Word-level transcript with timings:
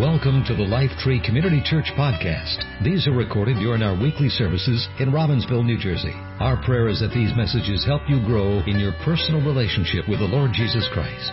Welcome 0.00 0.42
to 0.48 0.56
the 0.56 0.66
Life 0.66 0.90
Tree 0.98 1.22
Community 1.24 1.62
Church 1.64 1.86
podcast. 1.96 2.82
These 2.82 3.06
are 3.06 3.12
recorded 3.12 3.58
during 3.62 3.80
our 3.80 3.94
weekly 3.94 4.28
services 4.28 4.88
in 4.98 5.12
Robbinsville, 5.12 5.64
New 5.64 5.78
Jersey. 5.78 6.10
Our 6.40 6.60
prayer 6.64 6.88
is 6.88 6.98
that 6.98 7.14
these 7.14 7.30
messages 7.36 7.86
help 7.86 8.02
you 8.08 8.18
grow 8.26 8.58
in 8.66 8.80
your 8.80 8.90
personal 9.04 9.40
relationship 9.46 10.08
with 10.08 10.18
the 10.18 10.26
Lord 10.26 10.50
Jesus 10.52 10.84
Christ. 10.92 11.30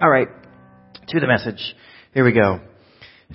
All 0.00 0.08
right, 0.08 0.28
to 1.08 1.18
the 1.18 1.26
message. 1.26 1.74
Here 2.14 2.24
we 2.24 2.32
go. 2.32 2.60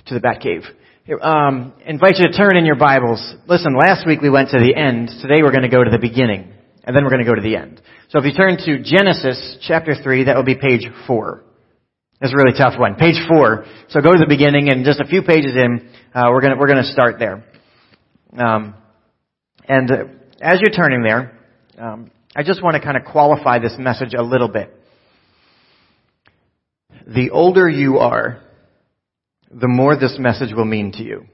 To 0.06 0.14
the 0.14 0.20
Batcave. 0.20 0.64
Here, 1.04 1.20
um, 1.20 1.74
invite 1.84 2.16
you 2.16 2.28
to 2.28 2.32
turn 2.34 2.56
in 2.56 2.64
your 2.64 2.76
Bibles. 2.76 3.20
Listen, 3.46 3.76
last 3.76 4.06
week 4.06 4.22
we 4.22 4.30
went 4.30 4.48
to 4.52 4.58
the 4.58 4.74
end. 4.74 5.10
Today 5.20 5.42
we're 5.42 5.52
going 5.52 5.68
to 5.68 5.68
go 5.68 5.84
to 5.84 5.90
the 5.90 6.00
beginning. 6.00 6.50
And 6.84 6.96
then 6.96 7.04
we're 7.04 7.10
going 7.10 7.24
to 7.24 7.28
go 7.28 7.34
to 7.34 7.42
the 7.42 7.56
end. 7.56 7.82
So 8.08 8.20
if 8.20 8.24
you 8.24 8.32
turn 8.32 8.56
to 8.56 8.82
Genesis 8.82 9.58
chapter 9.68 9.94
3, 10.02 10.24
that 10.24 10.36
will 10.36 10.44
be 10.44 10.54
page 10.54 10.88
4. 11.06 11.42
It's 12.20 12.32
a 12.32 12.36
really 12.36 12.56
tough 12.56 12.78
one. 12.78 12.94
Page 12.94 13.16
four. 13.28 13.66
So 13.90 14.00
go 14.00 14.12
to 14.12 14.18
the 14.18 14.26
beginning 14.26 14.70
and 14.70 14.84
just 14.84 15.00
a 15.00 15.04
few 15.04 15.22
pages 15.22 15.54
in, 15.54 15.90
uh, 16.14 16.28
we're 16.30 16.40
gonna, 16.40 16.56
we're 16.56 16.68
gonna 16.68 16.84
start 16.84 17.18
there. 17.18 17.44
Um, 18.36 18.74
and 19.68 19.90
uh, 19.90 20.04
as 20.40 20.60
you're 20.60 20.74
turning 20.74 21.02
there, 21.02 21.38
um, 21.78 22.10
I 22.34 22.42
just 22.42 22.62
want 22.62 22.74
to 22.74 22.80
kind 22.80 22.96
of 22.96 23.04
qualify 23.04 23.58
this 23.58 23.74
message 23.78 24.14
a 24.16 24.22
little 24.22 24.48
bit. 24.48 24.72
The 27.06 27.30
older 27.30 27.68
you 27.68 27.98
are, 27.98 28.40
the 29.50 29.68
more 29.68 29.96
this 29.96 30.16
message 30.18 30.54
will 30.54 30.64
mean 30.64 30.92
to 30.92 31.02
you. 31.02 31.26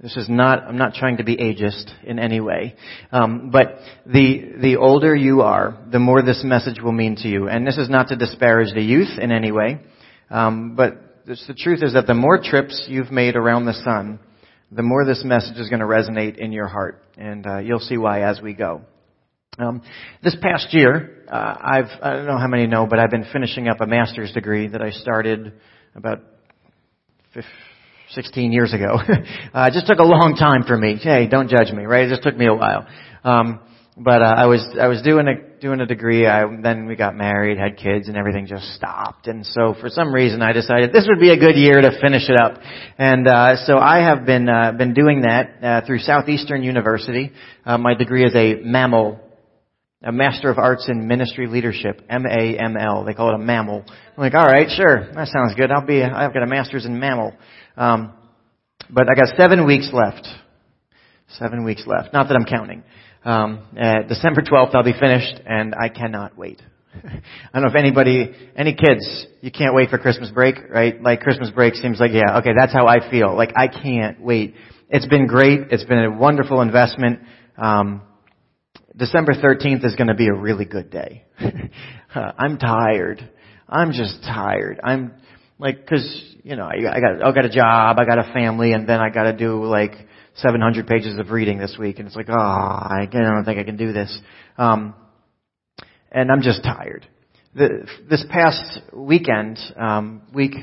This 0.00 0.16
is 0.16 0.28
not, 0.28 0.64
I'm 0.64 0.76
not 0.76 0.94
trying 0.94 1.16
to 1.16 1.24
be 1.24 1.36
ageist 1.36 1.90
in 2.04 2.18
any 2.18 2.40
way. 2.40 2.74
Um, 3.10 3.50
but 3.50 3.78
the, 4.04 4.52
the 4.60 4.76
older 4.76 5.14
you 5.14 5.40
are, 5.40 5.78
the 5.90 5.98
more 5.98 6.20
this 6.22 6.42
message 6.44 6.80
will 6.80 6.92
mean 6.92 7.16
to 7.16 7.28
you. 7.28 7.48
And 7.48 7.66
this 7.66 7.78
is 7.78 7.88
not 7.88 8.08
to 8.08 8.16
disparage 8.16 8.74
the 8.74 8.82
youth 8.82 9.18
in 9.18 9.32
any 9.32 9.50
way. 9.50 9.80
Um, 10.30 10.74
but 10.76 11.24
the 11.26 11.54
truth 11.56 11.82
is 11.82 11.94
that 11.94 12.06
the 12.06 12.14
more 12.14 12.38
trips 12.42 12.86
you've 12.88 13.10
made 13.10 13.36
around 13.36 13.66
the 13.66 13.72
sun, 13.72 14.18
the 14.70 14.82
more 14.82 15.04
this 15.04 15.22
message 15.24 15.56
is 15.56 15.68
going 15.68 15.80
to 15.80 15.86
resonate 15.86 16.36
in 16.36 16.52
your 16.52 16.68
heart. 16.68 17.02
And 17.16 17.46
uh, 17.46 17.58
you'll 17.58 17.78
see 17.78 17.96
why 17.96 18.22
as 18.22 18.40
we 18.40 18.54
go. 18.54 18.82
Um, 19.58 19.82
this 20.22 20.36
past 20.42 20.74
year, 20.74 21.22
uh, 21.28 21.56
I've, 21.60 22.02
I 22.02 22.12
don't 22.14 22.26
know 22.26 22.38
how 22.38 22.48
many 22.48 22.66
know, 22.66 22.86
but 22.86 22.98
I've 22.98 23.10
been 23.10 23.26
finishing 23.32 23.68
up 23.68 23.80
a 23.80 23.86
master's 23.86 24.32
degree 24.32 24.66
that 24.68 24.82
I 24.82 24.90
started 24.90 25.52
about 25.94 26.20
16 28.10 28.52
years 28.52 28.72
ago. 28.72 28.96
uh, 29.54 29.68
it 29.68 29.72
just 29.72 29.86
took 29.86 29.98
a 29.98 30.04
long 30.04 30.34
time 30.38 30.64
for 30.64 30.76
me. 30.76 30.96
Hey, 30.96 31.28
don't 31.28 31.48
judge 31.48 31.72
me, 31.72 31.84
right? 31.84 32.06
It 32.06 32.10
just 32.10 32.22
took 32.22 32.36
me 32.36 32.46
a 32.46 32.54
while. 32.54 32.86
Um, 33.22 33.60
but 33.96 34.22
uh, 34.22 34.34
I 34.36 34.46
was 34.46 34.66
I 34.80 34.88
was 34.88 35.02
doing 35.02 35.28
a 35.28 35.60
doing 35.60 35.80
a 35.80 35.86
degree. 35.86 36.26
I, 36.26 36.44
then 36.62 36.86
we 36.86 36.96
got 36.96 37.14
married, 37.14 37.58
had 37.58 37.76
kids, 37.76 38.08
and 38.08 38.16
everything 38.16 38.46
just 38.46 38.74
stopped. 38.74 39.28
And 39.28 39.46
so 39.46 39.74
for 39.80 39.88
some 39.88 40.12
reason, 40.12 40.42
I 40.42 40.52
decided 40.52 40.92
this 40.92 41.06
would 41.08 41.20
be 41.20 41.30
a 41.30 41.38
good 41.38 41.54
year 41.54 41.80
to 41.80 41.90
finish 42.00 42.28
it 42.28 42.36
up. 42.38 42.58
And 42.98 43.28
uh, 43.28 43.64
so 43.64 43.78
I 43.78 43.98
have 43.98 44.26
been 44.26 44.48
uh, 44.48 44.72
been 44.72 44.94
doing 44.94 45.22
that 45.22 45.62
uh, 45.62 45.86
through 45.86 46.00
Southeastern 46.00 46.64
University. 46.64 47.30
Uh, 47.64 47.78
my 47.78 47.94
degree 47.94 48.24
is 48.24 48.34
a 48.34 48.56
MAML, 48.64 49.20
a 50.02 50.10
Master 50.10 50.50
of 50.50 50.58
Arts 50.58 50.88
in 50.88 51.06
Ministry 51.06 51.46
Leadership, 51.46 52.02
M-A-M-L. 52.10 53.04
They 53.04 53.14
call 53.14 53.30
it 53.30 53.34
a 53.34 53.44
MAML. 53.44 53.84
I'm 53.86 54.16
like, 54.16 54.34
all 54.34 54.46
right, 54.46 54.68
sure, 54.70 55.12
that 55.14 55.28
sounds 55.28 55.54
good. 55.54 55.70
I'll 55.70 55.86
be. 55.86 56.02
I've 56.02 56.34
got 56.34 56.42
a 56.42 56.48
master's 56.48 56.84
in 56.84 56.98
MAML. 56.98 57.36
Um, 57.76 58.12
but 58.90 59.04
I 59.08 59.14
got 59.14 59.36
seven 59.36 59.66
weeks 59.66 59.90
left. 59.92 60.26
Seven 61.38 61.64
weeks 61.64 61.84
left. 61.86 62.12
Not 62.12 62.28
that 62.28 62.34
I'm 62.34 62.44
counting. 62.44 62.82
Um, 63.24 63.66
uh, 63.80 64.02
December 64.02 64.42
12th, 64.42 64.74
I'll 64.74 64.84
be 64.84 64.92
finished, 64.92 65.40
and 65.46 65.74
I 65.74 65.88
cannot 65.88 66.36
wait. 66.36 66.60
I 66.94 67.08
don't 67.54 67.62
know 67.62 67.68
if 67.68 67.74
anybody, 67.74 68.32
any 68.54 68.74
kids, 68.74 69.26
you 69.40 69.50
can't 69.50 69.74
wait 69.74 69.88
for 69.88 69.98
Christmas 69.98 70.30
break, 70.30 70.56
right? 70.68 71.00
Like 71.00 71.20
Christmas 71.20 71.50
break 71.50 71.74
seems 71.74 71.98
like, 71.98 72.12
yeah, 72.12 72.38
okay, 72.38 72.52
that's 72.56 72.72
how 72.72 72.86
I 72.86 73.10
feel. 73.10 73.34
Like 73.34 73.52
I 73.56 73.68
can't 73.68 74.20
wait. 74.20 74.54
It's 74.90 75.06
been 75.06 75.26
great. 75.26 75.60
It's 75.70 75.84
been 75.84 76.00
a 76.00 76.10
wonderful 76.10 76.60
investment. 76.60 77.20
Um, 77.56 78.02
December 78.94 79.32
13th 79.32 79.84
is 79.84 79.96
going 79.96 80.08
to 80.08 80.14
be 80.14 80.28
a 80.28 80.34
really 80.34 80.66
good 80.66 80.90
day. 80.90 81.24
uh, 82.14 82.32
I'm 82.38 82.58
tired. 82.58 83.28
I'm 83.68 83.92
just 83.92 84.22
tired. 84.22 84.80
I'm 84.84 85.14
like, 85.58 85.86
cause 85.86 86.34
you 86.42 86.56
know, 86.56 86.64
I, 86.64 86.74
I 86.94 87.00
got, 87.00 87.24
I 87.24 87.32
got 87.32 87.44
a 87.46 87.50
job, 87.50 87.98
I 87.98 88.04
got 88.04 88.18
a 88.18 88.32
family, 88.34 88.72
and 88.72 88.86
then 88.86 89.00
I 89.00 89.08
got 89.08 89.24
to 89.24 89.32
do 89.32 89.64
like 89.64 89.92
700 90.36 90.86
pages 90.86 91.18
of 91.18 91.30
reading 91.30 91.58
this 91.58 91.76
week, 91.78 91.98
and 91.98 92.06
it's 92.06 92.16
like, 92.16 92.28
oh, 92.28 92.34
I 92.34 93.06
don't 93.10 93.44
think 93.44 93.58
I 93.58 93.64
can 93.64 93.76
do 93.76 93.92
this. 93.92 94.18
Um, 94.58 94.94
and 96.10 96.30
I'm 96.30 96.42
just 96.42 96.62
tired. 96.62 97.06
The, 97.54 97.86
this 98.10 98.24
past 98.30 98.80
weekend, 98.92 99.58
um, 99.76 100.22
week 100.34 100.54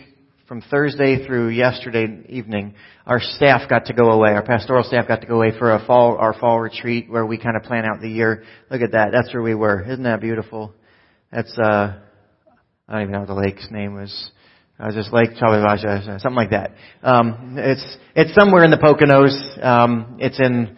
from 0.48 0.62
Thursday 0.70 1.26
through 1.26 1.50
yesterday 1.50 2.06
evening, 2.28 2.76
our 3.06 3.22
staff 3.22 3.70
got 3.70 3.86
to 3.86 3.94
go 3.94 4.12
away. 4.12 4.32
Our 4.32 4.44
pastoral 4.44 4.84
staff 4.84 5.08
got 5.08 5.22
to 5.22 5.28
go 5.28 5.36
away 5.36 5.58
for 5.58 5.74
a 5.74 5.86
fall, 5.86 6.18
our 6.18 6.34
fall 6.38 6.60
retreat 6.60 7.10
where 7.10 7.26
we 7.26 7.38
kind 7.38 7.56
of 7.56 7.64
plan 7.64 7.86
out 7.86 8.02
the 8.02 8.10
year. 8.10 8.44
Look 8.70 8.82
at 8.82 8.92
that. 8.92 9.12
That's 9.14 9.34
where 9.34 9.42
we 9.42 9.56
were. 9.56 9.82
Isn't 9.84 10.04
that 10.04 10.20
beautiful? 10.20 10.74
That's, 11.32 11.58
uh, 11.58 11.98
I 12.90 12.92
don't 12.92 13.04
even 13.04 13.14
know 13.14 13.20
what 13.20 13.30
the 13.30 13.36
lake's 13.36 13.68
name 13.72 13.94
was. 13.94 14.32
I 14.82 14.88
was 14.88 14.96
just 14.96 15.14
Lake 15.14 15.36
Chalabaja, 15.40 16.20
something 16.20 16.34
like 16.34 16.50
that. 16.50 16.72
Um, 17.04 17.54
it's 17.56 17.98
it's 18.16 18.34
somewhere 18.34 18.64
in 18.64 18.72
the 18.72 18.78
Poconos. 18.78 19.64
Um, 19.64 20.18
it's 20.20 20.40
in 20.40 20.76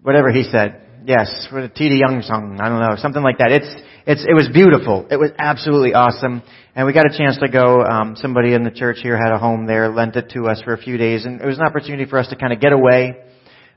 whatever 0.00 0.30
he 0.32 0.44
said. 0.44 0.80
Yes, 1.04 1.48
the 1.52 1.68
T.D. 1.68 1.98
Young 2.00 2.22
song. 2.22 2.58
I 2.62 2.70
don't 2.70 2.80
know, 2.80 2.96
something 2.96 3.22
like 3.22 3.36
that. 3.38 3.52
It's 3.52 3.68
it's 4.06 4.24
it 4.26 4.32
was 4.32 4.48
beautiful. 4.50 5.06
It 5.10 5.16
was 5.16 5.32
absolutely 5.38 5.92
awesome, 5.92 6.42
and 6.74 6.86
we 6.86 6.94
got 6.94 7.04
a 7.04 7.14
chance 7.14 7.36
to 7.40 7.48
go. 7.50 7.82
Um, 7.82 8.16
somebody 8.16 8.54
in 8.54 8.64
the 8.64 8.70
church 8.70 9.00
here 9.02 9.18
had 9.22 9.30
a 9.30 9.38
home 9.38 9.66
there, 9.66 9.90
lent 9.90 10.16
it 10.16 10.30
to 10.30 10.48
us 10.48 10.62
for 10.62 10.72
a 10.72 10.78
few 10.78 10.96
days, 10.96 11.26
and 11.26 11.42
it 11.42 11.46
was 11.46 11.58
an 11.58 11.66
opportunity 11.66 12.06
for 12.06 12.18
us 12.18 12.28
to 12.28 12.36
kind 12.36 12.54
of 12.54 12.60
get 12.60 12.72
away. 12.72 13.18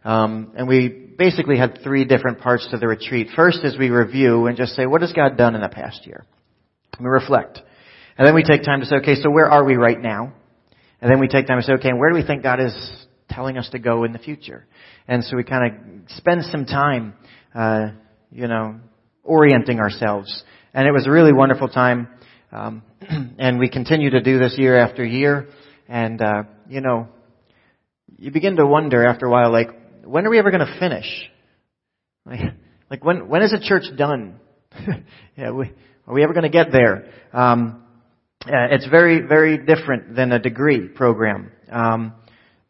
Um, 0.06 0.54
and 0.56 0.70
we 0.70 0.88
basically 0.88 1.58
had 1.58 1.80
three 1.84 2.06
different 2.06 2.40
parts 2.40 2.66
to 2.72 2.78
the 2.78 2.88
retreat. 2.88 3.28
First 3.36 3.60
is 3.66 3.78
we 3.78 3.90
review 3.90 4.48
and 4.48 4.56
just 4.56 4.74
say, 4.74 4.86
what 4.86 5.02
has 5.02 5.12
God 5.12 5.38
done 5.38 5.54
in 5.54 5.62
the 5.62 5.70
past 5.70 6.08
year? 6.08 6.26
We 6.98 7.08
reflect. 7.08 7.62
And 8.18 8.28
then 8.28 8.36
we 8.36 8.44
take 8.44 8.64
time 8.64 8.82
to 8.82 8.86
say, 8.86 8.98
okay, 8.98 9.16
so 9.16 9.30
where 9.30 9.50
are 9.50 9.64
we 9.64 9.76
right 9.76 10.00
now? 10.00 10.34
And 11.02 11.12
then 11.12 11.20
we 11.20 11.28
take 11.28 11.48
time 11.48 11.60
to 11.60 11.64
say, 11.64 11.74
okay, 11.74 11.90
and 11.90 12.00
where 12.00 12.10
do 12.10 12.16
we 12.16 12.26
think 12.26 12.44
God 12.44 12.60
is 12.60 12.74
telling 13.30 13.58
us 13.58 13.70
to 13.72 13.80
go 13.80 14.04
in 14.04 14.14
the 14.14 14.20
future? 14.20 14.68
And 15.08 15.24
so 15.24 15.36
we 15.36 15.44
kind 15.44 15.74
of 15.74 16.12
spend 16.18 16.44
some 16.46 16.66
time, 16.66 17.14
uh, 17.56 17.90
you 18.32 18.48
know, 18.48 18.80
orienting 19.24 19.80
ourselves. 19.80 20.44
And 20.74 20.88
it 20.88 20.92
was 20.92 21.08
a 21.08 21.12
really 21.12 21.34
wonderful 21.34 21.68
time. 21.68 22.08
Um, 22.52 22.84
and 23.40 23.60
we 23.60 23.70
continue 23.70 24.12
to 24.12 24.22
do 24.22 24.38
this 24.38 24.56
year 24.58 24.78
after 24.78 25.04
year. 25.04 25.48
And, 25.88 26.22
uh, 26.22 26.44
you 26.70 26.82
know, 26.82 27.08
you 28.18 28.32
begin 28.32 28.58
to 28.58 28.66
wonder 28.66 29.06
after 29.06 29.26
a 29.26 29.30
while, 29.30 29.52
like, 29.52 29.70
when 30.06 30.26
are 30.26 30.30
we 30.30 30.40
ever 30.40 30.52
going 30.52 30.66
to 30.66 30.80
finish? 30.80 31.06
Like, 32.26 32.40
like 32.90 33.04
when, 33.04 33.28
when 33.28 33.42
is 33.42 33.52
the 33.52 33.60
church 33.60 33.86
done? 33.98 34.40
yeah, 35.36 35.52
we, 35.52 35.72
are 36.08 36.14
we 36.14 36.24
ever 36.24 36.34
going 36.34 36.44
to 36.44 36.50
get 36.50 36.72
there? 36.72 37.12
Um, 37.34 37.81
uh, 38.48 38.72
it's 38.72 38.88
very, 38.88 39.22
very 39.22 39.58
different 39.58 40.16
than 40.16 40.32
a 40.32 40.40
degree 40.40 40.88
program. 40.88 41.52
Um, 41.72 42.14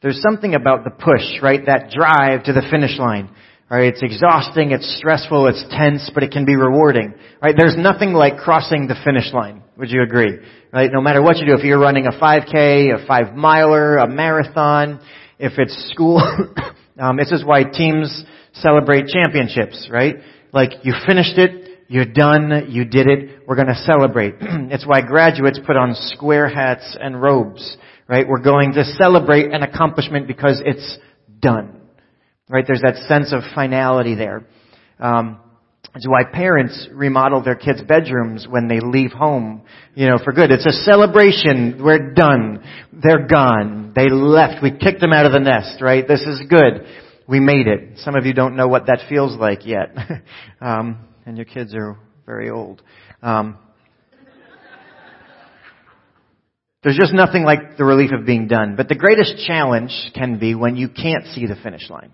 there's 0.02 0.22
something 0.22 0.56
about 0.56 0.84
the 0.84 0.90
push, 0.90 1.42
right? 1.42 1.62
That 1.66 1.92
drive 1.92 2.44
to 2.44 2.54
the 2.54 2.64
finish 2.70 2.98
line. 3.00 3.34
Right? 3.70 3.86
It's 3.86 4.04
exhausting, 4.04 4.72
it's 4.72 4.98
stressful, 4.98 5.48
it's 5.48 5.64
tense, 5.72 6.12
but 6.14 6.24
it 6.24 6.32
can 6.32 6.44
be 6.44 6.58
rewarding. 6.58 7.14
Right? 7.42 7.56
There's 7.58 7.78
nothing 7.78 8.12
like 8.12 8.36
crossing 8.36 8.88
the 8.88 8.96
finish 9.06 9.32
line. 9.32 9.64
Would 9.78 9.92
you 9.92 10.02
agree? 10.04 10.40
Right? 10.74 10.90
No 10.92 11.00
matter 11.00 11.22
what 11.22 11.38
you 11.38 11.46
do, 11.46 11.54
if 11.54 11.64
you're 11.64 11.80
running 11.80 12.06
a 12.06 12.12
5K, 12.12 13.02
a 13.02 13.08
5 13.08 13.34
miler, 13.34 13.96
a 13.96 14.10
marathon, 14.10 15.00
if 15.40 15.54
it's 15.58 15.90
school, 15.94 16.20
um, 17.00 17.16
this 17.16 17.32
is 17.32 17.46
why 17.46 17.64
teams 17.64 18.26
celebrate 18.56 19.08
championships, 19.08 19.88
right? 19.90 20.16
Like 20.52 20.72
you 20.84 20.94
finished 21.08 21.38
it, 21.38 21.61
you're 21.92 22.06
done. 22.06 22.68
You 22.70 22.86
did 22.86 23.08
it. 23.08 23.42
We're 23.46 23.58
going 23.58 23.68
to 23.68 23.76
celebrate. 23.76 24.36
it's 24.40 24.88
why 24.88 25.02
graduates 25.02 25.60
put 25.68 25.76
on 25.76 25.94
square 25.94 26.48
hats 26.48 26.96
and 26.98 27.22
robes, 27.22 27.76
right? 28.08 28.26
We're 28.26 28.42
going 28.42 28.72
to 28.76 28.86
celebrate 28.86 29.52
an 29.52 29.62
accomplishment 29.62 30.26
because 30.26 30.62
it's 30.66 30.98
done, 31.42 31.82
right? 32.48 32.64
There's 32.66 32.82
that 32.84 32.96
sense 33.10 33.34
of 33.34 33.42
finality 33.54 34.16
there. 34.16 34.46
Um, 35.02 35.42
it's 35.94 36.08
why 36.08 36.24
parents 36.24 36.88
remodel 36.94 37.44
their 37.44 37.58
kids' 37.58 37.82
bedrooms 37.82 38.48
when 38.50 38.70
they 38.70 38.80
leave 38.80 39.12
home, 39.12 39.64
you 39.94 40.08
know, 40.08 40.18
for 40.24 40.32
good. 40.32 40.50
It's 40.50 40.66
a 40.66 40.72
celebration. 40.72 41.82
We're 41.84 42.14
done. 42.14 42.64
They're 42.94 43.28
gone. 43.28 43.92
They 43.94 44.08
left. 44.10 44.64
We 44.64 44.72
kicked 44.72 45.02
them 45.02 45.12
out 45.12 45.26
of 45.26 45.34
the 45.34 45.42
nest, 45.42 45.82
right? 45.82 46.08
This 46.08 46.22
is 46.22 46.42
good. 46.50 46.88
We 47.28 47.42
made 47.42 47.68
it. 47.68 47.98
Some 47.98 48.16
of 48.16 48.26
you 48.26 48.32
don't 48.34 48.56
know 48.56 48.70
what 48.70 48.86
that 48.86 49.10
feels 49.10 49.38
like 49.38 49.66
yet. 49.66 49.94
um, 50.62 51.10
and 51.26 51.38
your 51.38 51.46
kids 51.46 51.74
are 51.76 51.98
very 52.26 52.50
old. 52.50 52.82
Um, 53.22 53.58
there's 56.84 56.98
just 56.98 57.14
nothing 57.14 57.44
like 57.44 57.78
the 57.78 57.86
relief 57.86 58.12
of 58.12 58.26
being 58.26 58.48
done. 58.48 58.76
But 58.76 58.90
the 58.90 58.96
greatest 58.96 59.46
challenge 59.46 59.92
can 60.16 60.40
be 60.40 60.56
when 60.56 60.76
you 60.76 60.90
can't 60.90 61.26
see 61.28 61.46
the 61.46 61.56
finish 61.62 61.90
line. 61.90 62.12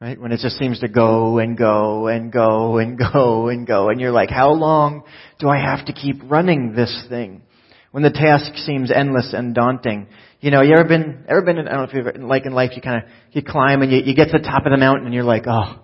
Right? 0.00 0.18
When 0.18 0.32
it 0.32 0.40
just 0.40 0.56
seems 0.56 0.80
to 0.80 0.88
go 0.88 1.38
and 1.38 1.58
go 1.58 2.06
and 2.06 2.32
go 2.32 2.78
and 2.78 2.98
go 2.98 3.48
and 3.48 3.66
go. 3.66 3.90
And 3.90 4.00
you're 4.00 4.12
like, 4.12 4.30
how 4.30 4.52
long 4.52 5.02
do 5.38 5.50
I 5.50 5.58
have 5.58 5.84
to 5.86 5.92
keep 5.92 6.22
running 6.24 6.74
this 6.74 7.04
thing? 7.10 7.42
When 7.90 8.02
the 8.02 8.10
task 8.10 8.54
seems 8.64 8.90
endless 8.90 9.34
and 9.34 9.54
daunting. 9.54 10.06
You 10.40 10.50
know, 10.50 10.62
you 10.62 10.72
ever 10.72 10.88
been, 10.88 11.24
ever 11.28 11.42
been, 11.42 11.58
in, 11.58 11.68
I 11.68 11.72
don't 11.72 11.80
know 11.80 11.88
if 11.88 11.94
you've 11.94 12.06
ever, 12.06 12.26
like 12.26 12.46
in 12.46 12.52
life, 12.52 12.70
you 12.76 12.80
kind 12.80 13.02
of, 13.02 13.10
you 13.32 13.42
climb 13.42 13.82
and 13.82 13.92
you, 13.92 13.98
you 13.98 14.14
get 14.14 14.30
to 14.30 14.38
the 14.38 14.44
top 14.44 14.64
of 14.64 14.72
the 14.72 14.78
mountain 14.78 15.04
and 15.04 15.14
you're 15.14 15.22
like, 15.22 15.44
oh, 15.46 15.80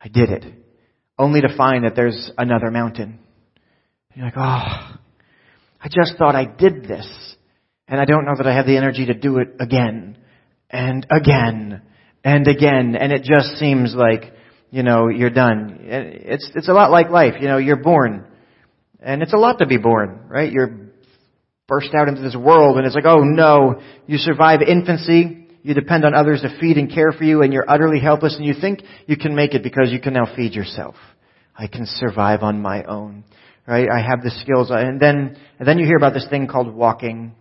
I 0.00 0.08
did 0.08 0.30
it. 0.30 0.44
Only 1.20 1.42
to 1.42 1.54
find 1.54 1.84
that 1.84 1.94
there's 1.94 2.30
another 2.38 2.70
mountain. 2.70 3.18
And 4.10 4.16
you're 4.16 4.24
like, 4.24 4.38
oh, 4.38 4.96
I 5.82 5.88
just 5.90 6.16
thought 6.16 6.34
I 6.34 6.46
did 6.46 6.84
this. 6.84 7.36
And 7.86 8.00
I 8.00 8.06
don't 8.06 8.24
know 8.24 8.36
that 8.38 8.46
I 8.46 8.54
have 8.54 8.64
the 8.64 8.78
energy 8.78 9.04
to 9.04 9.12
do 9.12 9.36
it 9.36 9.56
again. 9.60 10.16
And 10.70 11.06
again. 11.10 11.82
And 12.24 12.48
again. 12.48 12.96
And 12.96 13.12
it 13.12 13.24
just 13.24 13.58
seems 13.58 13.94
like, 13.94 14.32
you 14.70 14.82
know, 14.82 15.08
you're 15.08 15.28
done. 15.28 15.80
It's, 15.82 16.50
it's 16.54 16.68
a 16.70 16.72
lot 16.72 16.90
like 16.90 17.10
life. 17.10 17.34
You 17.38 17.48
know, 17.48 17.58
you're 17.58 17.82
born. 17.82 18.24
And 18.98 19.22
it's 19.22 19.34
a 19.34 19.38
lot 19.38 19.58
to 19.58 19.66
be 19.66 19.76
born, 19.76 20.20
right? 20.26 20.50
You're 20.50 20.90
burst 21.68 21.90
out 21.94 22.08
into 22.08 22.22
this 22.22 22.34
world 22.34 22.78
and 22.78 22.86
it's 22.86 22.94
like, 22.94 23.04
oh 23.06 23.20
no, 23.20 23.80
you 24.06 24.16
survive 24.16 24.60
infancy, 24.66 25.39
you 25.62 25.74
depend 25.74 26.04
on 26.04 26.14
others 26.14 26.42
to 26.42 26.58
feed 26.60 26.78
and 26.78 26.92
care 26.92 27.12
for 27.12 27.24
you 27.24 27.42
and 27.42 27.52
you're 27.52 27.68
utterly 27.68 28.00
helpless 28.00 28.36
and 28.36 28.44
you 28.44 28.54
think 28.58 28.82
you 29.06 29.16
can 29.16 29.34
make 29.34 29.54
it 29.54 29.62
because 29.62 29.90
you 29.90 30.00
can 30.00 30.14
now 30.14 30.26
feed 30.34 30.54
yourself. 30.54 30.94
I 31.56 31.66
can 31.66 31.84
survive 31.86 32.42
on 32.42 32.60
my 32.60 32.84
own. 32.84 33.24
Right? 33.66 33.88
I 33.88 34.00
have 34.00 34.22
the 34.22 34.30
skills. 34.30 34.68
And 34.70 34.98
then, 34.98 35.36
and 35.58 35.68
then 35.68 35.78
you 35.78 35.86
hear 35.86 35.96
about 35.96 36.14
this 36.14 36.26
thing 36.28 36.48
called 36.48 36.74
walking. 36.74 37.34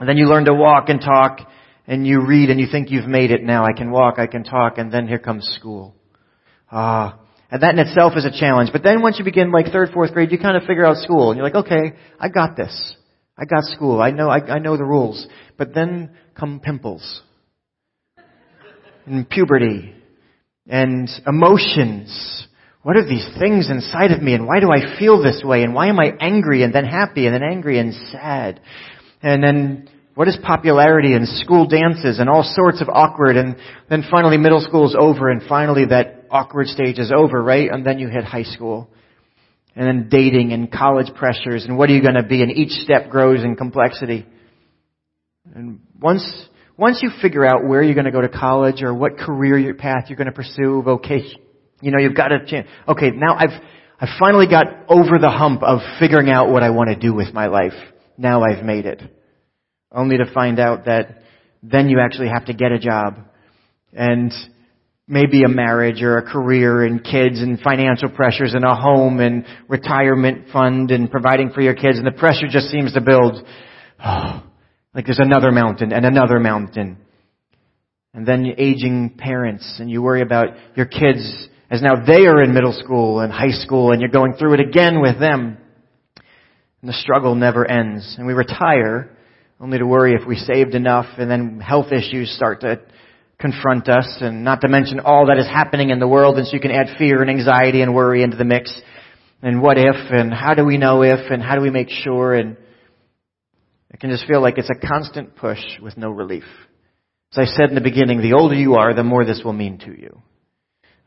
And 0.00 0.08
then 0.08 0.16
you 0.16 0.26
learn 0.26 0.46
to 0.46 0.54
walk 0.54 0.88
and 0.88 1.00
talk 1.00 1.40
and 1.86 2.06
you 2.06 2.26
read 2.26 2.50
and 2.50 2.58
you 2.58 2.66
think 2.70 2.90
you've 2.90 3.06
made 3.06 3.30
it 3.30 3.42
now. 3.42 3.64
I 3.64 3.72
can 3.76 3.90
walk, 3.90 4.18
I 4.18 4.26
can 4.26 4.44
talk, 4.44 4.78
and 4.78 4.90
then 4.90 5.06
here 5.06 5.18
comes 5.18 5.46
school. 5.58 5.94
Ah. 6.70 7.18
And 7.50 7.62
that 7.62 7.74
in 7.74 7.80
itself 7.80 8.14
is 8.16 8.24
a 8.24 8.30
challenge. 8.30 8.70
But 8.72 8.82
then 8.82 9.02
once 9.02 9.18
you 9.18 9.26
begin 9.26 9.52
like 9.52 9.66
third, 9.66 9.90
fourth 9.92 10.14
grade, 10.14 10.32
you 10.32 10.38
kind 10.38 10.56
of 10.56 10.62
figure 10.62 10.86
out 10.86 10.96
school 10.96 11.30
and 11.30 11.36
you're 11.36 11.46
like, 11.46 11.66
okay, 11.66 11.92
I 12.18 12.30
got 12.30 12.56
this. 12.56 12.96
I 13.36 13.44
got 13.44 13.64
school. 13.64 14.00
I 14.00 14.10
know, 14.10 14.30
I, 14.30 14.38
I 14.38 14.58
know 14.58 14.78
the 14.78 14.84
rules. 14.84 15.26
But 15.58 15.74
then 15.74 16.16
come 16.34 16.60
pimples. 16.60 17.22
And 19.06 19.28
puberty. 19.28 19.94
And 20.68 21.08
emotions. 21.26 22.46
What 22.82 22.96
are 22.96 23.08
these 23.08 23.28
things 23.38 23.70
inside 23.70 24.10
of 24.10 24.22
me 24.22 24.34
and 24.34 24.46
why 24.46 24.58
do 24.58 24.70
I 24.72 24.98
feel 24.98 25.22
this 25.22 25.42
way 25.44 25.62
and 25.62 25.72
why 25.72 25.88
am 25.88 26.00
I 26.00 26.12
angry 26.18 26.64
and 26.64 26.74
then 26.74 26.84
happy 26.84 27.26
and 27.26 27.34
then 27.34 27.42
angry 27.42 27.78
and 27.78 27.94
sad? 28.10 28.60
And 29.22 29.42
then 29.42 29.88
what 30.14 30.26
is 30.26 30.36
popularity 30.42 31.14
and 31.14 31.28
school 31.28 31.66
dances 31.66 32.18
and 32.18 32.28
all 32.28 32.42
sorts 32.42 32.82
of 32.82 32.88
awkward 32.88 33.36
and 33.36 33.56
then 33.88 34.04
finally 34.10 34.36
middle 34.36 34.60
school 34.60 34.86
is 34.86 34.96
over 34.98 35.30
and 35.30 35.42
finally 35.48 35.86
that 35.86 36.26
awkward 36.28 36.66
stage 36.66 36.98
is 36.98 37.12
over, 37.16 37.40
right? 37.40 37.70
And 37.70 37.86
then 37.86 38.00
you 38.00 38.08
hit 38.08 38.24
high 38.24 38.42
school. 38.42 38.90
And 39.76 39.86
then 39.86 40.08
dating 40.10 40.52
and 40.52 40.70
college 40.70 41.14
pressures 41.14 41.64
and 41.64 41.78
what 41.78 41.88
are 41.88 41.94
you 41.94 42.02
going 42.02 42.14
to 42.14 42.24
be 42.24 42.42
and 42.42 42.50
each 42.50 42.82
step 42.82 43.10
grows 43.10 43.44
in 43.44 43.54
complexity. 43.54 44.26
And 45.54 45.80
once, 46.00 46.24
once 46.76 47.00
you 47.02 47.10
figure 47.20 47.44
out 47.44 47.66
where 47.66 47.82
you're 47.82 47.94
going 47.94 48.06
to 48.06 48.12
go 48.12 48.20
to 48.20 48.28
college 48.28 48.82
or 48.82 48.94
what 48.94 49.18
career 49.18 49.74
path 49.74 50.04
you're 50.08 50.16
going 50.16 50.26
to 50.26 50.32
pursue, 50.32 50.82
vocation, 50.82 51.40
you 51.80 51.90
know, 51.90 51.98
you've 51.98 52.16
got 52.16 52.32
a 52.32 52.44
change. 52.46 52.66
Okay, 52.88 53.10
now 53.10 53.36
I've, 53.36 53.60
I've 54.00 54.18
finally 54.18 54.46
got 54.46 54.66
over 54.88 55.18
the 55.20 55.30
hump 55.30 55.62
of 55.62 55.80
figuring 55.98 56.30
out 56.30 56.50
what 56.50 56.62
I 56.62 56.70
want 56.70 56.90
to 56.90 56.96
do 56.96 57.14
with 57.14 57.34
my 57.34 57.46
life. 57.46 57.74
Now 58.16 58.42
I've 58.42 58.64
made 58.64 58.86
it. 58.86 59.02
Only 59.90 60.16
to 60.18 60.32
find 60.32 60.58
out 60.58 60.86
that 60.86 61.22
then 61.62 61.88
you 61.88 62.00
actually 62.00 62.28
have 62.28 62.46
to 62.46 62.54
get 62.54 62.72
a 62.72 62.78
job. 62.78 63.18
And 63.92 64.32
maybe 65.06 65.42
a 65.42 65.48
marriage 65.48 66.02
or 66.02 66.16
a 66.16 66.22
career 66.22 66.84
and 66.84 67.04
kids 67.04 67.40
and 67.40 67.60
financial 67.60 68.08
pressures 68.08 68.54
and 68.54 68.64
a 68.64 68.74
home 68.74 69.20
and 69.20 69.44
retirement 69.68 70.46
fund 70.52 70.90
and 70.90 71.10
providing 71.10 71.50
for 71.50 71.60
your 71.60 71.74
kids 71.74 71.98
and 71.98 72.06
the 72.06 72.12
pressure 72.12 72.46
just 72.48 72.68
seems 72.68 72.94
to 72.94 73.00
build. 73.00 73.44
Like 74.94 75.06
there's 75.06 75.20
another 75.20 75.50
mountain 75.50 75.92
and 75.92 76.04
another 76.04 76.38
mountain. 76.38 76.98
And 78.14 78.26
then 78.26 78.46
aging 78.58 79.14
parents 79.16 79.76
and 79.78 79.90
you 79.90 80.02
worry 80.02 80.20
about 80.20 80.48
your 80.76 80.86
kids 80.86 81.48
as 81.70 81.80
now 81.80 82.04
they 82.04 82.26
are 82.26 82.42
in 82.42 82.52
middle 82.52 82.74
school 82.74 83.20
and 83.20 83.32
high 83.32 83.50
school 83.52 83.92
and 83.92 84.00
you're 84.02 84.10
going 84.10 84.34
through 84.34 84.54
it 84.54 84.60
again 84.60 85.00
with 85.00 85.18
them. 85.18 85.56
And 86.82 86.88
the 86.88 86.92
struggle 86.92 87.34
never 87.34 87.64
ends. 87.64 88.16
And 88.18 88.26
we 88.26 88.34
retire 88.34 89.16
only 89.58 89.78
to 89.78 89.86
worry 89.86 90.14
if 90.14 90.26
we 90.26 90.36
saved 90.36 90.74
enough 90.74 91.06
and 91.16 91.30
then 91.30 91.60
health 91.60 91.92
issues 91.92 92.34
start 92.36 92.60
to 92.60 92.82
confront 93.38 93.88
us 93.88 94.18
and 94.20 94.44
not 94.44 94.60
to 94.60 94.68
mention 94.68 95.00
all 95.00 95.26
that 95.26 95.38
is 95.38 95.46
happening 95.46 95.90
in 95.90 95.98
the 95.98 96.06
world 96.06 96.36
and 96.36 96.46
so 96.46 96.52
you 96.52 96.60
can 96.60 96.70
add 96.70 96.98
fear 96.98 97.22
and 97.22 97.30
anxiety 97.30 97.80
and 97.80 97.94
worry 97.94 98.22
into 98.22 98.36
the 98.36 98.44
mix. 98.44 98.78
And 99.40 99.62
what 99.62 99.78
if 99.78 99.96
and 100.10 100.34
how 100.34 100.52
do 100.52 100.64
we 100.66 100.76
know 100.76 101.02
if 101.02 101.30
and 101.30 101.42
how 101.42 101.54
do 101.54 101.62
we 101.62 101.70
make 101.70 101.88
sure 101.88 102.34
and 102.34 102.56
it 103.92 104.00
can 104.00 104.10
just 104.10 104.26
feel 104.26 104.40
like 104.40 104.58
it's 104.58 104.70
a 104.70 104.86
constant 104.86 105.36
push 105.36 105.60
with 105.80 105.96
no 105.96 106.10
relief. 106.10 106.44
As 107.32 107.48
I 107.48 107.56
said 107.56 107.68
in 107.68 107.74
the 107.74 107.80
beginning, 107.80 108.20
the 108.20 108.34
older 108.34 108.54
you 108.54 108.74
are, 108.74 108.94
the 108.94 109.02
more 109.02 109.24
this 109.24 109.42
will 109.44 109.52
mean 109.52 109.78
to 109.78 109.90
you. 109.90 110.20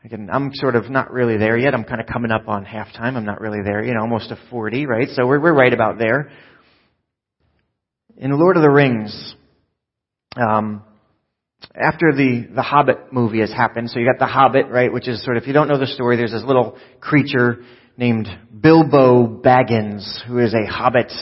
Again, 0.04 0.28
I'm 0.32 0.50
sort 0.54 0.76
of 0.76 0.88
not 0.88 1.12
really 1.12 1.36
there 1.36 1.58
yet. 1.58 1.74
I'm 1.74 1.84
kind 1.84 2.00
of 2.00 2.06
coming 2.06 2.30
up 2.30 2.48
on 2.48 2.64
halftime. 2.64 3.16
I'm 3.16 3.24
not 3.24 3.40
really 3.40 3.62
there, 3.64 3.84
you 3.84 3.92
know, 3.92 4.02
almost 4.02 4.30
a 4.30 4.38
40, 4.50 4.86
right? 4.86 5.08
So 5.08 5.26
we're, 5.26 5.40
we're 5.40 5.54
right 5.54 5.72
about 5.72 5.98
there. 5.98 6.30
In 8.16 8.30
Lord 8.38 8.56
of 8.56 8.62
the 8.62 8.70
Rings, 8.70 9.34
um, 10.36 10.82
after 11.74 12.12
the, 12.12 12.48
the 12.54 12.62
Hobbit 12.62 13.12
movie 13.12 13.40
has 13.40 13.52
happened, 13.52 13.90
so 13.90 13.98
you 13.98 14.06
got 14.06 14.18
the 14.18 14.30
Hobbit, 14.30 14.68
right, 14.68 14.92
which 14.92 15.08
is 15.08 15.24
sort 15.24 15.36
of, 15.36 15.42
if 15.42 15.46
you 15.48 15.52
don't 15.52 15.68
know 15.68 15.78
the 15.78 15.86
story, 15.86 16.16
there's 16.16 16.32
this 16.32 16.44
little 16.44 16.78
creature 17.00 17.64
named 17.96 18.28
Bilbo 18.60 19.26
Baggins, 19.26 20.24
who 20.26 20.38
is 20.38 20.54
a 20.54 20.70
hobbit. 20.70 21.12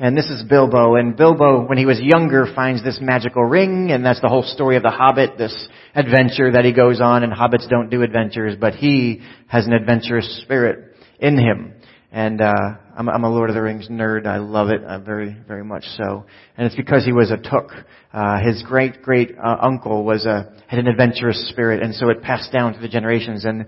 And 0.00 0.16
this 0.16 0.26
is 0.26 0.44
Bilbo, 0.44 0.94
and 0.94 1.16
Bilbo, 1.16 1.66
when 1.66 1.76
he 1.76 1.84
was 1.84 1.98
younger, 2.00 2.46
finds 2.54 2.84
this 2.84 3.00
magical 3.02 3.42
ring, 3.42 3.90
and 3.90 4.06
that's 4.06 4.20
the 4.20 4.28
whole 4.28 4.44
story 4.44 4.76
of 4.76 4.84
the 4.84 4.92
Hobbit, 4.92 5.36
this 5.36 5.68
adventure 5.92 6.52
that 6.52 6.64
he 6.64 6.72
goes 6.72 7.00
on, 7.00 7.24
and 7.24 7.32
hobbits 7.32 7.68
don't 7.68 7.90
do 7.90 8.02
adventures, 8.02 8.54
but 8.60 8.76
he 8.76 9.20
has 9.48 9.66
an 9.66 9.72
adventurous 9.72 10.40
spirit 10.42 10.94
in 11.18 11.36
him. 11.36 11.74
And 12.12 12.40
uh, 12.40 12.52
I'm, 12.96 13.08
I'm 13.08 13.24
a 13.24 13.28
Lord 13.28 13.50
of 13.50 13.56
the 13.56 13.60
Rings 13.62 13.88
nerd. 13.88 14.24
I 14.24 14.36
love 14.36 14.68
it 14.68 14.84
uh, 14.84 15.00
very, 15.00 15.36
very 15.48 15.64
much 15.64 15.82
so. 15.96 16.26
And 16.56 16.64
it's 16.64 16.76
because 16.76 17.04
he 17.04 17.12
was 17.12 17.32
a 17.32 17.36
Took. 17.36 17.72
Uh, 18.12 18.38
his 18.40 18.62
great, 18.62 19.02
great 19.02 19.32
uh, 19.36 19.56
uncle 19.60 20.04
was 20.04 20.26
a 20.26 20.52
had 20.68 20.78
an 20.78 20.86
adventurous 20.86 21.48
spirit, 21.48 21.82
and 21.82 21.92
so 21.92 22.08
it 22.08 22.22
passed 22.22 22.52
down 22.52 22.72
to 22.72 22.78
the 22.78 22.88
generations. 22.88 23.44
And 23.44 23.66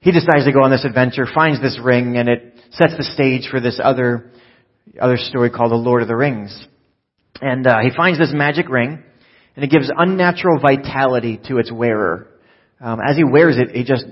he 0.00 0.10
decides 0.10 0.44
to 0.44 0.52
go 0.52 0.64
on 0.64 0.72
this 0.72 0.84
adventure, 0.84 1.24
finds 1.32 1.62
this 1.62 1.78
ring, 1.80 2.16
and 2.16 2.28
it 2.28 2.54
sets 2.72 2.96
the 2.96 3.04
stage 3.04 3.48
for 3.48 3.60
this 3.60 3.80
other 3.80 4.32
other 5.00 5.16
story 5.16 5.50
called 5.50 5.72
The 5.72 5.76
Lord 5.76 6.02
of 6.02 6.08
the 6.08 6.16
Rings. 6.16 6.66
And 7.40 7.66
uh, 7.66 7.78
he 7.82 7.90
finds 7.96 8.18
this 8.18 8.32
magic 8.32 8.68
ring, 8.68 9.02
and 9.54 9.64
it 9.64 9.70
gives 9.70 9.90
unnatural 9.96 10.60
vitality 10.60 11.40
to 11.46 11.58
its 11.58 11.70
wearer. 11.70 12.28
Um, 12.80 13.00
as 13.06 13.16
he 13.16 13.24
wears 13.24 13.56
it, 13.58 13.74
he 13.74 13.84
just 13.84 14.04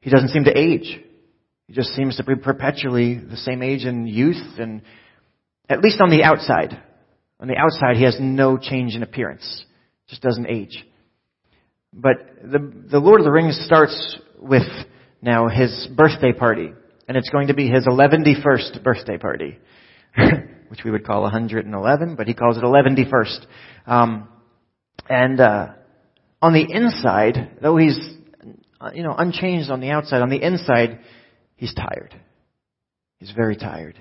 he 0.00 0.10
doesn't 0.10 0.28
seem 0.30 0.44
to 0.44 0.56
age. 0.56 1.00
He 1.68 1.72
just 1.72 1.90
seems 1.90 2.16
to 2.16 2.24
be 2.24 2.34
perpetually 2.36 3.14
the 3.14 3.36
same 3.36 3.62
age 3.62 3.84
and 3.84 4.08
youth, 4.08 4.58
and 4.58 4.82
at 5.68 5.80
least 5.80 6.00
on 6.00 6.10
the 6.10 6.22
outside. 6.22 6.80
On 7.40 7.48
the 7.48 7.56
outside, 7.56 7.96
he 7.96 8.04
has 8.04 8.16
no 8.20 8.56
change 8.56 8.94
in 8.94 9.02
appearance. 9.02 9.64
Just 10.08 10.22
doesn't 10.22 10.46
age. 10.46 10.84
But 11.92 12.16
the, 12.42 12.72
the 12.90 12.98
Lord 12.98 13.20
of 13.20 13.24
the 13.24 13.32
Rings 13.32 13.60
starts 13.66 14.16
with 14.38 14.66
now 15.20 15.48
his 15.48 15.88
birthday 15.96 16.32
party. 16.32 16.72
And 17.08 17.16
it's 17.16 17.30
going 17.30 17.48
to 17.48 17.54
be 17.54 17.68
his 17.68 17.86
111st 17.86 18.82
birthday 18.82 19.18
party. 19.18 19.58
which 20.68 20.84
we 20.84 20.90
would 20.90 21.06
call 21.06 21.22
111, 21.22 22.16
but 22.16 22.26
he 22.26 22.34
calls 22.34 22.56
it 22.56 22.62
111st. 22.62 23.46
Um, 23.86 24.28
and 25.08 25.40
uh, 25.40 25.68
on 26.40 26.52
the 26.52 26.66
inside, 26.68 27.58
though 27.60 27.76
he's 27.76 27.98
uh, 28.80 28.90
you 28.94 29.02
know 29.02 29.14
unchanged 29.16 29.70
on 29.70 29.80
the 29.80 29.90
outside, 29.90 30.22
on 30.22 30.30
the 30.30 30.42
inside, 30.42 31.00
he's 31.56 31.74
tired. 31.74 32.14
He's 33.18 33.32
very 33.32 33.56
tired, 33.56 33.98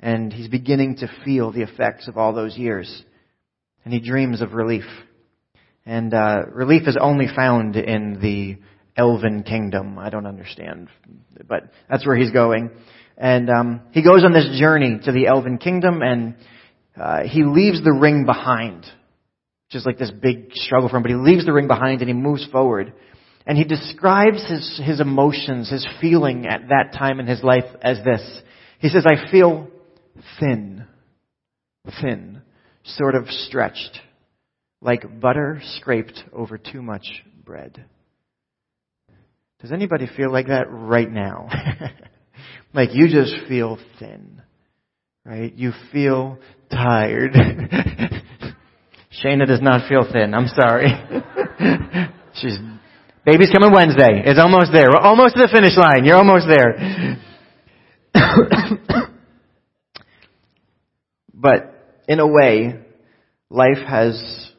and 0.00 0.32
he's 0.32 0.48
beginning 0.48 0.96
to 0.96 1.10
feel 1.24 1.52
the 1.52 1.62
effects 1.62 2.08
of 2.08 2.16
all 2.16 2.32
those 2.32 2.56
years, 2.56 3.04
and 3.84 3.92
he 3.92 4.00
dreams 4.00 4.40
of 4.40 4.54
relief. 4.54 4.84
And 5.84 6.12
uh, 6.12 6.42
relief 6.52 6.88
is 6.88 6.96
only 7.00 7.26
found 7.34 7.76
in 7.76 8.18
the 8.20 8.56
elven 8.96 9.42
kingdom. 9.42 9.98
I 9.98 10.10
don't 10.10 10.26
understand, 10.26 10.88
but 11.46 11.70
that's 11.88 12.06
where 12.06 12.16
he's 12.16 12.32
going. 12.32 12.70
And 13.16 13.48
um, 13.48 13.80
he 13.92 14.02
goes 14.02 14.24
on 14.24 14.32
this 14.32 14.58
journey 14.58 14.98
to 15.04 15.12
the 15.12 15.26
Elven 15.26 15.58
Kingdom, 15.58 16.02
and 16.02 16.34
uh, 17.00 17.22
he 17.22 17.44
leaves 17.44 17.82
the 17.82 17.92
ring 17.92 18.26
behind, 18.26 18.80
which 18.80 19.74
is 19.74 19.86
like 19.86 19.98
this 19.98 20.10
big 20.10 20.52
struggle 20.52 20.88
for 20.88 20.96
him. 20.96 21.02
But 21.02 21.12
he 21.12 21.16
leaves 21.16 21.46
the 21.46 21.52
ring 21.52 21.66
behind, 21.66 22.00
and 22.02 22.08
he 22.08 22.14
moves 22.14 22.46
forward. 22.52 22.92
And 23.46 23.56
he 23.56 23.64
describes 23.64 24.46
his 24.48 24.80
his 24.84 25.00
emotions, 25.00 25.70
his 25.70 25.86
feeling 26.00 26.46
at 26.46 26.68
that 26.68 26.92
time 26.98 27.20
in 27.20 27.26
his 27.26 27.42
life 27.42 27.64
as 27.80 27.98
this. 28.04 28.42
He 28.80 28.88
says, 28.88 29.06
"I 29.06 29.30
feel 29.30 29.68
thin, 30.38 30.84
thin, 32.02 32.42
sort 32.84 33.14
of 33.14 33.28
stretched, 33.28 34.00
like 34.82 35.20
butter 35.20 35.62
scraped 35.76 36.22
over 36.32 36.58
too 36.58 36.82
much 36.82 37.06
bread." 37.44 37.84
Does 39.60 39.72
anybody 39.72 40.06
feel 40.06 40.30
like 40.30 40.48
that 40.48 40.66
right 40.68 41.10
now? 41.10 41.48
Like 42.76 42.90
you 42.92 43.08
just 43.08 43.34
feel 43.48 43.78
thin. 43.98 44.42
right? 45.24 45.52
You 45.56 45.72
feel 45.94 46.38
tired. 46.70 47.32
Shana 49.24 49.46
does 49.46 49.62
not 49.62 49.88
feel 49.88 50.04
thin. 50.12 50.34
I'm 50.34 50.48
sorry. 50.48 50.88
She's 52.34 52.58
baby's 53.24 53.50
coming 53.50 53.72
Wednesday. 53.72 54.22
It's 54.26 54.38
almost 54.38 54.72
there. 54.74 54.88
We're 54.90 55.00
almost 55.00 55.36
to 55.36 55.40
the 55.40 55.48
finish 55.50 55.74
line. 55.74 56.04
You're 56.04 56.18
almost 56.18 56.46
there. 56.46 57.16
but 61.32 62.02
in 62.06 62.20
a 62.20 62.26
way, 62.26 62.74
life 63.48 63.78
has 63.88 64.52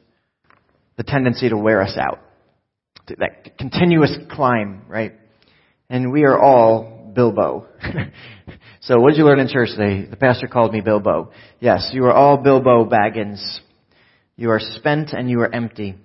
the 0.98 1.04
tendency 1.04 1.50
to 1.50 1.58
wear 1.58 1.84
us 1.84 1.96
out. 2.00 2.20
That 3.20 3.60
continuous 3.60 4.18
climb, 4.32 4.86
right? 4.88 5.14
And 5.88 6.12
we 6.12 6.24
are 6.24 6.38
all 6.38 6.97
Bilbo. 7.18 7.66
so 8.82 9.00
what 9.00 9.10
did 9.10 9.18
you 9.18 9.26
learn 9.26 9.40
in 9.40 9.48
church 9.48 9.70
today? 9.76 10.08
The 10.08 10.16
pastor 10.16 10.48
called 10.48 10.72
me 10.72 10.82
Bilbo. 10.82 11.32
Yes, 11.60 11.90
you 11.92 12.06
are 12.06 12.14
all 12.14 12.38
Bilbo 12.38 12.86
Baggins. 12.86 13.44
You 14.36 14.52
are 14.52 14.60
spent 14.60 15.14
and 15.14 15.28
you 15.28 15.40
are 15.40 15.52
empty. 15.54 15.96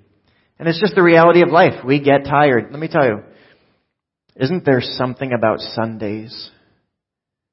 And 0.59 0.66
it's 0.66 0.81
just 0.81 0.95
the 0.95 1.02
reality 1.02 1.42
of 1.42 1.50
life. 1.50 1.85
We 1.85 2.00
get 2.00 2.25
tired. 2.25 2.69
Let 2.71 2.81
me 2.81 2.88
tell 2.88 3.04
you, 3.04 3.23
isn't 4.37 4.64
there 4.64 4.81
something 4.81 5.35
about 5.35 5.61
Sundays 5.61 6.50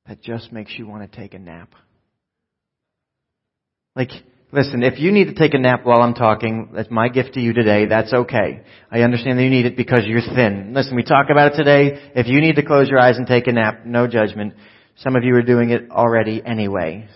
that 0.07 0.23
just 0.23 0.53
makes 0.53 0.71
you 0.77 0.87
want 0.87 1.11
to 1.11 1.19
take 1.19 1.33
a 1.33 1.39
nap? 1.39 1.73
Like, 3.93 4.11
listen, 4.51 4.83
if 4.83 4.99
you 4.99 5.11
need 5.11 5.25
to 5.25 5.33
take 5.33 5.53
a 5.53 5.59
nap 5.59 5.85
while 5.85 6.01
I'm 6.01 6.13
talking, 6.13 6.69
that's 6.73 6.89
my 6.91 7.09
gift 7.09 7.33
to 7.33 7.39
you 7.39 7.53
today. 7.53 7.85
That's 7.85 8.13
okay. 8.13 8.61
I 8.91 9.01
understand 9.01 9.37
that 9.37 9.43
you 9.43 9.49
need 9.49 9.65
it 9.65 9.77
because 9.77 10.01
you're 10.05 10.21
thin. 10.21 10.73
Listen, 10.73 10.95
we 10.95 11.03
talk 11.03 11.27
about 11.31 11.53
it 11.53 11.57
today. 11.57 12.11
If 12.15 12.27
you 12.27 12.41
need 12.41 12.55
to 12.55 12.63
close 12.63 12.89
your 12.89 12.99
eyes 12.99 13.17
and 13.17 13.27
take 13.27 13.47
a 13.47 13.51
nap, 13.51 13.85
no 13.85 14.07
judgment. 14.07 14.53
Some 14.97 15.15
of 15.15 15.23
you 15.23 15.35
are 15.35 15.41
doing 15.41 15.69
it 15.69 15.91
already 15.91 16.41
anyway. 16.45 17.07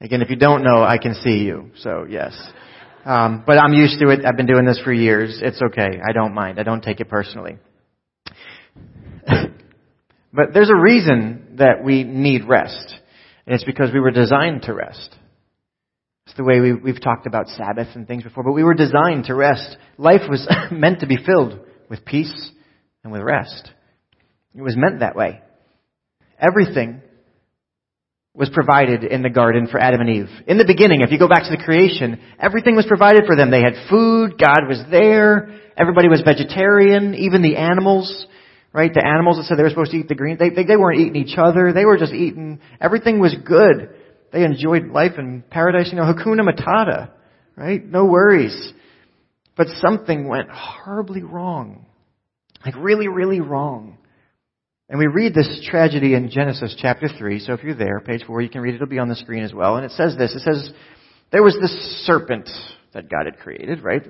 Again, 0.00 0.22
if 0.22 0.30
you 0.30 0.36
don't 0.36 0.62
know, 0.62 0.82
I 0.82 0.98
can 0.98 1.14
see 1.14 1.38
you. 1.38 1.70
So 1.78 2.06
yes. 2.08 2.38
Um, 3.04 3.42
but 3.46 3.58
I'm 3.58 3.72
used 3.72 3.98
to 4.00 4.10
it. 4.10 4.24
I've 4.24 4.36
been 4.36 4.46
doing 4.46 4.64
this 4.64 4.80
for 4.82 4.92
years. 4.92 5.40
It's 5.42 5.60
okay. 5.60 6.00
I 6.06 6.12
don't 6.12 6.34
mind. 6.34 6.58
I 6.58 6.62
don't 6.62 6.82
take 6.82 7.00
it 7.00 7.08
personally. 7.08 7.58
but 9.26 10.52
there's 10.52 10.70
a 10.70 10.76
reason 10.76 11.56
that 11.58 11.82
we 11.82 12.04
need 12.04 12.44
rest. 12.44 13.00
And 13.46 13.54
it's 13.54 13.64
because 13.64 13.92
we 13.92 14.00
were 14.00 14.10
designed 14.10 14.62
to 14.62 14.74
rest. 14.74 15.14
It's 16.26 16.36
the 16.36 16.44
way 16.44 16.60
we, 16.60 16.72
we've 16.72 17.02
talked 17.02 17.26
about 17.26 17.48
Sabbath 17.48 17.88
and 17.94 18.06
things 18.06 18.22
before, 18.22 18.44
but 18.44 18.52
we 18.52 18.64
were 18.64 18.74
designed 18.74 19.24
to 19.24 19.34
rest. 19.34 19.76
Life 19.98 20.22
was 20.28 20.48
meant 20.70 21.00
to 21.00 21.06
be 21.06 21.18
filled 21.24 21.58
with 21.90 22.04
peace 22.04 22.50
and 23.02 23.12
with 23.12 23.22
rest. 23.22 23.70
It 24.54 24.62
was 24.62 24.76
meant 24.76 25.00
that 25.00 25.16
way. 25.16 25.42
Everything 26.38 27.02
was 28.34 28.50
provided 28.52 29.04
in 29.04 29.22
the 29.22 29.30
garden 29.30 29.68
for 29.68 29.78
Adam 29.78 30.00
and 30.00 30.10
Eve. 30.10 30.28
In 30.48 30.58
the 30.58 30.64
beginning, 30.64 31.02
if 31.02 31.12
you 31.12 31.18
go 31.18 31.28
back 31.28 31.44
to 31.44 31.56
the 31.56 31.62
creation, 31.62 32.20
everything 32.40 32.74
was 32.74 32.86
provided 32.86 33.24
for 33.26 33.36
them. 33.36 33.50
They 33.50 33.60
had 33.60 33.88
food, 33.88 34.38
God 34.38 34.66
was 34.66 34.82
there, 34.90 35.60
everybody 35.76 36.08
was 36.08 36.22
vegetarian, 36.24 37.14
even 37.14 37.42
the 37.42 37.56
animals, 37.56 38.26
right? 38.74 38.92
The 38.92 39.06
animals 39.06 39.36
that 39.36 39.44
said 39.44 39.56
they 39.56 39.62
were 39.62 39.70
supposed 39.70 39.92
to 39.92 39.96
eat 39.96 40.08
the 40.08 40.16
green, 40.16 40.36
they, 40.36 40.50
they, 40.50 40.64
they 40.64 40.76
weren't 40.76 41.00
eating 41.00 41.16
each 41.16 41.38
other, 41.38 41.72
they 41.72 41.84
were 41.84 41.96
just 41.96 42.12
eating, 42.12 42.60
everything 42.80 43.20
was 43.20 43.34
good. 43.46 43.94
They 44.32 44.42
enjoyed 44.42 44.88
life 44.88 45.12
in 45.16 45.44
paradise, 45.48 45.88
you 45.92 45.96
know, 45.96 46.12
Hakuna 46.12 46.40
Matata, 46.40 47.10
right? 47.56 47.82
No 47.82 48.06
worries. 48.06 48.72
But 49.56 49.68
something 49.80 50.26
went 50.26 50.50
horribly 50.50 51.22
wrong. 51.22 51.86
Like 52.66 52.74
really, 52.76 53.06
really 53.06 53.40
wrong. 53.40 53.98
And 54.88 54.98
we 54.98 55.06
read 55.06 55.34
this 55.34 55.66
tragedy 55.70 56.14
in 56.14 56.30
Genesis 56.30 56.74
chapter 56.76 57.08
3. 57.08 57.38
So 57.38 57.52
if 57.52 57.62
you're 57.62 57.76
there, 57.76 58.00
page 58.00 58.24
4, 58.26 58.42
you 58.42 58.48
can 58.48 58.60
read 58.60 58.74
it. 58.74 58.76
It'll 58.76 58.88
be 58.88 58.98
on 58.98 59.08
the 59.08 59.14
screen 59.14 59.44
as 59.44 59.54
well. 59.54 59.76
And 59.76 59.84
it 59.84 59.92
says 59.92 60.16
this. 60.18 60.34
It 60.34 60.40
says, 60.40 60.72
there 61.30 61.42
was 61.42 61.56
this 61.60 61.72
serpent 62.04 62.50
that 62.94 63.10
God 63.10 63.26
had 63.26 63.38
created, 63.38 63.82
right? 63.82 64.02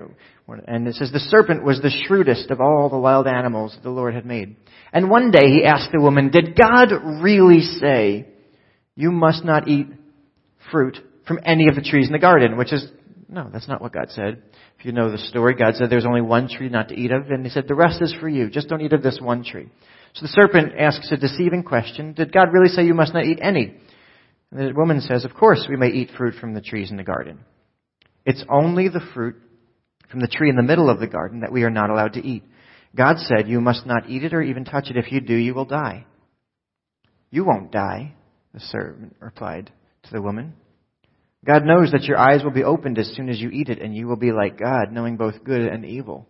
And 0.67 0.87
it 0.87 0.95
says, 0.95 1.11
the 1.11 1.19
serpent 1.19 1.64
was 1.64 1.81
the 1.81 1.91
shrewdest 2.07 2.50
of 2.50 2.61
all 2.61 2.88
the 2.88 2.99
wild 2.99 3.26
animals 3.26 3.75
that 3.75 3.83
the 3.83 3.91
Lord 3.91 4.14
had 4.14 4.25
made. 4.25 4.57
And 4.93 5.11
one 5.11 5.31
day 5.31 5.49
he 5.49 5.64
asked 5.64 5.91
the 5.93 6.00
woman, 6.00 6.31
did 6.31 6.57
God 6.57 6.91
really 7.23 7.61
say, 7.61 8.29
you 8.95 9.11
must 9.11 9.45
not 9.45 9.67
eat 9.67 9.88
fruit 10.71 10.99
from 11.26 11.41
any 11.45 11.69
of 11.69 11.75
the 11.75 11.83
trees 11.83 12.07
in 12.07 12.12
the 12.12 12.19
garden? 12.19 12.57
Which 12.57 12.73
is, 12.73 12.87
no, 13.29 13.50
that's 13.53 13.67
not 13.67 13.83
what 13.83 13.93
God 13.93 14.11
said. 14.11 14.43
If 14.79 14.85
you 14.85 14.93
know 14.93 15.11
the 15.11 15.19
story, 15.19 15.55
God 15.55 15.75
said 15.75 15.91
there's 15.91 16.07
only 16.07 16.21
one 16.21 16.49
tree 16.49 16.69
not 16.69 16.91
to 16.91 16.95
eat 16.95 17.11
of, 17.11 17.31
and 17.31 17.45
he 17.45 17.50
said, 17.50 17.67
the 17.67 17.75
rest 17.75 18.03
is 18.03 18.14
for 18.21 18.29
you. 18.29 18.50
Just 18.50 18.69
don't 18.69 18.83
eat 18.83 18.93
of 18.93 19.03
this 19.03 19.19
one 19.21 19.43
tree. 19.43 19.69
So 20.12 20.26
the 20.26 20.29
serpent 20.29 20.75
asks 20.79 21.11
a 21.11 21.17
deceiving 21.17 21.64
question. 21.64 22.12
Did 22.12 22.33
God 22.33 22.53
really 22.53 22.69
say 22.69 22.85
you 22.85 22.95
must 22.95 23.14
not 23.14 23.25
eat 23.25 23.41
any? 23.43 23.75
And 24.53 24.69
the 24.69 24.75
woman 24.75 25.00
says, 25.00 25.25
of 25.25 25.35
course 25.35 25.67
we 25.69 25.76
may 25.76 25.88
eat 25.88 26.11
fruit 26.17 26.35
from 26.41 26.55
the 26.55 26.61
trees 26.61 26.91
in 26.93 26.97
the 26.97 27.03
garden. 27.03 27.41
It's 28.25 28.45
only 28.49 28.88
the 28.88 29.04
fruit 29.12 29.37
from 30.11 30.21
the 30.21 30.28
tree 30.28 30.49
in 30.49 30.57
the 30.57 30.62
middle 30.62 30.88
of 30.88 31.00
the 31.00 31.07
garden 31.07 31.40
that 31.40 31.52
we 31.52 31.64
are 31.64 31.71
not 31.71 31.90
allowed 31.90 32.14
to 32.14 32.25
eat. 32.25 32.45
God 32.97 33.16
said 33.19 33.49
you 33.49 33.61
must 33.61 33.87
not 33.87 34.09
eat 34.09 34.25
it 34.25 34.33
or 34.33 34.43
even 34.43 34.64
touch 34.64 34.88
it. 34.90 34.97
If 34.97 35.11
you 35.11 35.21
do, 35.21 35.35
you 35.35 35.54
will 35.54 35.64
die. 35.64 36.07
You 37.31 37.45
won't 37.45 37.73
die, 37.73 38.14
the 38.52 38.61
servant 38.61 39.16
replied 39.21 39.73
to 40.04 40.12
the 40.12 40.23
woman. 40.23 40.54
God 41.45 41.64
knows 41.64 41.90
that 41.90 42.04
your 42.04 42.16
eyes 42.16 42.43
will 42.43 42.52
be 42.52 42.64
opened 42.64 42.99
as 42.99 43.12
soon 43.14 43.28
as 43.28 43.40
you 43.40 43.50
eat 43.50 43.69
it, 43.69 43.81
and 43.81 43.95
you 43.95 44.07
will 44.07 44.16
be 44.16 44.33
like 44.33 44.59
God, 44.59 44.93
knowing 44.93 45.16
both 45.16 45.45
good 45.45 45.62
and 45.62 45.85
evil. 45.85 46.26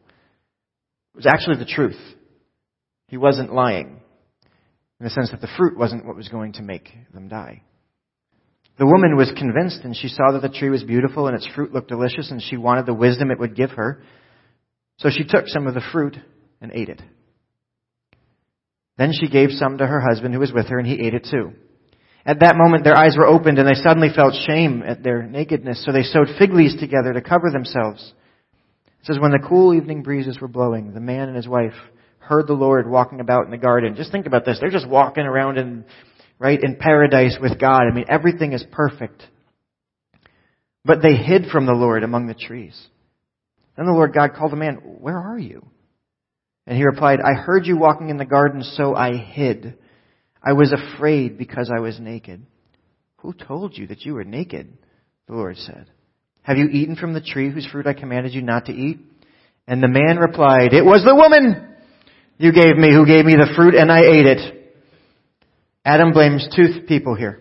It 1.14 1.18
was 1.18 1.26
actually 1.26 1.58
the 1.58 1.70
truth. 1.70 2.00
He 3.08 3.16
wasn't 3.16 3.52
lying 3.52 4.00
in 4.98 5.04
the 5.04 5.10
sense 5.10 5.30
that 5.30 5.40
the 5.40 5.48
fruit 5.56 5.76
wasn't 5.76 6.06
what 6.06 6.16
was 6.16 6.28
going 6.28 6.54
to 6.54 6.62
make 6.62 6.88
them 7.12 7.28
die. 7.28 7.62
The 8.78 8.86
woman 8.86 9.16
was 9.16 9.32
convinced 9.36 9.80
and 9.84 9.96
she 9.96 10.08
saw 10.08 10.32
that 10.32 10.42
the 10.42 10.48
tree 10.48 10.70
was 10.70 10.82
beautiful 10.82 11.28
and 11.28 11.36
its 11.36 11.48
fruit 11.54 11.72
looked 11.72 11.88
delicious 11.88 12.30
and 12.30 12.42
she 12.42 12.56
wanted 12.56 12.86
the 12.86 12.94
wisdom 12.94 13.30
it 13.30 13.38
would 13.38 13.54
give 13.54 13.70
her. 13.70 14.02
So 14.98 15.10
she 15.10 15.24
took 15.24 15.46
some 15.46 15.66
of 15.66 15.74
the 15.74 15.82
fruit 15.92 16.16
and 16.60 16.72
ate 16.74 16.88
it. 16.88 17.00
Then 18.96 19.12
she 19.12 19.28
gave 19.28 19.50
some 19.50 19.78
to 19.78 19.86
her 19.86 20.00
husband 20.00 20.34
who 20.34 20.40
was 20.40 20.52
with 20.52 20.66
her 20.68 20.78
and 20.78 20.86
he 20.86 21.06
ate 21.06 21.14
it 21.14 21.28
too. 21.30 21.52
At 22.26 22.40
that 22.40 22.56
moment 22.56 22.84
their 22.84 22.96
eyes 22.96 23.16
were 23.16 23.26
opened 23.26 23.58
and 23.58 23.68
they 23.68 23.80
suddenly 23.80 24.08
felt 24.14 24.34
shame 24.46 24.82
at 24.84 25.02
their 25.02 25.22
nakedness, 25.22 25.84
so 25.84 25.92
they 25.92 26.02
sewed 26.02 26.28
fig 26.38 26.52
leaves 26.52 26.78
together 26.78 27.12
to 27.12 27.20
cover 27.20 27.50
themselves. 27.50 28.12
It 29.00 29.06
says, 29.06 29.18
when 29.20 29.32
the 29.32 29.46
cool 29.46 29.74
evening 29.74 30.02
breezes 30.02 30.40
were 30.40 30.48
blowing, 30.48 30.94
the 30.94 31.00
man 31.00 31.28
and 31.28 31.36
his 31.36 31.46
wife 31.46 31.74
heard 32.18 32.46
the 32.46 32.54
Lord 32.54 32.88
walking 32.88 33.20
about 33.20 33.44
in 33.44 33.50
the 33.50 33.58
garden. 33.58 33.96
Just 33.96 34.10
think 34.10 34.26
about 34.26 34.46
this. 34.46 34.58
They're 34.58 34.70
just 34.70 34.88
walking 34.88 35.24
around 35.24 35.58
in, 35.58 35.84
right, 36.38 36.62
in 36.62 36.76
paradise 36.76 37.36
with 37.40 37.58
God. 37.58 37.82
I 37.82 37.94
mean, 37.94 38.06
everything 38.08 38.52
is 38.52 38.64
perfect. 38.72 39.22
But 40.84 41.02
they 41.02 41.14
hid 41.14 41.46
from 41.50 41.66
the 41.66 41.72
Lord 41.72 42.02
among 42.02 42.26
the 42.26 42.34
trees. 42.34 42.78
Then 43.76 43.86
the 43.86 43.92
Lord 43.92 44.12
God 44.12 44.34
called 44.34 44.52
the 44.52 44.56
man, 44.56 44.76
where 44.76 45.18
are 45.18 45.38
you? 45.38 45.66
And 46.66 46.76
he 46.76 46.84
replied, 46.84 47.20
I 47.20 47.34
heard 47.34 47.66
you 47.66 47.76
walking 47.76 48.08
in 48.08 48.16
the 48.16 48.24
garden, 48.24 48.62
so 48.62 48.94
I 48.94 49.16
hid. 49.16 49.78
I 50.42 50.52
was 50.52 50.72
afraid 50.72 51.38
because 51.38 51.70
I 51.74 51.80
was 51.80 51.98
naked. 51.98 52.44
Who 53.18 53.32
told 53.32 53.76
you 53.76 53.86
that 53.88 54.02
you 54.02 54.14
were 54.14 54.24
naked? 54.24 54.76
The 55.26 55.34
Lord 55.34 55.56
said. 55.56 55.86
Have 56.42 56.58
you 56.58 56.66
eaten 56.66 56.96
from 56.96 57.14
the 57.14 57.22
tree 57.22 57.50
whose 57.50 57.66
fruit 57.66 57.86
I 57.86 57.94
commanded 57.94 58.34
you 58.34 58.42
not 58.42 58.66
to 58.66 58.72
eat? 58.72 59.00
And 59.66 59.82
the 59.82 59.88
man 59.88 60.18
replied, 60.18 60.74
It 60.74 60.84
was 60.84 61.02
the 61.02 61.14
woman 61.14 61.74
you 62.36 62.52
gave 62.52 62.76
me, 62.76 62.92
who 62.92 63.06
gave 63.06 63.24
me 63.24 63.34
the 63.34 63.52
fruit, 63.56 63.74
and 63.74 63.90
I 63.90 64.00
ate 64.00 64.26
it. 64.26 64.63
Adam 65.84 66.12
blames 66.12 66.48
two 66.54 66.82
people 66.86 67.14
here. 67.14 67.40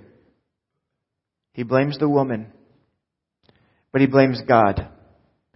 He 1.53 1.63
blames 1.63 1.97
the 1.97 2.09
woman, 2.09 2.47
but 3.91 4.01
he 4.01 4.07
blames 4.07 4.41
God. 4.47 4.89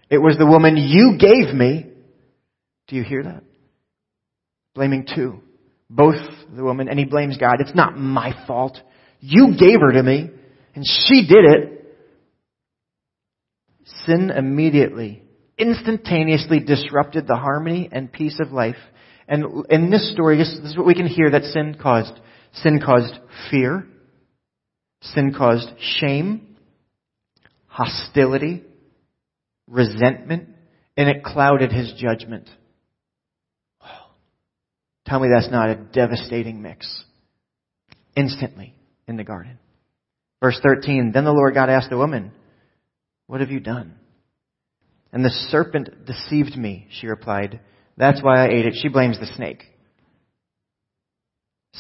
It 0.10 0.20
was 0.20 0.38
the 0.38 0.46
woman 0.46 0.78
you 0.78 1.18
gave 1.20 1.54
me. 1.54 1.88
Do 2.88 2.96
you 2.96 3.04
hear 3.04 3.24
that? 3.24 3.44
Blaming 4.74 5.06
two. 5.14 5.42
Both 5.90 6.22
the 6.56 6.64
woman, 6.64 6.88
and 6.88 7.00
he 7.00 7.06
blames 7.06 7.38
God. 7.38 7.56
It's 7.60 7.76
not 7.76 7.98
my 7.98 8.34
fault. 8.46 8.78
You 9.20 9.56
gave 9.58 9.80
her 9.82 9.94
to 9.94 10.04
me, 10.04 10.30
and 10.76 10.84
she 10.86 11.28
did 11.28 11.44
it. 11.46 11.74
Sin 14.06 14.30
immediately, 14.30 15.24
instantaneously 15.58 16.60
disrupted 16.60 17.26
the 17.26 17.36
harmony 17.36 17.90
and 17.92 18.12
peace 18.12 18.40
of 18.40 18.52
life 18.52 18.76
and 19.28 19.66
in 19.70 19.90
this 19.90 20.12
story, 20.14 20.38
this, 20.38 20.48
is 20.50 20.78
what 20.78 20.88
we 20.88 20.96
can 20.96 21.08
hear 21.08 21.30
that 21.32 21.44
sin 21.44 21.78
caused. 21.82 22.14
Sin 22.54 22.82
caused 22.84 23.14
fear. 23.52 23.86
Sin 25.02 25.34
caused 25.38 25.70
shame, 25.80 26.58
hostility, 27.68 28.64
resentment, 29.68 30.50
and 30.98 31.08
it 31.08 31.24
clouded 31.24 31.72
his 31.72 31.94
judgment. 31.98 32.50
Tell 35.06 35.20
me 35.20 35.30
that's 35.32 35.52
not 35.52 35.70
a 35.70 35.76
devastating 35.76 36.62
mix. 36.62 37.04
Instantly 38.16 38.74
in 39.08 39.16
the 39.16 39.24
garden. 39.24 39.60
Verse 40.42 40.60
13, 40.62 41.12
then 41.14 41.24
the 41.24 41.32
Lord 41.32 41.54
God 41.54 41.70
asked 41.70 41.90
the 41.90 41.98
woman, 41.98 42.32
what 43.28 43.42
have 43.42 43.52
you 43.52 43.60
done? 43.60 43.94
And 45.14 45.24
the 45.24 45.30
serpent 45.50 46.06
deceived 46.06 46.58
me, 46.58 46.88
she 46.90 47.08
replied. 47.08 47.62
That's 47.96 48.22
why 48.22 48.44
I 48.44 48.50
ate 48.50 48.66
it. 48.66 48.76
She 48.82 48.90
blames 48.90 49.20
the 49.20 49.28
snake. 49.36 49.64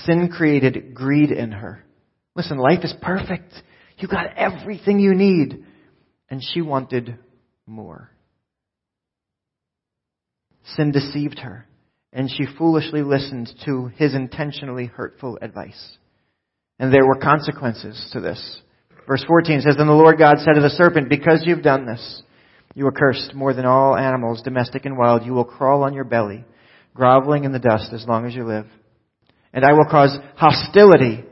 Sin 0.06 0.30
created 0.30 0.94
greed 0.94 1.32
in 1.32 1.52
her. 1.52 1.84
Listen, 2.36 2.58
life 2.58 2.84
is 2.84 2.94
perfect. 3.02 3.54
You 3.98 4.08
got 4.08 4.38
everything 4.38 5.00
you 5.00 5.16
need. 5.16 5.66
And 6.30 6.42
she 6.44 6.62
wanted 6.62 7.18
more. 7.66 8.12
Sin 10.76 10.92
deceived 10.92 11.40
her, 11.40 11.66
and 12.12 12.30
she 12.30 12.46
foolishly 12.58 13.02
listened 13.02 13.50
to 13.66 13.88
his 13.96 14.14
intentionally 14.14 14.86
hurtful 14.86 15.40
advice. 15.42 15.98
And 16.78 16.94
there 16.94 17.06
were 17.06 17.20
consequences 17.20 18.10
to 18.12 18.20
this. 18.20 18.62
Verse 19.08 19.24
14 19.26 19.62
says, 19.62 19.76
Then 19.78 19.88
the 19.88 19.94
Lord 19.94 20.18
God 20.18 20.36
said 20.40 20.54
to 20.56 20.62
the 20.62 20.70
serpent, 20.70 21.10
Because 21.10 21.44
you've 21.46 21.64
done 21.64 21.86
this, 21.86 22.22
you 22.76 22.86
are 22.86 22.92
cursed 22.92 23.34
more 23.34 23.54
than 23.54 23.66
all 23.66 23.98
animals, 23.98 24.42
domestic 24.42 24.86
and 24.86 24.98
wild. 24.98 25.26
You 25.26 25.34
will 25.34 25.46
crawl 25.46 25.84
on 25.84 25.94
your 25.94 26.04
belly, 26.04 26.44
groveling 26.94 27.46
in 27.46 27.54
the 27.54 27.60
dust 27.60 27.94
as 27.94 28.06
long 28.06 28.28
as 28.28 28.36
you 28.36 28.44
live. 28.44 28.68
And 29.58 29.66
I 29.66 29.74
will 29.74 29.86
cause 29.90 30.16
hostility 30.36 31.24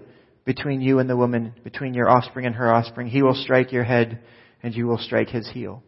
between 0.46 0.82
you 0.82 0.98
and 0.98 1.08
the 1.08 1.16
woman, 1.16 1.54
between 1.64 1.94
your 1.94 2.10
offspring 2.10 2.48
and 2.48 2.56
her 2.56 2.74
offspring. 2.74 3.06
He 3.06 3.22
will 3.22 3.36
strike 3.36 3.72
your 3.72 3.84
head, 3.84 4.20
and 4.64 4.74
you 4.74 4.88
will 4.88 4.98
strike 4.98 5.30
his 5.30 5.48
heel. 5.48 5.84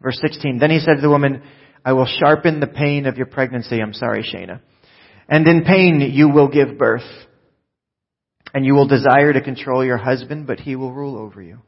Verse 0.00 0.16
16, 0.20 0.60
Then 0.60 0.70
he 0.70 0.78
said 0.78 0.94
to 0.94 1.00
the 1.00 1.10
woman, 1.10 1.42
I 1.84 1.94
will 1.94 2.06
sharpen 2.06 2.60
the 2.60 2.68
pain 2.68 3.06
of 3.06 3.16
your 3.16 3.26
pregnancy. 3.26 3.80
I'm 3.80 3.92
sorry, 3.92 4.22
Shana. 4.22 4.60
And 5.28 5.48
in 5.48 5.64
pain 5.64 5.98
you 6.14 6.28
will 6.28 6.46
give 6.46 6.78
birth. 6.78 7.02
And 8.54 8.64
you 8.64 8.74
will 8.74 8.86
desire 8.86 9.32
to 9.32 9.40
control 9.40 9.84
your 9.84 9.98
husband, 9.98 10.46
but 10.46 10.60
he 10.60 10.76
will 10.76 10.92
rule 10.92 11.18
over 11.18 11.42
you. 11.42 11.58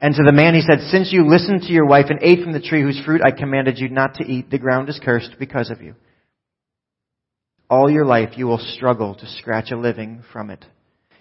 And 0.00 0.14
to 0.14 0.22
the 0.22 0.30
man 0.30 0.54
he 0.54 0.60
said, 0.60 0.78
Since 0.92 1.12
you 1.12 1.26
listened 1.26 1.62
to 1.62 1.72
your 1.72 1.86
wife 1.86 2.06
and 2.08 2.20
ate 2.22 2.44
from 2.44 2.52
the 2.52 2.60
tree 2.60 2.82
whose 2.82 3.02
fruit 3.04 3.22
I 3.24 3.32
commanded 3.32 3.80
you 3.80 3.88
not 3.88 4.14
to 4.14 4.24
eat, 4.24 4.48
the 4.48 4.60
ground 4.60 4.88
is 4.88 5.00
cursed 5.04 5.34
because 5.40 5.72
of 5.72 5.82
you. 5.82 5.96
All 7.70 7.90
your 7.90 8.06
life 8.06 8.30
you 8.36 8.46
will 8.46 8.58
struggle 8.58 9.14
to 9.14 9.26
scratch 9.38 9.70
a 9.70 9.76
living 9.76 10.22
from 10.32 10.50
it. 10.50 10.64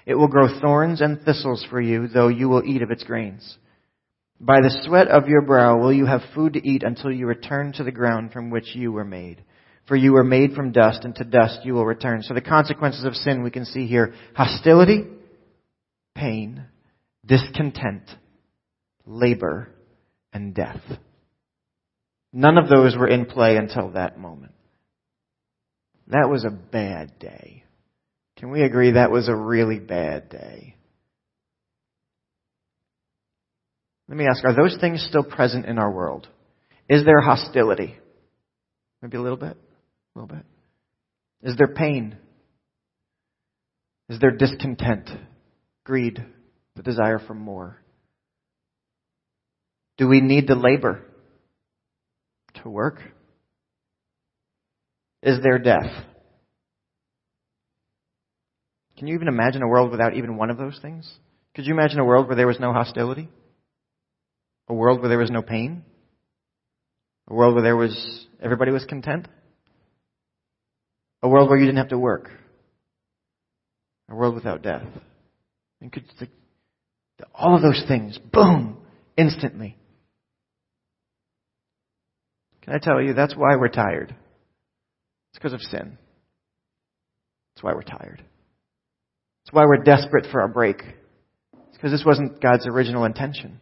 It 0.06 0.16
will 0.16 0.30
grow 0.30 0.60
thorns 0.62 1.01
and 1.01 1.22
thistles 1.22 1.66
for 1.70 1.82
you, 1.82 2.08
though 2.08 2.30
you 2.30 2.48
will 2.48 2.63
eat 2.66 2.82
of 2.82 2.92
its 2.92 3.04
grains. 3.04 3.58
By 4.39 4.62
the 4.62 4.84
sweat 4.84 5.08
of 5.08 5.27
your 5.27 5.42
brow 5.42 5.77
will 5.77 5.92
you 5.92 6.06
have 6.06 6.22
food 6.34 6.54
to 6.54 6.66
eat 6.66 6.84
until 6.84 7.12
you 7.12 7.25
return 7.25 7.74
to 7.74 7.84
the 7.84 7.92
ground 7.92 8.32
from 8.32 8.50
which 8.50 8.75
you 8.75 8.92
were 8.92 9.04
made. 9.04 9.44
For 9.88 9.96
you 9.96 10.13
were 10.13 10.24
made 10.24 10.54
from 10.54 10.72
dust, 10.72 11.04
and 11.04 11.16
to 11.16 11.24
dust 11.24 11.62
you 11.63 11.74
will 11.74 11.86
return. 11.86 12.22
So 12.22 12.34
the 12.34 12.42
consequences 12.42 13.04
of 13.04 13.16
sin 13.16 13.44
we 13.44 13.51
can 13.51 13.66
see 13.66 13.88
here 13.88 14.13
hostility, 14.36 15.06
pain, 16.16 16.63
discontent, 17.25 18.04
labor, 19.06 19.70
and 20.34 20.54
death. 20.54 20.82
None 22.32 22.58
of 22.58 22.70
those 22.70 22.96
were 22.96 23.08
in 23.08 23.25
play 23.25 23.58
until 23.58 23.92
that 23.92 24.20
moment. 24.20 24.54
That 26.08 26.30
was 26.30 26.46
a 26.46 26.50
bad 26.50 27.20
day. 27.20 27.64
Can 28.38 28.52
we 28.52 28.64
agree 28.64 28.92
that 28.92 29.12
was 29.12 29.28
a 29.28 29.36
really 29.36 29.80
bad 29.80 30.30
day? 30.30 30.76
Let 34.08 34.18
me 34.18 34.26
ask, 34.26 34.44
are 34.46 34.56
those 34.56 34.78
things 34.80 35.06
still 35.08 35.24
present 35.24 35.66
in 35.66 35.78
our 35.78 35.92
world? 35.92 36.28
Is 36.88 37.04
there 37.04 37.20
hostility? 37.20 37.98
Maybe 39.02 39.18
a 39.18 39.22
little 39.22 39.38
bit? 39.38 39.58
A 40.16 40.20
little 40.20 40.34
bit. 40.34 40.46
Is 41.44 41.58
there 41.58 41.68
pain? 41.68 42.18
Is 44.10 44.20
there 44.20 44.32
discontent, 44.32 45.10
greed, 45.84 46.24
the 46.76 46.84
desire 46.84 47.20
for 47.20 47.34
more? 47.34 47.82
Do 49.98 50.08
we 50.08 50.22
need 50.22 50.48
to 50.48 50.56
labor 50.56 51.04
to 52.64 52.70
work? 52.70 53.02
Is 55.27 55.43
there 55.43 55.60
death? 55.60 55.91
Can 58.98 59.07
you 59.07 59.15
even 59.15 59.27
imagine 59.27 59.62
a 59.62 59.67
world 59.67 59.91
without 59.91 60.15
even 60.15 60.38
one 60.38 60.50
of 60.50 60.57
those 60.57 60.79
things? 60.81 61.05
Could 61.53 61.65
you 61.65 61.74
imagine 61.74 62.00
a 62.00 62.05
world 62.05 62.27
where 62.27 62.38
there 62.38 62.48
was 62.48 62.62
no 62.62 62.72
hostility? 62.72 63.27
A 64.70 64.74
world 64.74 65.01
where 65.01 65.09
there 65.09 65.18
was 65.18 65.29
no 65.29 65.42
pain? 65.42 65.83
A 67.27 67.33
world 67.33 67.55
where 67.55 67.63
there 67.63 67.75
was 67.75 68.25
everybody 68.42 68.72
was 68.72 68.85
content? 68.85 69.27
A 71.22 71.27
world 71.27 71.50
where 71.50 71.59
you 71.59 71.66
didn't 71.66 71.79
have 71.79 71.90
to 71.90 72.00
work? 72.00 72.31
A 74.09 74.16
world 74.16 74.33
without 74.33 74.61
death? 74.61 74.87
And 75.81 75.92
could 75.92 76.05
all 77.35 77.57
of 77.57 77.61
those 77.61 77.83
things, 77.85 78.18
boom, 78.31 78.77
instantly. 79.18 79.75
Can 82.61 82.75
I 82.75 82.77
tell 82.77 83.01
you, 83.01 83.13
that's 83.13 83.35
why 83.35 83.57
we're 83.57 83.68
tired. 83.68 84.16
It's 85.38 85.44
because 85.44 85.54
of 85.54 85.62
sin. 85.62 86.00
That's 87.54 87.64
why 87.64 87.74
we're 87.74 87.84
tired. 87.84 88.24
It's 89.44 89.54
why 89.54 89.66
we're 89.66 89.84
desperate 89.84 90.26
for 90.32 90.42
a 90.42 90.50
break. 90.50 90.82
It's 90.82 91.78
because 91.78 91.92
this 91.92 92.04
wasn't 92.04 92.42
God's 92.42 92.66
original 92.66 93.06
intention. 93.06 93.62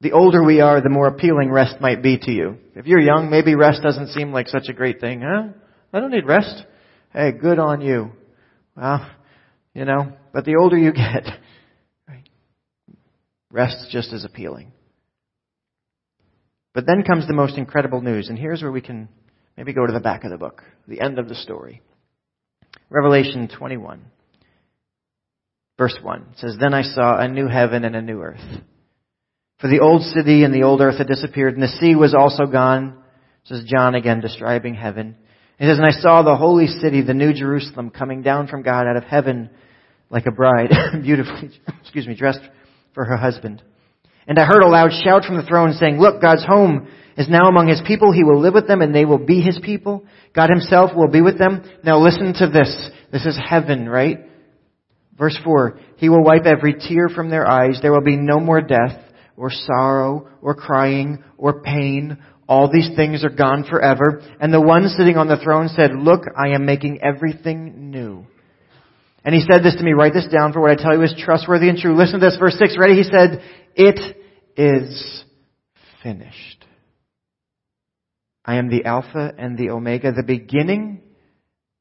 The 0.00 0.12
older 0.12 0.44
we 0.44 0.60
are, 0.60 0.80
the 0.80 0.88
more 0.88 1.08
appealing 1.08 1.50
rest 1.50 1.80
might 1.80 2.04
be 2.04 2.18
to 2.18 2.30
you. 2.30 2.58
If 2.76 2.86
you're 2.86 3.00
young, 3.00 3.30
maybe 3.30 3.56
rest 3.56 3.82
doesn't 3.82 4.10
seem 4.10 4.30
like 4.30 4.46
such 4.46 4.68
a 4.68 4.72
great 4.72 5.00
thing. 5.00 5.22
Huh? 5.22 5.48
I 5.92 5.98
don't 5.98 6.12
need 6.12 6.24
rest. 6.24 6.62
Hey, 7.12 7.32
good 7.32 7.58
on 7.58 7.80
you. 7.80 8.12
Well, 8.76 9.10
you 9.74 9.86
know, 9.86 10.12
but 10.32 10.44
the 10.44 10.54
older 10.54 10.78
you 10.78 10.92
get, 10.92 11.24
right, 12.08 12.28
rest's 13.50 13.88
just 13.90 14.12
as 14.12 14.24
appealing. 14.24 14.70
But 16.74 16.86
then 16.86 17.02
comes 17.02 17.26
the 17.26 17.34
most 17.34 17.58
incredible 17.58 18.02
news, 18.02 18.28
and 18.28 18.38
here's 18.38 18.62
where 18.62 18.70
we 18.70 18.82
can 18.82 19.08
maybe 19.56 19.72
go 19.72 19.86
to 19.86 19.92
the 19.92 20.00
back 20.00 20.24
of 20.24 20.30
the 20.30 20.38
book, 20.38 20.62
the 20.86 21.00
end 21.00 21.18
of 21.18 21.28
the 21.28 21.34
story. 21.34 21.82
Revelation 22.90 23.48
21. 23.48 24.00
Verse 25.78 25.96
1 26.02 26.26
says, 26.36 26.56
Then 26.58 26.72
I 26.72 26.82
saw 26.82 27.18
a 27.18 27.28
new 27.28 27.48
heaven 27.48 27.84
and 27.84 27.94
a 27.94 28.02
new 28.02 28.22
earth. 28.22 28.40
For 29.60 29.68
the 29.68 29.80
old 29.80 30.02
city 30.02 30.44
and 30.44 30.54
the 30.54 30.62
old 30.62 30.80
earth 30.80 30.98
had 30.98 31.08
disappeared, 31.08 31.54
and 31.54 31.62
the 31.62 31.68
sea 31.80 31.94
was 31.94 32.14
also 32.14 32.46
gone. 32.46 33.02
Says 33.44 33.64
John 33.66 33.94
again 33.94 34.20
describing 34.20 34.74
heaven. 34.74 35.16
He 35.58 35.64
says, 35.64 35.78
And 35.78 35.86
I 35.86 36.00
saw 36.00 36.22
the 36.22 36.36
holy 36.36 36.66
city, 36.66 37.02
the 37.02 37.14
new 37.14 37.32
Jerusalem, 37.32 37.90
coming 37.90 38.22
down 38.22 38.48
from 38.48 38.62
God 38.62 38.86
out 38.86 38.96
of 38.96 39.04
heaven 39.04 39.50
like 40.10 40.26
a 40.26 40.32
bride, 40.32 40.70
beautifully, 41.02 41.50
excuse 41.80 42.06
me, 42.06 42.14
dressed 42.14 42.40
for 42.94 43.04
her 43.04 43.16
husband. 43.16 43.62
And 44.26 44.38
I 44.38 44.44
heard 44.44 44.62
a 44.62 44.68
loud 44.68 44.90
shout 45.04 45.24
from 45.24 45.36
the 45.36 45.44
throne 45.44 45.72
saying, 45.72 45.98
Look, 45.98 46.20
God's 46.20 46.44
home 46.44 46.88
is 47.16 47.28
now 47.28 47.48
among 47.48 47.68
his 47.68 47.80
people. 47.86 48.12
He 48.12 48.24
will 48.24 48.40
live 48.40 48.54
with 48.54 48.66
them 48.66 48.82
and 48.82 48.94
they 48.94 49.04
will 49.04 49.18
be 49.18 49.40
his 49.40 49.58
people. 49.62 50.04
God 50.34 50.50
himself 50.50 50.90
will 50.94 51.08
be 51.08 51.22
with 51.22 51.38
them. 51.38 51.62
Now 51.84 51.98
listen 51.98 52.34
to 52.34 52.48
this. 52.48 52.90
This 53.12 53.24
is 53.24 53.38
heaven, 53.42 53.88
right? 53.88 54.18
Verse 55.16 55.38
4, 55.44 55.78
He 55.96 56.08
will 56.08 56.22
wipe 56.22 56.44
every 56.44 56.74
tear 56.74 57.08
from 57.08 57.30
their 57.30 57.46
eyes. 57.46 57.78
There 57.80 57.92
will 57.92 58.02
be 58.02 58.16
no 58.16 58.38
more 58.38 58.60
death, 58.60 59.00
or 59.36 59.50
sorrow, 59.50 60.28
or 60.42 60.54
crying, 60.54 61.24
or 61.38 61.62
pain. 61.62 62.18
All 62.48 62.70
these 62.70 62.90
things 62.96 63.24
are 63.24 63.30
gone 63.30 63.64
forever. 63.64 64.22
And 64.40 64.52
the 64.52 64.60
one 64.60 64.88
sitting 64.88 65.16
on 65.16 65.28
the 65.28 65.38
throne 65.38 65.68
said, 65.68 65.92
Look, 65.94 66.24
I 66.36 66.50
am 66.50 66.66
making 66.66 67.00
everything 67.02 67.90
new. 67.90 68.26
And 69.24 69.34
he 69.34 69.40
said 69.40 69.64
this 69.64 69.74
to 69.74 69.82
me, 69.82 69.92
write 69.92 70.14
this 70.14 70.28
down 70.28 70.52
for 70.52 70.60
what 70.60 70.70
I 70.70 70.80
tell 70.80 70.94
you 70.94 71.02
is 71.02 71.12
trustworthy 71.18 71.68
and 71.68 71.76
true. 71.76 71.96
Listen 71.96 72.20
to 72.20 72.26
this, 72.26 72.36
verse 72.38 72.56
6, 72.60 72.76
ready? 72.78 72.94
He 72.94 73.02
said, 73.02 73.42
It 73.76 74.16
is 74.56 75.24
finished. 76.02 76.64
I 78.42 78.56
am 78.56 78.70
the 78.70 78.86
Alpha 78.86 79.34
and 79.36 79.58
the 79.58 79.70
Omega, 79.70 80.12
the 80.12 80.22
beginning 80.22 81.02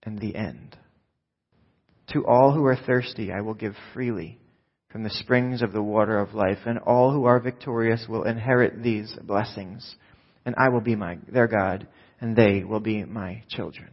and 0.03 0.19
the 0.19 0.36
end. 0.36 0.75
To 2.10 2.25
all 2.25 2.51
who 2.51 2.65
are 2.65 2.75
thirsty, 2.75 3.31
I 3.31 3.41
will 3.41 3.53
give 3.53 3.75
freely 3.93 4.39
from 4.91 5.03
the 5.03 5.10
springs 5.10 5.62
of 5.62 5.71
the 5.71 5.81
water 5.81 6.19
of 6.19 6.34
life, 6.34 6.60
and 6.65 6.79
all 6.79 7.12
who 7.12 7.25
are 7.25 7.39
victorious 7.39 8.05
will 8.10 8.23
inherit 8.23 8.84
these 8.84 9.15
blessings. 9.23 9.95
And 10.45 10.53
I 10.58 10.69
will 10.69 10.81
be 10.81 10.95
my, 10.95 11.17
their 11.31 11.47
God, 11.47 11.88
and 12.19 12.36
they 12.36 12.63
will 12.63 12.81
be 12.81 13.05
my 13.05 13.43
children. 13.49 13.89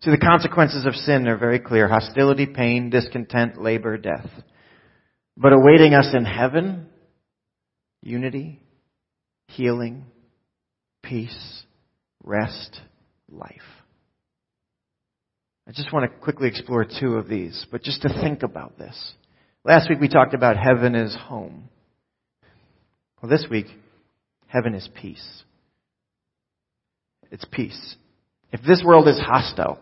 So 0.00 0.10
the 0.10 0.18
consequences 0.18 0.84
of 0.84 0.94
sin 0.94 1.28
are 1.28 1.38
very 1.38 1.60
clear. 1.60 1.86
Hostility, 1.86 2.46
pain, 2.46 2.90
discontent, 2.90 3.60
labor, 3.60 3.96
death. 3.98 4.30
But 5.36 5.52
awaiting 5.52 5.94
us 5.94 6.08
in 6.14 6.24
heaven, 6.24 6.86
unity, 8.02 8.60
healing, 9.48 10.04
peace, 11.02 11.62
rest, 12.22 12.80
life. 13.30 13.50
I 15.66 15.72
just 15.72 15.92
want 15.92 16.10
to 16.10 16.18
quickly 16.18 16.48
explore 16.48 16.84
two 16.84 17.14
of 17.14 17.28
these, 17.28 17.66
but 17.70 17.82
just 17.82 18.02
to 18.02 18.08
think 18.08 18.42
about 18.42 18.76
this. 18.76 19.14
Last 19.64 19.88
week 19.88 20.00
we 20.00 20.08
talked 20.08 20.34
about 20.34 20.56
heaven 20.56 20.94
is 20.94 21.14
home. 21.14 21.68
Well, 23.22 23.30
this 23.30 23.46
week, 23.50 23.66
heaven 24.46 24.74
is 24.74 24.88
peace. 25.00 25.44
It's 27.30 27.44
peace. 27.52 27.96
If 28.52 28.62
this 28.62 28.82
world 28.84 29.06
is 29.06 29.18
hostile, 29.18 29.78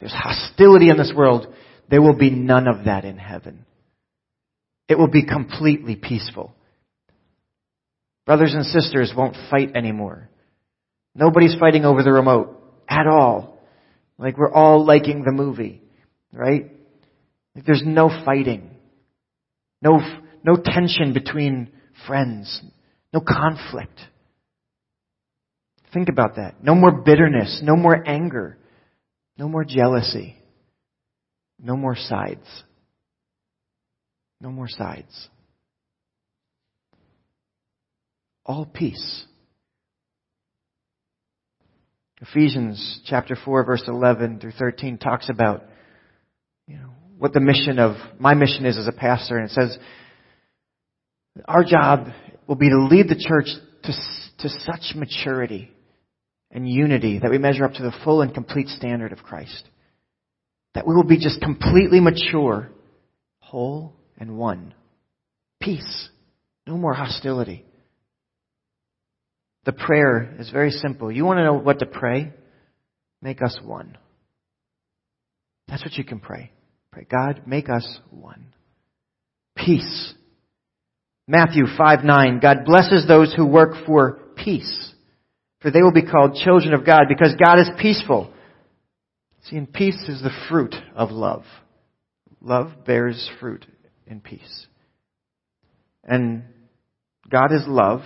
there's 0.00 0.12
hostility 0.12 0.90
in 0.90 0.98
this 0.98 1.12
world, 1.16 1.46
there 1.88 2.02
will 2.02 2.16
be 2.16 2.30
none 2.30 2.68
of 2.68 2.84
that 2.84 3.04
in 3.04 3.16
heaven. 3.16 3.64
It 4.88 4.98
will 4.98 5.08
be 5.08 5.24
completely 5.24 5.96
peaceful. 5.96 6.54
Brothers 8.24 8.54
and 8.54 8.64
sisters 8.64 9.12
won't 9.16 9.36
fight 9.50 9.74
anymore. 9.76 10.28
Nobody's 11.14 11.56
fighting 11.58 11.84
over 11.84 12.02
the 12.02 12.12
remote 12.12 12.60
at 12.88 13.06
all. 13.06 13.58
Like 14.18 14.36
we're 14.36 14.52
all 14.52 14.84
liking 14.84 15.24
the 15.24 15.32
movie, 15.32 15.82
right? 16.32 16.70
Like 17.54 17.64
There's 17.64 17.82
no 17.84 18.08
fighting. 18.24 18.70
No, 19.82 20.00
no 20.42 20.56
tension 20.56 21.12
between 21.12 21.70
friends. 22.06 22.62
No 23.12 23.20
conflict. 23.20 24.00
Think 25.92 26.08
about 26.08 26.36
that. 26.36 26.62
No 26.62 26.74
more 26.74 26.92
bitterness. 26.92 27.60
No 27.62 27.76
more 27.76 28.06
anger. 28.06 28.58
No 29.38 29.48
more 29.48 29.64
jealousy. 29.64 30.36
No 31.58 31.76
more 31.76 31.96
sides. 31.96 32.46
No 34.40 34.50
more 34.50 34.68
sides. 34.68 35.28
All 38.44 38.66
peace. 38.66 39.24
Ephesians 42.20 43.00
chapter 43.06 43.36
4 43.36 43.64
verse 43.64 43.82
11 43.86 44.40
through 44.40 44.52
13 44.52 44.98
talks 44.98 45.28
about 45.28 45.64
you 46.66 46.76
know 46.76 46.90
what 47.18 47.34
the 47.34 47.40
mission 47.40 47.78
of 47.78 47.96
my 48.18 48.34
mission 48.34 48.64
is 48.64 48.78
as 48.78 48.86
a 48.86 48.92
pastor 48.92 49.36
and 49.36 49.50
it 49.50 49.52
says 49.52 49.76
our 51.44 51.62
job 51.62 52.08
will 52.46 52.56
be 52.56 52.70
to 52.70 52.86
lead 52.86 53.08
the 53.08 53.16
church 53.16 53.48
to, 53.82 53.92
to 54.38 54.48
such 54.48 54.96
maturity 54.96 55.70
and 56.50 56.68
unity 56.68 57.18
that 57.18 57.30
we 57.30 57.38
measure 57.38 57.64
up 57.64 57.74
to 57.74 57.82
the 57.82 57.94
full 58.04 58.22
and 58.22 58.32
complete 58.32 58.68
standard 58.68 59.12
of 59.12 59.22
Christ. 59.22 59.68
That 60.74 60.86
we 60.86 60.94
will 60.94 61.04
be 61.04 61.18
just 61.18 61.40
completely 61.40 62.00
mature, 62.00 62.70
whole, 63.40 63.94
and 64.18 64.36
one. 64.36 64.74
Peace. 65.60 66.08
No 66.66 66.76
more 66.76 66.94
hostility. 66.94 67.64
The 69.64 69.72
prayer 69.72 70.36
is 70.38 70.50
very 70.50 70.70
simple. 70.70 71.10
You 71.10 71.24
want 71.24 71.38
to 71.38 71.44
know 71.44 71.54
what 71.54 71.80
to 71.80 71.86
pray? 71.86 72.32
Make 73.20 73.42
us 73.42 73.58
one. 73.62 73.98
That's 75.68 75.84
what 75.84 75.94
you 75.94 76.04
can 76.04 76.20
pray. 76.20 76.52
Pray, 76.92 77.06
God, 77.10 77.42
make 77.46 77.68
us 77.68 77.98
one. 78.10 78.54
Peace. 79.56 80.14
Matthew 81.26 81.64
5 81.76 82.04
9. 82.04 82.40
God 82.40 82.64
blesses 82.64 83.06
those 83.08 83.34
who 83.34 83.46
work 83.46 83.84
for 83.84 84.20
peace, 84.36 84.94
for 85.60 85.70
they 85.70 85.82
will 85.82 85.92
be 85.92 86.06
called 86.06 86.36
children 86.36 86.72
of 86.72 86.86
God 86.86 87.04
because 87.08 87.34
God 87.34 87.58
is 87.58 87.68
peaceful. 87.80 88.32
See, 89.44 89.56
and 89.56 89.72
peace 89.72 90.00
is 90.08 90.22
the 90.22 90.30
fruit 90.48 90.74
of 90.94 91.10
love. 91.10 91.42
Love 92.40 92.84
bears 92.84 93.28
fruit 93.40 93.66
in 94.06 94.20
peace. 94.20 94.66
And 96.04 96.44
God 97.28 97.52
is 97.52 97.64
love, 97.66 98.02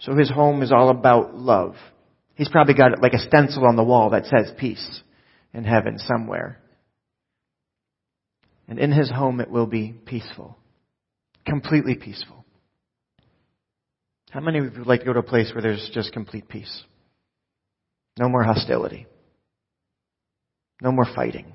so 0.00 0.14
his 0.14 0.30
home 0.30 0.62
is 0.62 0.72
all 0.72 0.90
about 0.90 1.34
love. 1.34 1.76
He's 2.34 2.48
probably 2.48 2.74
got 2.74 3.00
like 3.00 3.14
a 3.14 3.18
stencil 3.18 3.66
on 3.66 3.76
the 3.76 3.84
wall 3.84 4.10
that 4.10 4.26
says 4.26 4.52
peace 4.58 5.02
in 5.52 5.64
heaven 5.64 5.98
somewhere. 5.98 6.60
And 8.68 8.78
in 8.78 8.92
his 8.92 9.10
home 9.10 9.40
it 9.40 9.50
will 9.50 9.66
be 9.66 9.92
peaceful. 9.92 10.58
Completely 11.46 11.94
peaceful. 11.94 12.44
How 14.30 14.40
many 14.40 14.58
of 14.58 14.64
you 14.64 14.78
would 14.78 14.86
like 14.86 15.00
to 15.00 15.06
go 15.06 15.12
to 15.12 15.20
a 15.20 15.22
place 15.22 15.52
where 15.54 15.62
there's 15.62 15.90
just 15.94 16.12
complete 16.12 16.48
peace? 16.48 16.82
No 18.18 18.28
more 18.28 18.42
hostility. 18.42 19.06
No 20.82 20.90
more 20.90 21.06
fighting. 21.14 21.52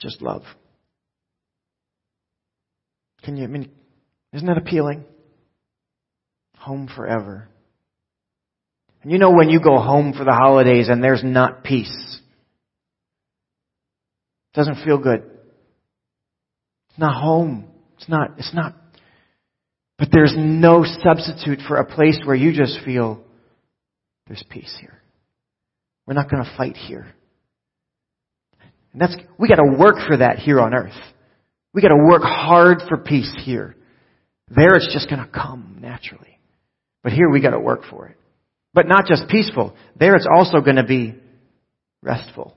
Just 0.00 0.20
love. 0.20 0.42
Can 3.24 3.36
you, 3.36 3.44
I 3.44 3.46
mean, 3.48 3.70
isn't 4.32 4.46
that 4.46 4.58
appealing? 4.58 5.04
Home 6.58 6.88
forever. 6.94 7.48
And 9.02 9.12
you 9.12 9.18
know 9.18 9.32
when 9.32 9.50
you 9.50 9.60
go 9.60 9.78
home 9.78 10.14
for 10.16 10.24
the 10.24 10.32
holidays 10.32 10.88
and 10.88 11.02
there's 11.02 11.22
not 11.24 11.64
peace. 11.64 12.20
It 14.52 14.56
doesn't 14.56 14.84
feel 14.84 14.98
good. 14.98 15.22
It's 16.90 16.98
not 16.98 17.20
home. 17.20 17.66
It's 17.96 18.08
not, 18.08 18.32
it's 18.38 18.54
not. 18.54 18.74
But 19.98 20.08
there's 20.12 20.34
no 20.36 20.84
substitute 20.84 21.60
for 21.66 21.76
a 21.76 21.84
place 21.84 22.18
where 22.24 22.36
you 22.36 22.52
just 22.52 22.78
feel 22.84 23.22
there's 24.26 24.44
peace 24.48 24.74
here. 24.80 25.00
We're 26.06 26.14
not 26.14 26.30
going 26.30 26.44
to 26.44 26.56
fight 26.56 26.76
here. 26.76 27.06
And 28.92 29.00
that's, 29.00 29.16
we 29.38 29.48
gotta 29.48 29.76
work 29.76 29.96
for 30.06 30.16
that 30.16 30.38
here 30.38 30.60
on 30.60 30.72
earth. 30.72 30.92
We 31.74 31.82
gotta 31.82 31.96
work 31.96 32.22
hard 32.22 32.78
for 32.88 32.96
peace 32.96 33.34
here. 33.44 33.76
There 34.48 34.74
it's 34.74 34.92
just 34.92 35.10
gonna 35.10 35.28
come 35.28 35.78
naturally. 35.80 36.38
But 37.02 37.12
here 37.12 37.28
we 37.28 37.42
gotta 37.42 37.60
work 37.60 37.82
for 37.90 38.08
it. 38.08 38.16
But 38.72 38.86
not 38.88 39.06
just 39.06 39.28
peaceful. 39.28 39.76
There 39.98 40.14
it's 40.14 40.28
also 40.32 40.60
gonna 40.60 40.86
be 40.86 41.14
restful. 42.02 42.56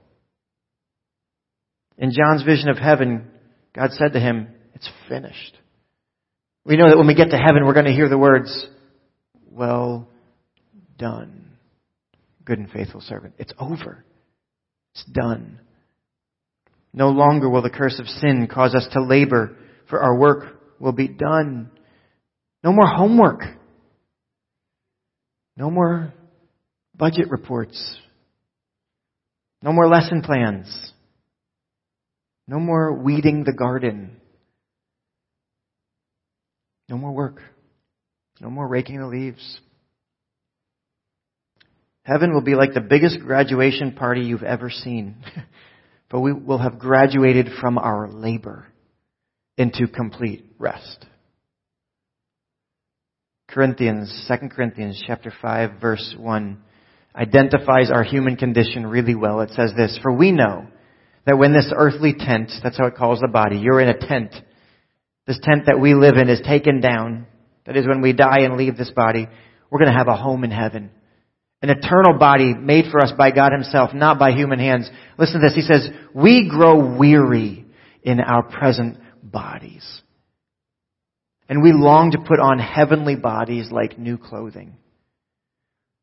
In 1.97 2.12
John's 2.12 2.43
vision 2.43 2.69
of 2.69 2.77
heaven, 2.77 3.32
God 3.73 3.91
said 3.91 4.13
to 4.13 4.19
him, 4.19 4.49
it's 4.75 4.89
finished. 5.10 5.58
We 6.63 6.77
know 6.77 6.89
that 6.89 6.97
when 6.97 7.08
we 7.08 7.15
get 7.15 7.32
to 7.32 7.38
heaven, 7.38 7.65
we're 7.65 7.73
going 7.73 7.86
to 7.86 7.91
hear 7.91 8.10
the 8.10 8.17
words, 8.17 8.67
well 9.49 10.08
done, 10.99 11.51
good 12.45 12.60
and 12.60 12.69
faithful 12.69 13.01
servant. 13.01 13.34
It's 13.39 13.53
over. 13.60 14.03
It's 14.93 15.06
done. 15.06 15.60
No 16.98 17.10
longer 17.10 17.48
will 17.48 17.62
the 17.62 17.70
curse 17.70 18.00
of 18.00 18.08
sin 18.08 18.48
cause 18.52 18.74
us 18.74 18.88
to 18.94 19.04
labor, 19.04 19.56
for 19.88 20.00
our 20.00 20.18
work 20.18 20.60
will 20.80 20.94
be 20.94 21.08
done. 21.08 21.70
No 22.64 22.72
more 22.72 22.88
homework. 22.88 23.42
No 25.56 25.70
more 25.70 26.12
budget 26.96 27.30
reports. 27.30 28.00
No 29.62 29.74
more 29.74 29.88
lesson 29.88 30.24
plans. 30.24 30.92
No 32.48 32.60
more 32.60 32.92
weeding 32.92 33.44
the 33.44 33.54
garden. 33.54 34.20
No 36.90 36.98
more 36.98 37.12
work. 37.12 37.42
No 38.42 38.50
more 38.50 38.68
raking 38.68 38.98
the 38.98 39.08
leaves. 39.08 39.60
Heaven 42.02 42.34
will 42.34 42.42
be 42.42 42.56
like 42.56 42.74
the 42.74 42.82
biggest 42.82 43.20
graduation 43.20 43.92
party 43.92 44.22
you've 44.22 44.42
ever 44.42 44.72
seen. 44.72 45.18
but 46.10 46.22
we 46.22 46.34
will 46.34 46.60
have 46.60 46.80
graduated 46.80 47.50
from 47.60 47.78
our 47.78 48.10
labor 48.10 48.67
into 49.58 49.88
complete 49.88 50.46
rest. 50.58 51.06
Corinthians, 53.50 54.28
2 54.28 54.50
Corinthians 54.50 55.02
chapter 55.06 55.34
5 55.41 55.82
verse 55.82 56.15
1 56.17 56.62
identifies 57.15 57.89
our 57.91 58.04
human 58.04 58.36
condition 58.36 58.86
really 58.86 59.15
well. 59.15 59.41
It 59.41 59.52
says 59.52 59.72
this, 59.76 59.98
for 60.04 60.13
we 60.13 60.32
know 60.32 60.67
that 61.26 61.38
when 61.38 61.54
this 61.54 61.72
earthly 61.76 62.13
tent, 62.13 62.52
that's 62.62 62.78
how 62.78 62.86
it 62.86 62.96
calls 62.96 63.20
the 63.20 63.28
body, 63.28 63.58
you're 63.58 63.82
in 63.82 63.89
a 63.89 63.98
tent. 63.98 64.36
This 65.26 65.39
tent 65.41 65.65
that 65.65 65.80
we 65.80 65.93
live 65.93 66.15
in 66.15 66.30
is 66.30 66.41
taken 66.41 66.80
down. 66.80 67.26
That 67.65 67.76
is 67.76 67.88
when 67.88 68.02
we 68.02 68.13
die 68.13 68.41
and 68.41 68.56
leave 68.56 68.78
this 68.78 68.91
body, 68.91 69.28
we're 69.70 69.80
going 69.80 69.91
to 69.91 69.98
have 69.98 70.08
a 70.08 70.15
home 70.15 70.43
in 70.43 70.52
heaven. 70.52 70.91
An 71.62 71.70
eternal 71.70 72.17
body 72.20 72.54
made 72.54 72.86
for 72.91 73.00
us 73.00 73.12
by 73.17 73.32
God 73.32 73.52
himself, 73.52 73.93
not 73.93 74.20
by 74.20 74.32
human 74.32 74.60
hands. 74.60 74.89
Listen 75.17 75.41
to 75.41 75.48
this. 75.48 75.56
He 75.56 75.62
says, 75.62 75.89
we 76.13 76.48
grow 76.50 76.98
weary 76.98 77.65
in 78.04 78.20
our 78.20 78.43
present 78.43 78.98
bodies. 79.24 80.02
And 81.50 81.63
we 81.63 81.74
long 81.74 82.12
to 82.12 82.20
put 82.20 82.39
on 82.39 82.60
heavenly 82.60 83.15
bodies 83.15 83.72
like 83.72 83.98
new 83.98 84.17
clothing. 84.17 84.76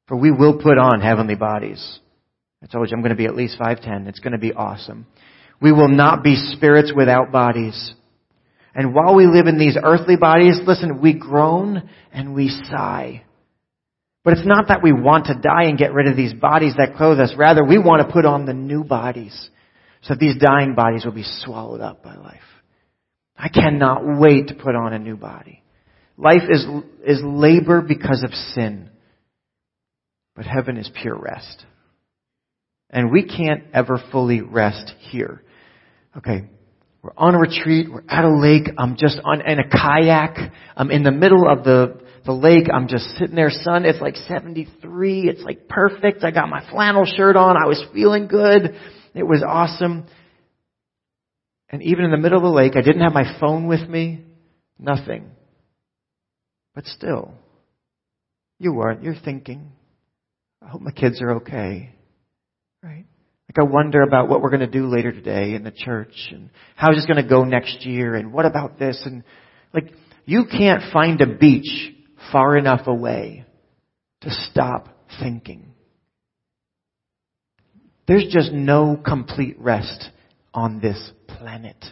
For 0.09 0.17
we 0.17 0.31
will 0.31 0.59
put 0.61 0.77
on 0.77 1.01
heavenly 1.01 1.37
bodies. 1.37 2.01
I 2.63 2.67
told 2.67 2.91
you 2.91 2.97
I'm 2.97 3.03
going 3.03 3.11
to 3.11 3.17
be 3.17 3.27
at 3.27 3.37
least 3.37 3.59
5'10. 3.59 4.09
It's 4.09 4.21
going 4.21 4.33
to 4.33 4.39
be 4.39 4.53
awesome. 4.53 5.07
We 5.61 5.71
will 5.71 5.89
not 5.89 6.25
be 6.25 6.35
spirits 6.35 6.93
without 6.95 7.31
bodies. 7.31 7.95
And 8.75 8.95
while 8.95 9.15
we 9.15 9.27
live 9.27 9.47
in 9.47 9.59
these 9.59 9.79
earthly 9.83 10.17
bodies, 10.17 10.59
listen, 10.67 11.01
we 11.01 11.13
groan 11.13 11.89
and 12.13 12.35
we 12.35 12.49
sigh. 12.49 13.23
But 14.25 14.33
it's 14.33 14.47
not 14.47 14.69
that 14.69 14.83
we 14.83 14.93
want 14.93 15.27
to 15.27 15.35
die 15.35 15.65
and 15.65 15.79
get 15.79 15.93
rid 15.93 16.07
of 16.09 16.17
these 16.17 16.33
bodies 16.33 16.75
that 16.79 16.97
clothe 16.97 17.21
us. 17.21 17.35
Rather, 17.37 17.63
we 17.63 17.79
want 17.79 18.07
to 18.07 18.13
put 18.13 18.25
on 18.25 18.47
the 18.47 18.55
new 18.55 18.83
bodies 18.83 19.51
so 20.03 20.15
that 20.15 20.19
these 20.19 20.37
dying 20.37 20.75
bodies 20.75 21.05
will 21.05 21.13
be 21.13 21.27
swallowed 21.41 21.83
up 21.83 22.03
by 22.03 22.17
life. 22.17 22.41
I 23.37 23.49
cannot 23.49 24.03
wait 24.19 24.49
to 24.49 24.55
put 24.55 24.75
on 24.75 24.95
a 24.95 24.99
new 24.99 25.17
body. 25.17 25.63
Life 26.17 26.43
is, 26.49 26.65
is 27.05 27.21
labor 27.23 27.83
because 27.83 28.23
of 28.25 28.33
sin. 28.55 28.89
But 30.35 30.47
heaven 30.47 30.79
is 30.79 30.91
pure 31.03 31.17
rest. 31.17 31.65
And 32.91 33.11
we 33.11 33.25
can't 33.25 33.65
ever 33.75 34.03
fully 34.11 34.41
rest 34.41 34.93
here. 35.11 35.43
Okay. 36.17 36.45
We're 37.03 37.13
on 37.17 37.35
a 37.35 37.39
retreat. 37.39 37.91
We're 37.91 38.05
at 38.09 38.25
a 38.25 38.35
lake. 38.35 38.69
I'm 38.79 38.97
just 38.97 39.19
on, 39.25 39.43
in 39.43 39.59
a 39.59 39.69
kayak. 39.69 40.53
I'm 40.77 40.91
in 40.91 41.03
the 41.03 41.11
middle 41.11 41.47
of 41.47 41.65
the 41.65 42.01
the 42.25 42.33
lake. 42.33 42.69
I'm 42.73 42.89
just 42.89 43.05
sitting 43.19 43.37
there, 43.37 43.51
sun. 43.51 43.85
It's 43.85 44.01
like 44.01 44.17
73. 44.17 45.29
It's 45.29 45.43
like 45.43 45.69
perfect. 45.69 46.25
I 46.25 46.31
got 46.31 46.49
my 46.49 46.69
flannel 46.71 47.05
shirt 47.05 47.37
on. 47.37 47.57
I 47.57 47.67
was 47.67 47.83
feeling 47.93 48.27
good. 48.27 48.77
It 49.15 49.23
was 49.23 49.45
awesome. 49.47 50.07
And 51.71 51.83
even 51.83 52.05
in 52.05 52.11
the 52.11 52.19
middle 52.19 52.39
of 52.39 52.45
the 52.45 52.51
lake, 52.51 52.73
I 52.77 52.83
didn't 52.83 53.03
have 53.03 53.13
my 53.13 53.39
phone 53.41 53.67
with 53.67 53.89
me. 53.89 54.25
Nothing. 54.79 55.31
But 56.75 56.87
still, 56.87 57.33
you 58.59 58.73
weren't. 58.73 59.03
You're 59.03 59.15
thinking, 59.15 59.73
I 60.63 60.69
hope 60.69 60.81
my 60.81 60.91
kids 60.91 61.23
are 61.23 61.37
okay. 61.37 61.95
Right? 62.83 63.07
Like 63.49 63.67
I 63.67 63.71
wonder 63.71 64.03
about 64.03 64.29
what 64.29 64.43
we're 64.43 64.51
going 64.51 64.61
to 64.61 64.67
do 64.67 64.87
later 64.87 65.13
today 65.13 65.55
in 65.55 65.63
the 65.63 65.71
church 65.71 66.15
and 66.33 66.51
how 66.77 66.91
is 66.91 66.99
this 66.99 67.07
going 67.07 67.23
to 67.23 67.29
go 67.29 67.45
next 67.45 67.85
year 67.87 68.15
and 68.15 68.33
what 68.33 68.47
about 68.47 68.79
this 68.79 69.01
and 69.05 69.23
like 69.73 69.93
you 70.25 70.47
can't 70.51 70.93
find 70.93 71.21
a 71.21 71.27
beach 71.27 71.94
far 72.33 72.57
enough 72.57 72.87
away 72.87 73.45
to 74.23 74.31
stop 74.31 74.89
thinking. 75.21 75.75
There's 78.07 78.27
just 78.31 78.53
no 78.53 78.97
complete 79.03 79.59
rest 79.59 80.11
on 80.53 80.81
this 80.81 81.13
planet. 81.27 81.83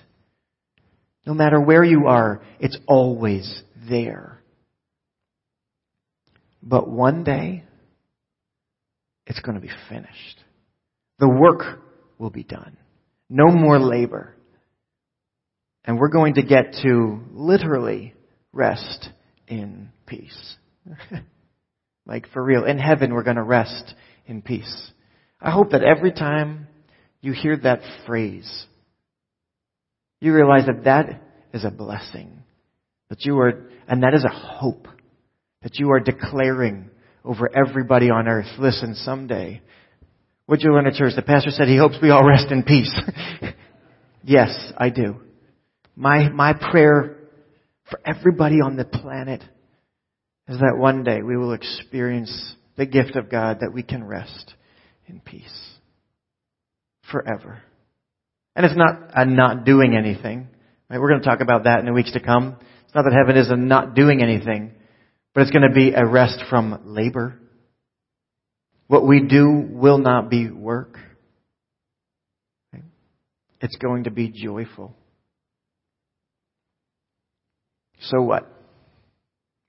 No 1.26 1.34
matter 1.34 1.60
where 1.60 1.84
you 1.84 2.06
are, 2.06 2.42
it's 2.60 2.78
always 2.86 3.62
there. 3.88 4.42
But 6.62 6.88
one 6.88 7.24
day, 7.24 7.64
it's 9.26 9.40
going 9.40 9.54
to 9.54 9.60
be 9.60 9.72
finished. 9.88 10.40
The 11.18 11.28
work 11.28 11.80
will 12.18 12.30
be 12.30 12.44
done. 12.44 12.76
No 13.28 13.46
more 13.46 13.78
labor. 13.78 14.34
And 15.84 15.98
we're 15.98 16.08
going 16.08 16.34
to 16.34 16.42
get 16.42 16.74
to 16.82 17.20
literally 17.32 18.14
rest 18.52 19.08
in 19.48 19.90
peace. 20.12 20.56
like 22.06 22.28
for 22.32 22.42
real. 22.42 22.64
In 22.64 22.78
heaven, 22.78 23.14
we're 23.14 23.22
going 23.22 23.36
to 23.36 23.42
rest 23.42 23.94
in 24.26 24.42
peace. 24.42 24.90
I 25.40 25.50
hope 25.50 25.70
that 25.70 25.82
every 25.82 26.12
time 26.12 26.68
you 27.20 27.32
hear 27.32 27.56
that 27.56 27.80
phrase, 28.06 28.66
you 30.20 30.34
realize 30.34 30.66
that 30.66 30.84
that 30.84 31.22
is 31.54 31.64
a 31.64 31.70
blessing. 31.70 32.42
That 33.08 33.24
you 33.24 33.38
are, 33.38 33.70
and 33.88 34.02
that 34.02 34.14
is 34.14 34.24
a 34.24 34.28
hope 34.28 34.86
that 35.62 35.78
you 35.78 35.90
are 35.90 36.00
declaring 36.00 36.90
over 37.24 37.48
everybody 37.54 38.10
on 38.10 38.28
earth. 38.28 38.58
Listen, 38.58 38.94
someday, 38.94 39.62
what 40.46 40.60
you 40.60 40.72
learn 40.72 40.86
at 40.86 40.94
church, 40.94 41.14
the 41.16 41.22
pastor 41.22 41.50
said 41.50 41.68
he 41.68 41.78
hopes 41.78 41.96
we 42.02 42.10
all 42.10 42.26
rest 42.26 42.50
in 42.50 42.64
peace. 42.64 42.94
yes, 44.24 44.50
I 44.76 44.90
do. 44.90 45.16
My, 45.96 46.28
my 46.28 46.52
prayer 46.52 47.16
for 47.90 48.00
everybody 48.04 48.56
on 48.56 48.76
the 48.76 48.84
planet 48.84 49.42
is 50.48 50.58
that 50.58 50.76
one 50.76 51.04
day 51.04 51.22
we 51.22 51.36
will 51.36 51.52
experience 51.52 52.54
the 52.76 52.86
gift 52.86 53.16
of 53.16 53.30
God 53.30 53.58
that 53.60 53.72
we 53.72 53.82
can 53.82 54.04
rest 54.04 54.54
in 55.06 55.20
peace 55.20 55.72
forever. 57.10 57.62
And 58.54 58.66
it's 58.66 58.76
not 58.76 59.10
a 59.14 59.24
not 59.24 59.64
doing 59.64 59.96
anything. 59.96 60.48
Right? 60.88 61.00
We're 61.00 61.08
going 61.08 61.22
to 61.22 61.28
talk 61.28 61.40
about 61.40 61.64
that 61.64 61.80
in 61.80 61.86
the 61.86 61.92
weeks 61.92 62.12
to 62.12 62.20
come. 62.20 62.56
It's 62.84 62.94
not 62.94 63.04
that 63.04 63.12
heaven 63.12 63.40
is 63.40 63.50
a 63.50 63.56
not 63.56 63.94
doing 63.94 64.22
anything, 64.22 64.72
but 65.34 65.42
it's 65.42 65.50
going 65.50 65.68
to 65.68 65.74
be 65.74 65.92
a 65.92 66.04
rest 66.04 66.42
from 66.50 66.80
labor. 66.84 67.38
What 68.88 69.06
we 69.06 69.26
do 69.26 69.66
will 69.70 69.98
not 69.98 70.28
be 70.28 70.50
work. 70.50 70.98
Right? 72.72 72.82
It's 73.60 73.76
going 73.76 74.04
to 74.04 74.10
be 74.10 74.28
joyful. 74.28 74.94
So 78.00 78.20
what? 78.20 78.50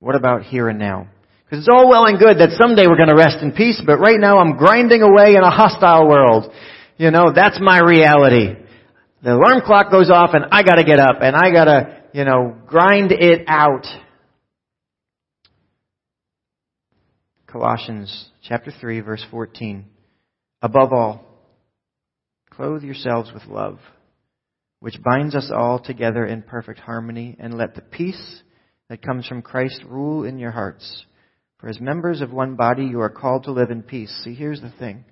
What 0.04 0.16
about 0.16 0.44
here 0.44 0.68
and 0.68 0.80
now? 0.80 1.08
Because 1.46 1.60
it's 1.60 1.70
all 1.72 1.88
well 1.88 2.04
and 2.08 2.20
good 2.20 2.40
that 2.40 2.58
someday 2.60 2.88
we're 2.88 2.98
going 2.98 3.08
to 3.08 3.16
rest 3.16 3.38
in 3.42 3.54
peace, 3.54 3.82
but 3.86 4.00
right 4.00 4.20
now 4.20 4.38
I'm 4.38 4.58
grinding 4.58 5.02
away 5.02 5.36
in 5.36 5.42
a 5.42 5.50
hostile 5.50 6.10
world. 6.10 6.52
You 6.98 7.10
know, 7.10 7.32
that's 7.34 7.58
my 7.62 7.80
reality. 7.80 8.54
The 9.24 9.36
alarm 9.36 9.62
clock 9.66 9.92
goes 9.92 10.10
off 10.10 10.32
and 10.34 10.44
I 10.52 10.64
gotta 10.64 10.84
get 10.84 11.00
up 11.00 11.22
and 11.22 11.38
I 11.38 11.54
gotta, 11.54 12.02
you 12.12 12.26
know, 12.26 12.54
grind 12.68 13.14
it 13.14 13.46
out. 13.48 13.86
Colossians 17.48 18.30
chapter 18.42 18.74
3 18.78 19.00
verse 19.00 19.26
14. 19.32 19.86
Above 20.62 20.92
all, 20.92 21.24
clothe 22.50 22.84
yourselves 22.84 23.32
with 23.34 23.46
love 23.46 23.80
which 24.82 25.02
binds 25.02 25.34
us 25.34 25.50
all 25.50 25.80
together 25.80 26.26
in 26.26 26.42
perfect 26.42 26.78
harmony, 26.78 27.38
and 27.40 27.54
let 27.54 27.74
the 27.74 27.82
peace 27.82 28.44
that 28.90 29.02
comes 29.02 29.28
from 29.28 29.42
Christ 29.42 29.84
rule 29.88 30.26
in 30.26 30.38
your 30.38 30.52
hearts. 30.52 31.06
For 31.60 31.70
as 31.70 31.80
members 31.80 32.22
of 32.22 32.32
one 32.34 32.56
body, 32.56 32.86
you 32.86 33.00
are 33.02 33.10
called 33.10 33.46
to 33.46 33.52
live 33.52 33.72
in 33.72 33.84
peace. 33.84 34.14
See, 34.24 34.34
here's 34.34 34.62
the 34.62 34.74
thing. 34.80 35.06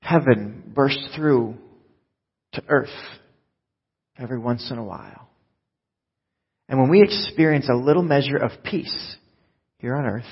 Heaven 0.00 0.72
bursts 0.74 1.08
through 1.16 1.56
to 2.52 2.62
earth 2.68 2.88
every 4.18 4.38
once 4.38 4.70
in 4.70 4.78
a 4.78 4.84
while. 4.84 5.28
And 6.68 6.80
when 6.80 6.90
we 6.90 7.02
experience 7.02 7.68
a 7.68 7.74
little 7.74 8.02
measure 8.02 8.36
of 8.36 8.62
peace 8.64 9.16
here 9.78 9.94
on 9.96 10.04
earth, 10.04 10.24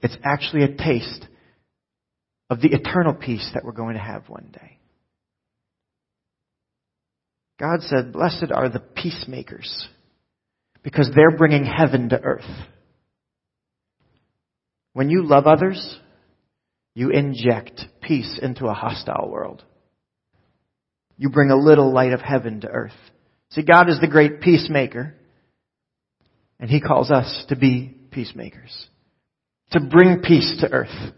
it's 0.00 0.16
actually 0.24 0.64
a 0.64 0.76
taste 0.76 1.26
of 2.50 2.60
the 2.60 2.72
eternal 2.72 3.14
peace 3.14 3.50
that 3.54 3.64
we're 3.64 3.72
going 3.72 3.94
to 3.94 4.02
have 4.02 4.28
one 4.28 4.48
day. 4.52 4.78
God 7.58 7.80
said, 7.82 8.12
Blessed 8.12 8.50
are 8.52 8.68
the 8.68 8.80
peacemakers, 8.80 9.88
because 10.82 11.10
they're 11.14 11.36
bringing 11.36 11.64
heaven 11.64 12.08
to 12.10 12.20
earth. 12.20 12.48
When 14.92 15.08
you 15.08 15.24
love 15.24 15.46
others, 15.46 15.98
you 16.94 17.10
inject 17.10 17.80
peace 18.00 18.38
into 18.40 18.66
a 18.66 18.74
hostile 18.74 19.28
world. 19.30 19.64
You 21.16 21.30
bring 21.30 21.50
a 21.50 21.56
little 21.56 21.92
light 21.92 22.12
of 22.12 22.20
heaven 22.20 22.60
to 22.60 22.68
earth. 22.68 22.92
See, 23.50 23.62
God 23.62 23.88
is 23.88 24.00
the 24.00 24.08
great 24.08 24.40
peacemaker, 24.40 25.14
and 26.58 26.70
He 26.70 26.80
calls 26.80 27.10
us 27.10 27.44
to 27.48 27.56
be 27.56 27.94
peacemakers, 28.10 28.88
to 29.70 29.80
bring 29.80 30.20
peace 30.22 30.58
to 30.60 30.70
earth. 30.70 31.12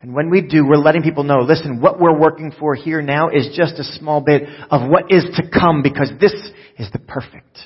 And 0.00 0.14
when 0.14 0.30
we 0.30 0.42
do, 0.42 0.64
we're 0.64 0.76
letting 0.76 1.02
people 1.02 1.24
know, 1.24 1.40
listen, 1.40 1.80
what 1.80 2.00
we're 2.00 2.16
working 2.16 2.52
for 2.58 2.76
here 2.76 3.02
now 3.02 3.30
is 3.30 3.56
just 3.56 3.74
a 3.80 3.98
small 3.98 4.20
bit 4.20 4.44
of 4.70 4.88
what 4.88 5.10
is 5.10 5.24
to 5.36 5.42
come 5.52 5.82
because 5.82 6.10
this 6.20 6.34
is 6.78 6.88
the 6.92 7.00
perfect. 7.00 7.58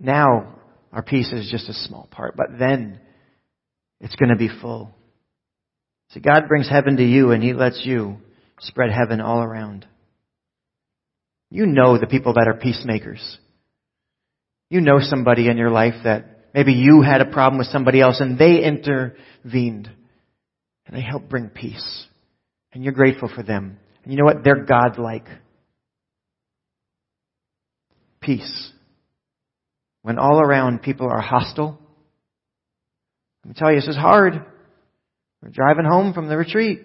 Now, 0.00 0.54
our 0.92 1.02
peace 1.02 1.30
is 1.30 1.50
just 1.50 1.68
a 1.68 1.74
small 1.74 2.08
part, 2.10 2.34
but 2.36 2.58
then 2.58 2.98
it's 4.00 4.16
going 4.16 4.30
to 4.30 4.36
be 4.36 4.48
full. 4.60 4.90
See, 6.10 6.20
God 6.20 6.48
brings 6.48 6.68
heaven 6.68 6.96
to 6.96 7.04
you 7.04 7.30
and 7.30 7.42
He 7.42 7.52
lets 7.52 7.82
you 7.84 8.16
spread 8.60 8.90
heaven 8.90 9.20
all 9.20 9.42
around. 9.42 9.86
You 11.50 11.66
know 11.66 11.98
the 11.98 12.06
people 12.06 12.34
that 12.34 12.48
are 12.48 12.54
peacemakers. 12.54 13.38
You 14.70 14.80
know 14.80 14.98
somebody 15.00 15.48
in 15.48 15.56
your 15.56 15.70
life 15.70 15.94
that 16.04 16.46
maybe 16.54 16.72
you 16.72 17.02
had 17.02 17.20
a 17.20 17.30
problem 17.30 17.58
with 17.58 17.68
somebody 17.68 18.00
else 18.00 18.20
and 18.20 18.38
they 18.38 18.62
intervened 18.62 19.90
and 20.86 20.96
they 20.96 21.02
helped 21.02 21.28
bring 21.28 21.48
peace. 21.48 22.06
And 22.72 22.82
you're 22.84 22.92
grateful 22.92 23.30
for 23.32 23.42
them. 23.42 23.78
And 24.02 24.12
you 24.12 24.18
know 24.18 24.24
what? 24.24 24.44
They're 24.44 24.64
God-like. 24.64 25.26
Peace. 28.20 28.72
When 30.02 30.18
all 30.18 30.40
around 30.40 30.82
people 30.82 31.08
are 31.10 31.20
hostile, 31.20 31.78
let 33.44 33.48
me 33.48 33.54
tell 33.56 33.70
you, 33.70 33.76
this 33.76 33.88
is 33.88 33.96
hard. 33.96 34.44
We're 35.42 35.50
driving 35.50 35.84
home 35.84 36.12
from 36.12 36.28
the 36.28 36.36
retreat. 36.36 36.82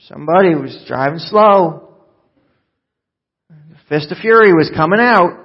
Somebody 0.00 0.54
was 0.54 0.84
driving 0.86 1.18
slow. 1.18 1.94
The 3.50 3.76
fist 3.88 4.12
of 4.12 4.18
fury 4.18 4.52
was 4.52 4.70
coming 4.74 5.00
out. 5.00 5.44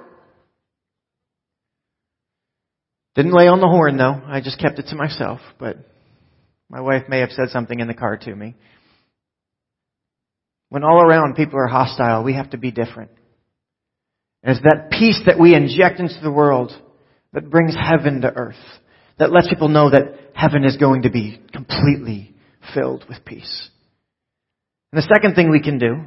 Didn't 3.14 3.34
lay 3.34 3.46
on 3.46 3.60
the 3.60 3.68
horn 3.68 3.98
though. 3.98 4.22
I 4.26 4.40
just 4.40 4.58
kept 4.58 4.78
it 4.78 4.86
to 4.88 4.96
myself, 4.96 5.40
but 5.58 5.76
my 6.70 6.80
wife 6.80 7.02
may 7.08 7.20
have 7.20 7.30
said 7.32 7.48
something 7.48 7.78
in 7.78 7.88
the 7.88 7.94
car 7.94 8.16
to 8.16 8.34
me. 8.34 8.54
When 10.70 10.84
all 10.84 11.02
around 11.02 11.34
people 11.34 11.58
are 11.58 11.66
hostile, 11.66 12.24
we 12.24 12.34
have 12.34 12.50
to 12.50 12.56
be 12.56 12.70
different. 12.70 13.10
And 14.42 14.56
it's 14.56 14.64
that 14.64 14.90
peace 14.90 15.20
that 15.26 15.38
we 15.38 15.54
inject 15.54 16.00
into 16.00 16.20
the 16.22 16.30
world 16.30 16.72
that 17.32 17.50
brings 17.50 17.74
heaven 17.74 18.22
to 18.22 18.28
earth. 18.28 18.56
That 19.18 19.32
lets 19.32 19.48
people 19.48 19.68
know 19.68 19.90
that 19.90 20.18
heaven 20.34 20.64
is 20.64 20.76
going 20.76 21.02
to 21.02 21.10
be 21.10 21.40
completely 21.52 22.34
filled 22.74 23.04
with 23.08 23.24
peace. 23.24 23.70
And 24.92 25.02
the 25.02 25.14
second 25.14 25.34
thing 25.34 25.50
we 25.50 25.62
can 25.62 25.78
do 25.78 26.04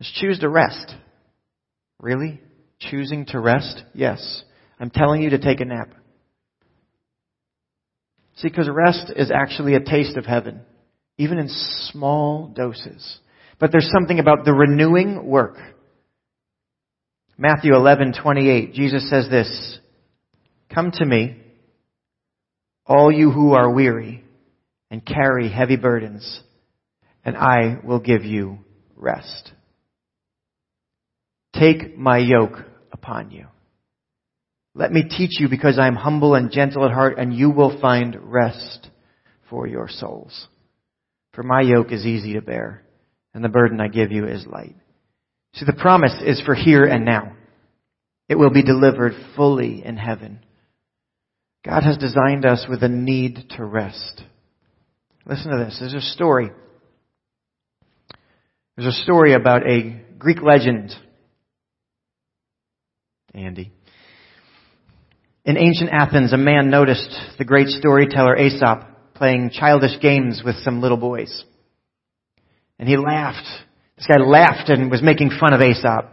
is 0.00 0.12
choose 0.14 0.38
to 0.40 0.48
rest. 0.48 0.94
Really? 2.00 2.40
Choosing 2.78 3.26
to 3.26 3.40
rest? 3.40 3.82
Yes. 3.94 4.44
I'm 4.78 4.90
telling 4.90 5.22
you 5.22 5.30
to 5.30 5.38
take 5.38 5.60
a 5.60 5.64
nap. 5.64 5.92
See, 8.36 8.48
because 8.48 8.68
rest 8.70 9.10
is 9.16 9.30
actually 9.30 9.74
a 9.74 9.80
taste 9.80 10.16
of 10.18 10.26
heaven, 10.26 10.60
even 11.16 11.38
in 11.38 11.48
small 11.48 12.48
doses. 12.48 13.18
But 13.58 13.72
there's 13.72 13.90
something 13.90 14.18
about 14.18 14.44
the 14.44 14.52
renewing 14.52 15.26
work. 15.26 15.56
Matthew 17.38 17.74
11:28, 17.74 18.72
Jesus 18.72 19.08
says 19.10 19.28
this, 19.28 19.78
"Come 20.70 20.90
to 20.92 21.04
me, 21.04 21.36
all 22.86 23.12
you 23.12 23.30
who 23.30 23.52
are 23.52 23.70
weary 23.70 24.24
and 24.90 25.04
carry 25.04 25.48
heavy 25.48 25.76
burdens, 25.76 26.40
and 27.24 27.36
I 27.36 27.78
will 27.82 27.98
give 27.98 28.24
you 28.24 28.58
rest. 28.94 29.52
Take 31.52 31.98
my 31.98 32.18
yoke 32.18 32.64
upon 32.92 33.30
you." 33.30 33.46
Let 34.74 34.92
me 34.92 35.04
teach 35.04 35.40
you 35.40 35.48
because 35.48 35.78
I 35.78 35.88
am 35.88 35.96
humble 35.96 36.34
and 36.34 36.50
gentle 36.50 36.84
at 36.84 36.92
heart 36.92 37.18
and 37.18 37.32
you 37.32 37.50
will 37.50 37.80
find 37.80 38.14
rest 38.30 38.90
for 39.48 39.66
your 39.66 39.88
souls. 39.88 40.48
For 41.32 41.42
my 41.42 41.62
yoke 41.62 41.92
is 41.92 42.06
easy 42.06 42.34
to 42.34 42.42
bear 42.42 42.82
and 43.32 43.42
the 43.42 43.48
burden 43.48 43.80
I 43.80 43.88
give 43.88 44.12
you 44.12 44.26
is 44.26 44.46
light. 44.46 44.76
See, 45.56 45.64
the 45.64 45.72
promise 45.72 46.14
is 46.24 46.40
for 46.42 46.54
here 46.54 46.84
and 46.84 47.04
now. 47.04 47.34
It 48.28 48.36
will 48.36 48.50
be 48.50 48.62
delivered 48.62 49.12
fully 49.36 49.84
in 49.84 49.96
heaven. 49.96 50.40
God 51.64 51.82
has 51.82 51.96
designed 51.96 52.44
us 52.44 52.66
with 52.68 52.82
a 52.82 52.88
need 52.88 53.50
to 53.56 53.64
rest. 53.64 54.22
Listen 55.24 55.50
to 55.50 55.64
this. 55.64 55.78
There's 55.80 55.94
a 55.94 56.00
story. 56.00 56.50
There's 58.76 58.94
a 58.94 59.02
story 59.02 59.32
about 59.32 59.66
a 59.66 60.00
Greek 60.18 60.42
legend. 60.42 60.92
Andy. 63.34 63.72
In 65.44 65.56
ancient 65.56 65.90
Athens, 65.90 66.32
a 66.32 66.36
man 66.36 66.70
noticed 66.70 67.14
the 67.38 67.44
great 67.44 67.68
storyteller 67.68 68.36
Aesop 68.36 69.14
playing 69.14 69.50
childish 69.50 70.00
games 70.00 70.42
with 70.44 70.56
some 70.56 70.82
little 70.82 70.96
boys. 70.96 71.44
And 72.78 72.88
he 72.88 72.96
laughed. 72.96 73.46
This 73.96 74.06
guy 74.06 74.22
laughed 74.22 74.68
and 74.68 74.90
was 74.90 75.02
making 75.02 75.30
fun 75.40 75.54
of 75.54 75.60
Aesop, 75.60 76.10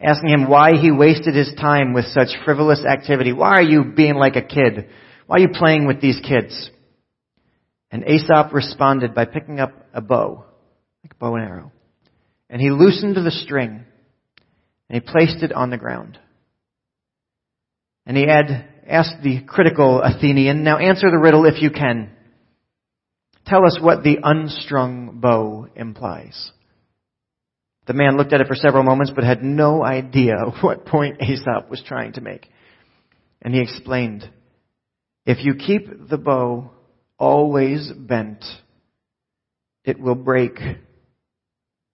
asking 0.00 0.30
him 0.30 0.48
why 0.48 0.76
he 0.80 0.90
wasted 0.90 1.34
his 1.34 1.52
time 1.60 1.92
with 1.92 2.06
such 2.06 2.28
frivolous 2.44 2.84
activity. 2.84 3.32
Why 3.32 3.50
are 3.50 3.62
you 3.62 3.84
being 3.84 4.14
like 4.14 4.36
a 4.36 4.42
kid? 4.42 4.88
Why 5.26 5.36
are 5.36 5.40
you 5.40 5.50
playing 5.52 5.86
with 5.86 6.00
these 6.00 6.20
kids? 6.20 6.70
And 7.90 8.04
Aesop 8.08 8.52
responded 8.52 9.14
by 9.14 9.26
picking 9.26 9.60
up 9.60 9.72
a 9.92 10.00
bow, 10.00 10.44
like 11.04 11.12
a 11.12 11.16
bow 11.16 11.34
and 11.34 11.44
arrow. 11.44 11.72
And 12.48 12.60
he 12.60 12.70
loosened 12.70 13.16
the 13.16 13.30
string 13.30 13.84
and 14.88 14.94
he 14.94 15.00
placed 15.00 15.42
it 15.42 15.52
on 15.52 15.70
the 15.70 15.76
ground. 15.76 16.18
And 18.06 18.16
he 18.16 18.26
had 18.26 18.68
asked 18.88 19.22
the 19.22 19.42
critical 19.46 20.00
Athenian, 20.02 20.64
now 20.64 20.78
answer 20.78 21.10
the 21.10 21.18
riddle 21.18 21.44
if 21.44 21.60
you 21.62 21.70
can. 21.70 22.10
Tell 23.46 23.64
us 23.66 23.78
what 23.80 24.02
the 24.02 24.18
unstrung 24.22 25.20
bow 25.20 25.68
implies. 25.76 26.52
The 27.90 27.94
man 27.94 28.16
looked 28.16 28.32
at 28.32 28.40
it 28.40 28.46
for 28.46 28.54
several 28.54 28.84
moments 28.84 29.10
but 29.12 29.24
had 29.24 29.42
no 29.42 29.82
idea 29.82 30.36
what 30.60 30.86
point 30.86 31.20
Aesop 31.20 31.68
was 31.68 31.82
trying 31.84 32.12
to 32.12 32.20
make. 32.20 32.46
And 33.42 33.52
he 33.52 33.60
explained, 33.60 34.30
if 35.26 35.44
you 35.44 35.56
keep 35.56 36.08
the 36.08 36.16
bow 36.16 36.70
always 37.18 37.90
bent, 37.90 38.44
it 39.82 39.98
will 39.98 40.14
break 40.14 40.52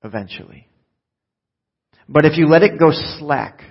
eventually. 0.05 0.69
But 2.07 2.27
if 2.27 2.37
you 2.37 2.47
let 2.47 2.63
it 2.63 2.79
go 2.79 2.91
slack, 3.19 3.63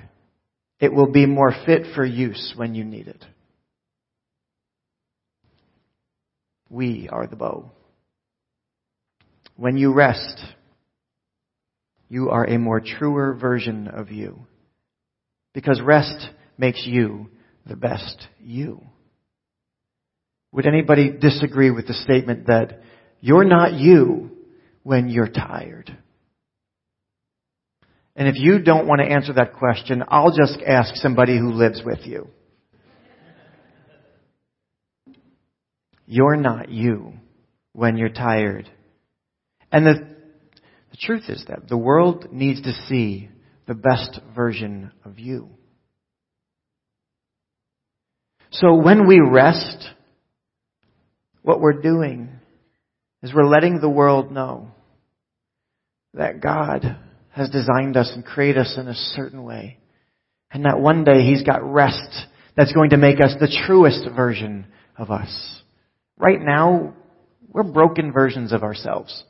it 0.79 0.91
will 0.91 1.11
be 1.11 1.27
more 1.27 1.53
fit 1.67 1.93
for 1.93 2.03
use 2.03 2.53
when 2.55 2.73
you 2.73 2.83
need 2.83 3.07
it. 3.07 3.23
We 6.71 7.07
are 7.07 7.27
the 7.27 7.35
bow. 7.35 7.69
When 9.55 9.77
you 9.77 9.93
rest, 9.93 10.43
you 12.09 12.29
are 12.29 12.45
a 12.45 12.57
more 12.57 12.79
truer 12.79 13.33
version 13.33 13.87
of 13.87 14.11
you. 14.11 14.45
Because 15.53 15.81
rest 15.81 16.29
makes 16.57 16.85
you 16.85 17.29
the 17.65 17.75
best 17.75 18.27
you. 18.39 18.81
Would 20.51 20.67
anybody 20.67 21.11
disagree 21.11 21.71
with 21.71 21.87
the 21.87 21.93
statement 21.93 22.47
that 22.47 22.81
you're 23.19 23.43
not 23.43 23.73
you 23.73 24.31
when 24.83 25.09
you're 25.09 25.27
tired? 25.27 25.97
And 28.15 28.27
if 28.29 28.35
you 28.37 28.59
don't 28.59 28.87
want 28.87 29.01
to 29.01 29.07
answer 29.07 29.33
that 29.33 29.55
question, 29.55 30.03
I'll 30.07 30.35
just 30.35 30.59
ask 30.65 30.95
somebody 30.95 31.37
who 31.37 31.51
lives 31.51 31.81
with 31.83 31.99
you. 32.05 32.29
You're 36.05 36.37
not 36.37 36.69
you 36.69 37.13
when 37.73 37.97
you're 37.97 38.09
tired. 38.09 38.69
And 39.71 39.85
the, 39.85 40.14
the 40.95 41.05
truth 41.05 41.23
is 41.27 41.43
that 41.49 41.67
the 41.67 41.77
world 41.77 42.27
needs 42.31 42.61
to 42.61 42.71
see 42.87 43.27
the 43.67 43.73
best 43.73 44.17
version 44.33 44.91
of 45.03 45.19
you. 45.19 45.49
So 48.51 48.75
when 48.75 49.05
we 49.05 49.19
rest, 49.19 49.89
what 51.41 51.59
we're 51.59 51.81
doing 51.81 52.29
is 53.21 53.33
we're 53.33 53.45
letting 53.45 53.81
the 53.81 53.89
world 53.89 54.31
know 54.31 54.69
that 56.13 56.39
God 56.39 56.97
has 57.31 57.49
designed 57.49 57.97
us 57.97 58.13
and 58.15 58.23
created 58.23 58.61
us 58.61 58.77
in 58.79 58.87
a 58.87 58.95
certain 58.95 59.43
way. 59.43 59.79
And 60.49 60.63
that 60.63 60.79
one 60.79 61.03
day 61.03 61.25
He's 61.25 61.43
got 61.43 61.61
rest 61.61 62.25
that's 62.55 62.71
going 62.71 62.91
to 62.91 62.97
make 62.97 63.19
us 63.19 63.33
the 63.37 63.53
truest 63.67 64.07
version 64.15 64.67
of 64.97 65.11
us. 65.11 65.61
Right 66.17 66.39
now, 66.39 66.93
we're 67.49 67.63
broken 67.63 68.13
versions 68.13 68.53
of 68.53 68.63
ourselves. 68.63 69.25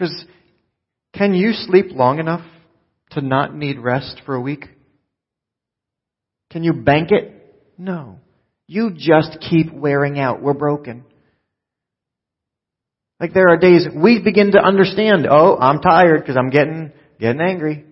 Because 0.00 0.24
can 1.12 1.34
you 1.34 1.52
sleep 1.52 1.88
long 1.90 2.20
enough 2.20 2.40
to 3.10 3.20
not 3.20 3.54
need 3.54 3.78
rest 3.78 4.22
for 4.24 4.34
a 4.34 4.40
week? 4.40 4.64
Can 6.50 6.64
you 6.64 6.72
bank 6.72 7.10
it? 7.12 7.34
No. 7.76 8.18
You 8.66 8.92
just 8.96 9.38
keep 9.40 9.70
wearing 9.70 10.18
out. 10.18 10.40
We're 10.40 10.54
broken. 10.54 11.04
Like 13.20 13.34
there 13.34 13.50
are 13.50 13.58
days 13.58 13.86
we 13.94 14.22
begin 14.22 14.52
to 14.52 14.58
understand, 14.58 15.26
oh, 15.30 15.58
I'm 15.58 15.82
tired 15.82 16.20
because 16.20 16.38
I'm 16.38 16.48
getting, 16.48 16.92
getting 17.18 17.42
angry. 17.42 17.84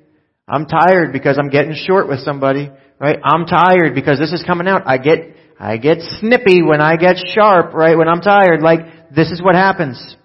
I'm 0.48 0.64
tired 0.64 1.12
because 1.12 1.36
I'm 1.38 1.50
getting 1.50 1.74
short 1.74 2.08
with 2.08 2.20
somebody, 2.20 2.70
right? 2.98 3.18
I'm 3.22 3.44
tired 3.44 3.94
because 3.94 4.18
this 4.18 4.32
is 4.32 4.42
coming 4.46 4.66
out. 4.66 4.86
I 4.86 4.96
get, 4.96 5.36
I 5.60 5.76
get 5.76 5.98
snippy 6.20 6.62
when 6.62 6.80
I 6.80 6.96
get 6.96 7.16
sharp, 7.34 7.74
right? 7.74 7.98
When 7.98 8.08
I'm 8.08 8.22
tired. 8.22 8.62
Like, 8.62 9.10
this 9.14 9.30
is 9.30 9.42
what 9.42 9.54
happens. 9.54 10.16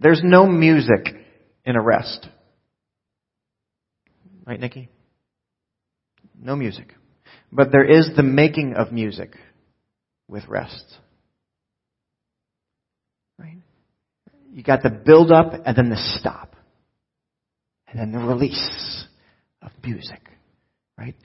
There's 0.00 0.20
no 0.22 0.46
music 0.46 1.06
in 1.64 1.76
a 1.76 1.82
rest. 1.82 2.28
Right, 4.46 4.60
Nikki? 4.60 4.88
No 6.40 6.56
music. 6.56 6.94
But 7.50 7.72
there 7.72 7.84
is 7.84 8.10
the 8.16 8.22
making 8.22 8.74
of 8.74 8.92
music 8.92 9.34
with 10.28 10.46
rest. 10.46 10.84
Right? 13.38 13.58
You 14.52 14.62
got 14.62 14.82
the 14.82 14.90
build 14.90 15.32
up 15.32 15.52
and 15.64 15.76
then 15.76 15.90
the 15.90 16.18
stop. 16.18 16.54
And 17.88 17.98
then 17.98 18.12
the 18.12 18.26
release 18.26 19.06
of 19.62 19.70
music. 19.82 20.20
Right? 20.96 21.16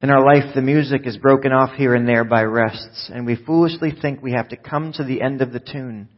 In 0.00 0.10
our 0.10 0.24
life, 0.24 0.54
the 0.54 0.62
music 0.62 1.06
is 1.06 1.16
broken 1.16 1.52
off 1.52 1.76
here 1.76 1.94
and 1.94 2.06
there 2.06 2.24
by 2.24 2.42
rests, 2.42 3.10
and 3.12 3.26
we 3.26 3.34
foolishly 3.34 3.90
think 3.90 4.22
we 4.22 4.32
have 4.32 4.48
to 4.50 4.56
come 4.56 4.92
to 4.92 5.04
the 5.04 5.22
end 5.22 5.40
of 5.40 5.52
the 5.52 5.60
tune. 5.60 6.08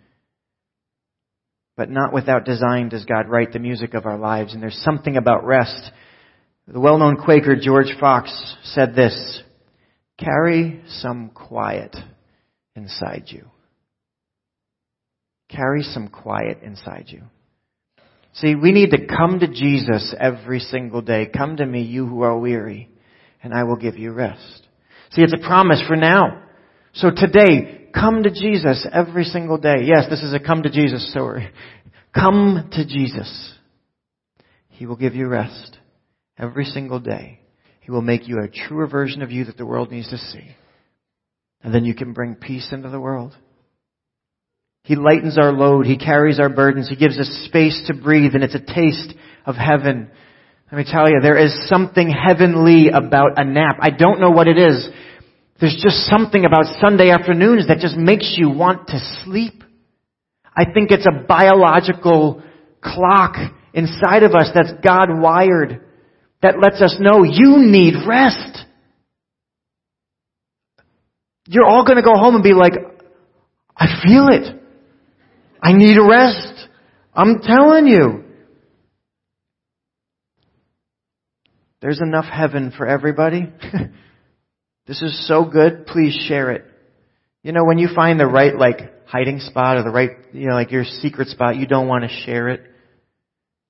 But 1.79 1.91
not 1.91 2.13
without 2.13 2.45
design 2.45 2.89
does 2.89 3.05
God 3.05 3.29
write 3.29 3.53
the 3.53 3.61
music 3.61 3.95
of 3.95 4.05
our 4.05 4.19
lives, 4.19 4.53
and 4.53 4.61
there's 4.61 4.83
something 4.83 5.17
about 5.17 5.47
rest. 5.47 5.93
The 6.67 6.81
well-known 6.81 7.19
Quaker 7.19 7.55
George 7.55 7.95
Fox 8.01 8.57
said 8.65 8.97
this, 8.97 9.43
carry 10.19 10.83
some 10.89 11.31
quiet 11.31 11.95
inside 12.75 13.27
you. 13.29 13.45
Carry 15.49 15.85
some 15.85 16.09
quiet 16.09 16.65
inside 16.65 17.05
you. 17.07 17.23
See, 18.35 18.57
we 18.57 18.73
need 18.73 18.91
to 18.91 19.07
come 19.07 19.39
to 19.39 19.47
Jesus 19.47 20.13
every 20.19 20.59
single 20.59 21.01
day. 21.01 21.31
Come 21.35 21.59
to 21.59 21.65
me, 21.65 21.83
you 21.83 22.07
who 22.07 22.23
are 22.23 22.37
weary, 22.37 22.91
and 23.41 23.55
I 23.55 23.63
will 23.63 23.77
give 23.77 23.97
you 23.97 24.11
rest. 24.11 24.67
See, 25.13 25.23
it's 25.23 25.33
a 25.33 25.47
promise 25.47 25.83
for 25.87 25.97
now. 25.97 26.43
So 26.95 27.11
today, 27.15 27.88
come 27.95 28.23
to 28.23 28.31
Jesus 28.31 28.87
every 28.93 29.25
single 29.25 29.59
day. 29.59 29.83
Yes, 29.83 30.07
this 30.09 30.23
is 30.23 30.35
a 30.35 30.41
come 30.41 30.63
to 30.63 30.71
Jesus 30.71 31.11
story. 31.11 31.51
Come 32.15 32.71
to 32.73 32.87
Jesus. 32.87 33.55
He 34.71 34.87
will 34.87 34.97
give 34.97 35.15
you 35.15 35.27
rest 35.27 35.77
every 36.39 36.65
single 36.65 37.01
day. 37.01 37.41
He 37.81 37.91
will 37.91 38.03
make 38.03 38.29
you 38.29 38.39
a 38.39 38.49
truer 38.49 38.87
version 38.87 39.23
of 39.23 39.31
you 39.31 39.45
that 39.47 39.57
the 39.57 39.67
world 39.67 39.91
needs 39.91 40.11
to 40.11 40.19
see. 40.19 40.55
And 41.63 41.75
then 41.75 41.85
you 41.85 41.95
can 41.95 42.13
bring 42.13 42.35
peace 42.35 42.69
into 42.71 42.89
the 42.89 43.01
world. 43.01 43.37
He 44.85 44.95
lightens 44.95 45.37
our 45.37 45.53
load. 45.53 45.87
He 45.87 45.99
carries 45.99 46.39
our 46.39 46.49
burdens. 46.49 46.89
He 46.89 46.97
gives 46.97 47.19
us 47.19 47.45
space 47.47 47.83
to 47.89 47.95
breathe, 47.95 48.35
and 48.35 48.45
it's 48.45 48.55
a 48.55 48.61
taste 48.61 49.13
of 49.45 49.55
heaven. 49.57 50.11
Let 50.71 50.79
me 50.79 50.85
tell 50.91 51.09
you, 51.09 51.21
there 51.21 51.37
is 51.39 51.69
something 51.69 52.11
heavenly 52.11 52.89
about 52.89 53.39
a 53.39 53.45
nap. 53.45 53.79
I 53.81 53.91
don't 53.91 54.21
know 54.21 54.31
what 54.31 54.49
it 54.49 54.59
is. 54.59 54.89
There's 55.61 55.79
just 55.83 56.07
something 56.07 56.45
about 56.45 56.67
Sunday 56.81 57.11
afternoons 57.11 57.67
that 57.67 57.79
just 57.79 57.97
makes 57.97 58.35
you 58.37 58.49
want 58.51 58.89
to 58.89 59.01
sleep. 59.25 59.65
I 60.57 60.65
think 60.73 60.91
it's 60.91 61.07
a 61.07 61.25
biological 61.27 62.43
clock 62.83 63.37
inside 63.75 64.23
of 64.23 64.35
us 64.35 64.51
that's 64.55 64.73
God 64.85 65.09
wired 65.11 65.85
that 66.43 66.61
lets 66.61 66.81
us 66.81 66.97
know 67.01 67.25
you 67.25 67.59
need 67.59 67.95
rest. 68.07 68.65
You're 71.47 71.67
all 71.67 71.85
going 71.85 71.97
to 71.97 72.03
go 72.03 72.15
home 72.15 72.35
and 72.35 72.45
be 72.45 72.55
like, 72.55 72.75
I 73.77 73.87
feel 74.03 74.29
it. 74.29 74.61
I 75.61 75.73
need 75.73 75.97
a 75.97 76.05
rest. 76.05 76.69
I'm 77.15 77.41
telling 77.41 77.87
you. 77.87 78.25
There's 81.81 82.01
enough 82.01 82.27
heaven 82.27 82.73
for 82.77 82.87
everybody. 82.87 83.53
this 84.89 85.03
is 85.03 85.29
so 85.29 85.45
good. 85.45 85.87
Please 85.87 86.19
share 86.27 86.51
it. 86.51 86.65
You 87.43 87.53
know, 87.53 87.65
when 87.65 87.79
you 87.79 87.89
find 87.95 88.19
the 88.19 88.27
right, 88.27 88.57
like, 88.57 89.07
hiding 89.07 89.39
spot 89.41 89.77
or 89.77 89.85
the 89.85 89.91
right, 89.91 90.11
you 90.33 90.49
know, 90.49 90.55
like 90.55 90.73
your 90.73 90.85
secret 90.85 91.29
spot, 91.29 91.57
you 91.57 91.67
don't 91.67 91.87
want 91.87 92.05
to 92.05 92.25
share 92.25 92.49
it. 92.49 92.63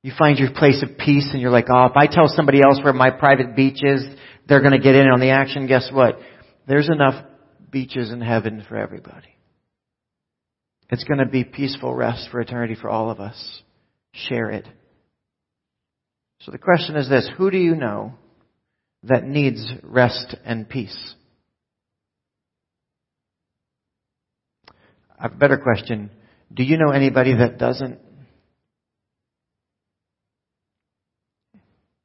You 0.03 0.13
find 0.17 0.39
your 0.39 0.53
place 0.53 0.83
of 0.83 0.97
peace 0.97 1.29
and 1.33 1.43
you're 1.43 1.51
like, 1.51 1.67
oh, 1.69 1.87
if 1.87 1.97
I 1.97 2.07
tell 2.07 2.29
somebody 2.29 2.61
else 2.63 2.81
where 2.83 2.93
my 2.93 3.11
private 3.11 3.57
beach 3.57 3.81
is, 3.83 4.05
they're 4.49 4.61
going 4.61 4.73
to 4.73 4.79
get 4.79 4.95
in 4.95 5.09
on 5.09 5.21
the 5.21 5.31
action. 5.31 5.67
Guess 5.67 5.91
what? 5.93 6.19
There's 6.67 6.89
enough 6.89 7.25
beaches 7.71 8.11
in 8.11 8.21
heaven 8.21 8.65
for 8.69 8.77
everybody. 8.77 9.35
It's 10.91 11.05
going 11.05 11.19
to 11.19 11.27
be 11.27 11.45
peaceful 11.45 11.95
rest 11.95 12.29
for 12.31 12.41
eternity 12.41 12.77
for 12.81 12.89
all 12.89 13.11
of 13.11 13.21
us. 13.21 13.63
Share 14.13 14.51
it. 14.51 14.67
So 16.41 16.53
the 16.53 16.59
question 16.59 16.97
is 16.97 17.09
this 17.09 17.29
Who 17.37 17.51
do 17.51 17.59
you 17.59 17.75
know 17.75 18.15
that 19.09 19.25
needs 19.25 19.65
rest 19.83 20.37
and 20.45 20.69
peace? 20.69 21.15
A 25.21 25.29
better 25.29 25.59
question 25.59 26.11
Do 26.53 26.63
you 26.63 26.79
know 26.79 26.91
anybody 26.91 27.35
that 27.35 27.59
doesn't? 27.59 27.99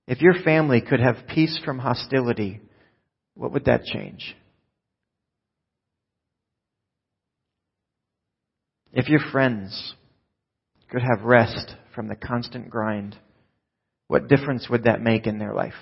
If 0.08 0.22
your 0.22 0.34
family 0.44 0.82
could 0.82 1.00
have 1.00 1.28
peace 1.34 1.60
from 1.64 1.80
hostility, 1.80 2.60
what 3.36 3.54
would 3.54 3.66
that 3.66 3.86
change? 3.86 4.36
If 8.92 9.08
your 9.08 9.22
friends 9.32 9.96
could 10.90 11.02
have 11.02 11.26
rest 11.26 11.76
from 11.96 12.08
the 12.08 12.16
constant 12.16 12.70
grind, 12.70 13.18
what 14.08 14.28
difference 14.28 14.70
would 14.70 14.84
that 14.84 15.02
make 15.02 15.26
in 15.26 15.40
their 15.40 15.54
life? 15.54 15.74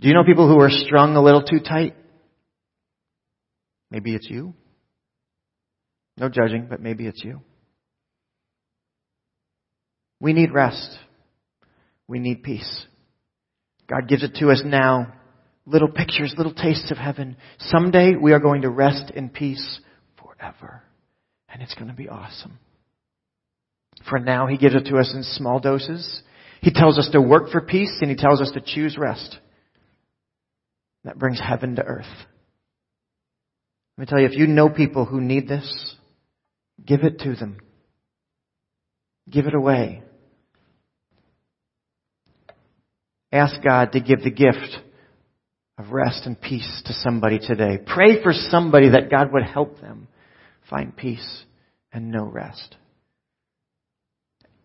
Do 0.00 0.08
you 0.08 0.14
know 0.14 0.24
people 0.24 0.48
who 0.48 0.60
are 0.60 0.70
strung 0.70 1.16
a 1.16 1.22
little 1.22 1.42
too 1.42 1.60
tight? 1.60 1.94
Maybe 3.90 4.14
it's 4.14 4.28
you. 4.28 4.54
No 6.18 6.28
judging, 6.28 6.66
but 6.68 6.80
maybe 6.80 7.06
it's 7.06 7.22
you. 7.24 7.40
We 10.20 10.32
need 10.32 10.52
rest. 10.52 10.98
We 12.08 12.18
need 12.18 12.42
peace. 12.42 12.86
God 13.88 14.08
gives 14.08 14.22
it 14.22 14.34
to 14.36 14.50
us 14.50 14.62
now. 14.64 15.12
Little 15.66 15.88
pictures, 15.88 16.34
little 16.36 16.54
tastes 16.54 16.90
of 16.90 16.96
heaven. 16.96 17.36
Someday 17.58 18.14
we 18.20 18.32
are 18.32 18.40
going 18.40 18.62
to 18.62 18.70
rest 18.70 19.10
in 19.14 19.28
peace 19.28 19.80
forever. 20.22 20.82
And 21.48 21.62
it's 21.62 21.74
going 21.74 21.88
to 21.88 21.94
be 21.94 22.08
awesome. 22.08 22.58
For 24.08 24.18
now, 24.18 24.46
He 24.46 24.58
gives 24.58 24.74
it 24.74 24.84
to 24.90 24.98
us 24.98 25.12
in 25.14 25.22
small 25.22 25.58
doses. 25.58 26.22
He 26.60 26.70
tells 26.70 26.98
us 26.98 27.08
to 27.12 27.20
work 27.20 27.50
for 27.50 27.60
peace 27.60 27.98
and 28.00 28.10
He 28.10 28.16
tells 28.16 28.40
us 28.40 28.52
to 28.52 28.60
choose 28.60 28.96
rest. 28.98 29.38
That 31.06 31.20
brings 31.20 31.40
heaven 31.40 31.76
to 31.76 31.84
earth. 31.84 32.04
Let 33.96 34.02
me 34.02 34.06
tell 34.06 34.18
you, 34.18 34.26
if 34.26 34.36
you 34.36 34.48
know 34.48 34.68
people 34.68 35.04
who 35.04 35.20
need 35.20 35.48
this, 35.48 35.94
give 36.84 37.04
it 37.04 37.20
to 37.20 37.36
them. 37.36 37.58
Give 39.30 39.46
it 39.46 39.54
away. 39.54 40.02
Ask 43.30 43.62
God 43.62 43.92
to 43.92 44.00
give 44.00 44.22
the 44.22 44.32
gift 44.32 44.78
of 45.78 45.92
rest 45.92 46.26
and 46.26 46.40
peace 46.40 46.82
to 46.86 46.92
somebody 46.92 47.38
today. 47.38 47.78
Pray 47.86 48.20
for 48.20 48.32
somebody 48.32 48.90
that 48.90 49.08
God 49.08 49.32
would 49.32 49.44
help 49.44 49.80
them 49.80 50.08
find 50.68 50.96
peace 50.96 51.44
and 51.92 52.10
no 52.10 52.24
rest. 52.24 52.74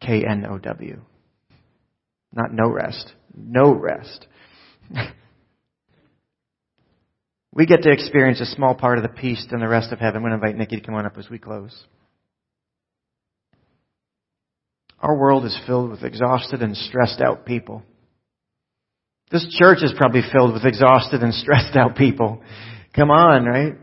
K 0.01 0.23
N 0.27 0.45
O 0.49 0.57
W. 0.57 1.01
Not 2.33 2.51
no 2.51 2.67
rest. 2.67 3.13
No 3.35 3.73
rest. 3.73 4.25
we 7.53 7.65
get 7.65 7.83
to 7.83 7.91
experience 7.91 8.39
a 8.39 8.45
small 8.45 8.75
part 8.75 8.97
of 8.97 9.03
the 9.03 9.09
peace 9.09 9.45
and 9.51 9.61
the 9.61 9.67
rest 9.67 9.91
of 9.91 9.99
heaven. 9.99 10.17
I'm 10.17 10.21
going 10.21 10.31
to 10.31 10.35
invite 10.35 10.57
Nikki 10.57 10.77
to 10.77 10.85
come 10.85 10.95
on 10.95 11.05
up 11.05 11.17
as 11.17 11.29
we 11.29 11.37
close. 11.37 11.77
Our 14.99 15.17
world 15.17 15.45
is 15.45 15.59
filled 15.65 15.89
with 15.89 16.03
exhausted 16.03 16.61
and 16.61 16.77
stressed 16.77 17.21
out 17.21 17.45
people. 17.45 17.83
This 19.31 19.47
church 19.57 19.79
is 19.81 19.93
probably 19.97 20.21
filled 20.31 20.53
with 20.53 20.65
exhausted 20.65 21.21
and 21.21 21.33
stressed 21.33 21.75
out 21.75 21.95
people. 21.95 22.41
Come 22.95 23.09
on, 23.09 23.45
right? 23.45 23.73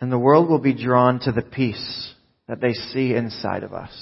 And 0.00 0.10
the 0.10 0.18
world 0.18 0.48
will 0.48 0.58
be 0.58 0.74
drawn 0.74 1.20
to 1.20 1.32
the 1.32 1.42
peace 1.42 2.12
that 2.48 2.60
they 2.60 2.72
see 2.72 3.14
inside 3.14 3.62
of 3.62 3.72
us. 3.72 3.92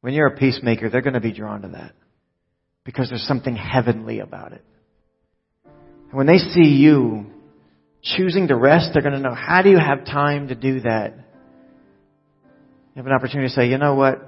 When 0.00 0.14
you're 0.14 0.28
a 0.28 0.36
peacemaker, 0.36 0.88
they're 0.88 1.02
going 1.02 1.14
to 1.14 1.20
be 1.20 1.32
drawn 1.32 1.62
to 1.62 1.68
that 1.68 1.92
because 2.84 3.08
there's 3.10 3.26
something 3.26 3.54
heavenly 3.54 4.20
about 4.20 4.52
it. 4.52 4.64
And 6.12 6.18
when 6.18 6.26
they 6.26 6.36
see 6.36 6.68
you 6.68 7.24
choosing 8.02 8.48
to 8.48 8.54
rest, 8.54 8.90
they're 8.92 9.02
going 9.02 9.14
to 9.14 9.20
know 9.20 9.34
how 9.34 9.62
do 9.62 9.70
you 9.70 9.78
have 9.78 10.04
time 10.04 10.48
to 10.48 10.54
do 10.54 10.80
that? 10.80 11.14
You 12.44 12.96
have 12.96 13.06
an 13.06 13.12
opportunity 13.12 13.48
to 13.48 13.54
say, 13.54 13.68
you 13.68 13.78
know 13.78 13.94
what? 13.94 14.20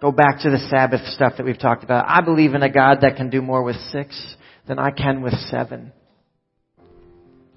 Go 0.00 0.10
back 0.10 0.40
to 0.40 0.50
the 0.50 0.58
Sabbath 0.68 1.06
stuff 1.14 1.34
that 1.36 1.46
we've 1.46 1.58
talked 1.58 1.84
about. 1.84 2.06
I 2.08 2.20
believe 2.20 2.54
in 2.54 2.64
a 2.64 2.70
God 2.70 3.02
that 3.02 3.14
can 3.16 3.30
do 3.30 3.42
more 3.42 3.62
with 3.62 3.76
six 3.92 4.36
than 4.66 4.80
I 4.80 4.90
can 4.90 5.22
with 5.22 5.34
seven. 5.50 5.92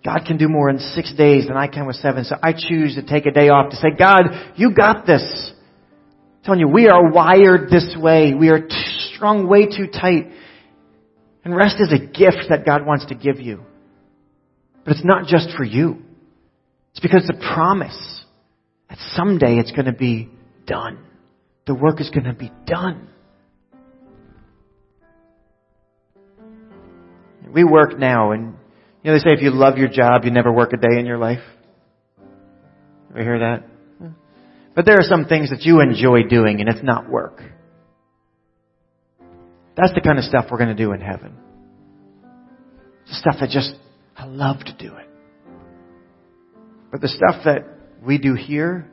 God 0.05 0.19
can 0.27 0.37
do 0.37 0.47
more 0.47 0.69
in 0.69 0.77
six 0.77 1.11
days 1.15 1.47
than 1.47 1.57
I 1.57 1.65
can 1.65 1.87
with 1.87 1.95
seven. 1.95 2.25
So 2.25 2.35
I 2.43 2.51
choose 2.51 2.93
to 2.93 3.01
take 3.01 3.25
a 3.25 3.31
day 3.31 3.49
off 3.49 3.71
to 3.71 3.77
say, 3.77 3.87
God, 3.97 4.53
you 4.55 4.75
got 4.75 5.07
this. 5.07 5.23
I'm 5.23 6.43
telling 6.43 6.59
you, 6.59 6.67
we 6.67 6.89
are 6.89 7.11
wired 7.11 7.71
this 7.71 7.95
way. 7.97 8.35
We 8.35 8.49
are 8.49 8.67
strung 9.15 9.47
way 9.47 9.65
too 9.65 9.87
tight. 9.87 10.27
And 11.43 11.55
rest 11.55 11.75
is 11.79 11.91
a 11.91 11.99
gift 11.99 12.49
that 12.49 12.65
God 12.65 12.85
wants 12.85 13.05
to 13.07 13.15
give 13.15 13.39
you. 13.39 13.63
But 14.85 14.93
it's 14.93 15.05
not 15.05 15.27
just 15.27 15.49
for 15.57 15.63
you. 15.63 16.01
It's 16.91 16.99
because 16.99 17.25
the 17.27 17.33
promise 17.53 18.23
that 18.89 18.97
someday 19.15 19.57
it's 19.57 19.71
going 19.71 19.85
to 19.85 19.93
be 19.93 20.29
done. 20.65 20.99
The 21.65 21.73
work 21.73 21.99
is 21.99 22.09
going 22.09 22.25
to 22.25 22.33
be 22.33 22.51
done. 22.65 23.09
We 27.51 27.63
work 27.63 27.99
now 27.99 28.31
and 28.31 28.55
you 29.03 29.11
know, 29.11 29.17
they 29.17 29.23
say 29.23 29.33
if 29.33 29.41
you 29.41 29.51
love 29.51 29.77
your 29.77 29.89
job, 29.89 30.23
you 30.23 30.31
never 30.31 30.51
work 30.51 30.71
a 30.73 30.77
day 30.77 30.97
in 30.97 31.05
your 31.05 31.17
life. 31.17 31.41
Ever 33.11 33.21
hear 33.21 33.39
that? 33.39 33.63
Hmm. 33.99 34.07
But 34.75 34.85
there 34.85 34.97
are 34.97 35.03
some 35.03 35.25
things 35.25 35.49
that 35.49 35.61
you 35.61 35.81
enjoy 35.81 36.23
doing 36.23 36.61
and 36.61 36.69
it's 36.69 36.83
not 36.83 37.09
work. 37.09 37.41
That's 39.75 39.93
the 39.93 40.01
kind 40.01 40.17
of 40.17 40.23
stuff 40.23 40.45
we're 40.51 40.57
going 40.57 40.75
to 40.75 40.83
do 40.83 40.91
in 40.91 41.01
heaven. 41.01 41.35
The 43.07 43.13
stuff 43.15 43.35
that 43.39 43.49
just, 43.49 43.73
I 44.15 44.25
love 44.25 44.57
to 44.65 44.75
do 44.77 44.95
it. 44.95 45.07
But 46.91 47.01
the 47.01 47.07
stuff 47.07 47.43
that 47.45 47.65
we 48.03 48.17
do 48.19 48.35
here, 48.35 48.87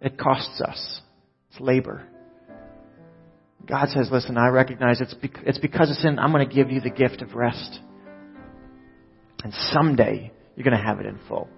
it 0.00 0.18
costs 0.18 0.60
us. 0.60 1.00
It's 1.50 1.60
labor. 1.60 2.06
God 3.66 3.88
says, 3.88 4.08
listen, 4.10 4.36
I 4.36 4.48
recognize 4.48 5.00
it's, 5.00 5.14
it's 5.22 5.58
because 5.58 5.90
of 5.90 5.96
sin. 5.96 6.18
I'm 6.18 6.32
going 6.32 6.46
to 6.46 6.54
give 6.54 6.70
you 6.70 6.80
the 6.80 6.90
gift 6.90 7.22
of 7.22 7.34
rest. 7.34 7.78
And 9.42 9.54
someday, 9.72 10.32
you're 10.56 10.64
going 10.64 10.76
to 10.76 10.82
have 10.84 11.00
it 11.00 11.06
in 11.06 11.18
full. 11.28 11.48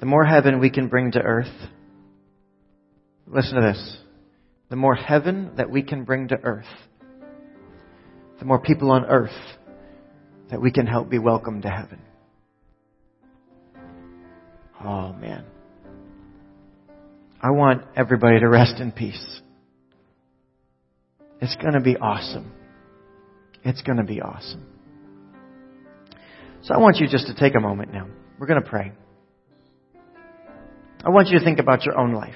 The 0.00 0.06
more 0.06 0.24
heaven 0.24 0.58
we 0.58 0.70
can 0.70 0.88
bring 0.88 1.12
to 1.12 1.20
earth, 1.20 1.46
listen 3.26 3.54
to 3.54 3.60
this. 3.62 3.98
The 4.68 4.76
more 4.76 4.94
heaven 4.94 5.52
that 5.56 5.70
we 5.70 5.82
can 5.82 6.04
bring 6.04 6.28
to 6.28 6.36
earth, 6.42 6.64
the 8.38 8.44
more 8.44 8.60
people 8.60 8.90
on 8.90 9.04
earth 9.04 9.30
that 10.50 10.60
we 10.60 10.70
can 10.70 10.86
help 10.86 11.08
be 11.08 11.18
welcomed 11.18 11.62
to 11.62 11.70
heaven. 11.70 12.00
Oh 14.84 15.12
man. 15.12 15.44
I 17.40 17.50
want 17.50 17.82
everybody 17.96 18.40
to 18.40 18.48
rest 18.48 18.80
in 18.80 18.92
peace. 18.92 19.40
It's 21.40 21.54
going 21.56 21.74
to 21.74 21.80
be 21.80 21.96
awesome. 21.96 22.52
It's 23.64 23.82
going 23.82 23.98
to 23.98 24.04
be 24.04 24.20
awesome. 24.20 24.66
So 26.62 26.74
I 26.74 26.78
want 26.78 26.96
you 26.96 27.06
just 27.08 27.26
to 27.26 27.34
take 27.34 27.54
a 27.54 27.60
moment 27.60 27.92
now. 27.92 28.08
We're 28.38 28.46
going 28.46 28.62
to 28.62 28.68
pray. 28.68 28.92
I 31.04 31.10
want 31.10 31.28
you 31.28 31.38
to 31.38 31.44
think 31.44 31.58
about 31.58 31.84
your 31.84 31.98
own 31.98 32.12
life. 32.12 32.34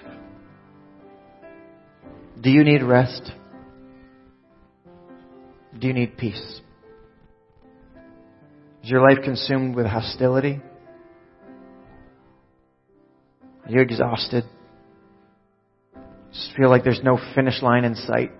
Do 2.41 2.49
you 2.49 2.64
need 2.64 2.82
rest? 2.82 3.32
Do 5.78 5.86
you 5.86 5.93
need 5.93 6.16
peace? 6.16 6.61
Is 8.82 8.91
your 8.91 9.03
life 9.03 9.22
consumed 9.22 9.76
with 9.76 9.84
hostility? 9.84 10.61
Are 13.64 13.70
you 13.70 13.80
exhausted? 13.80 14.45
Just 16.32 16.57
feel 16.57 16.70
like 16.70 16.82
there's 16.82 17.03
no 17.03 17.18
finish 17.34 17.61
line 17.61 17.84
in 17.84 17.95
sight? 17.95 18.32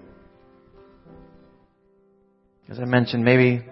As 2.71 2.79
I 2.79 2.87
mentioned, 2.87 3.23
maybe 3.23 3.63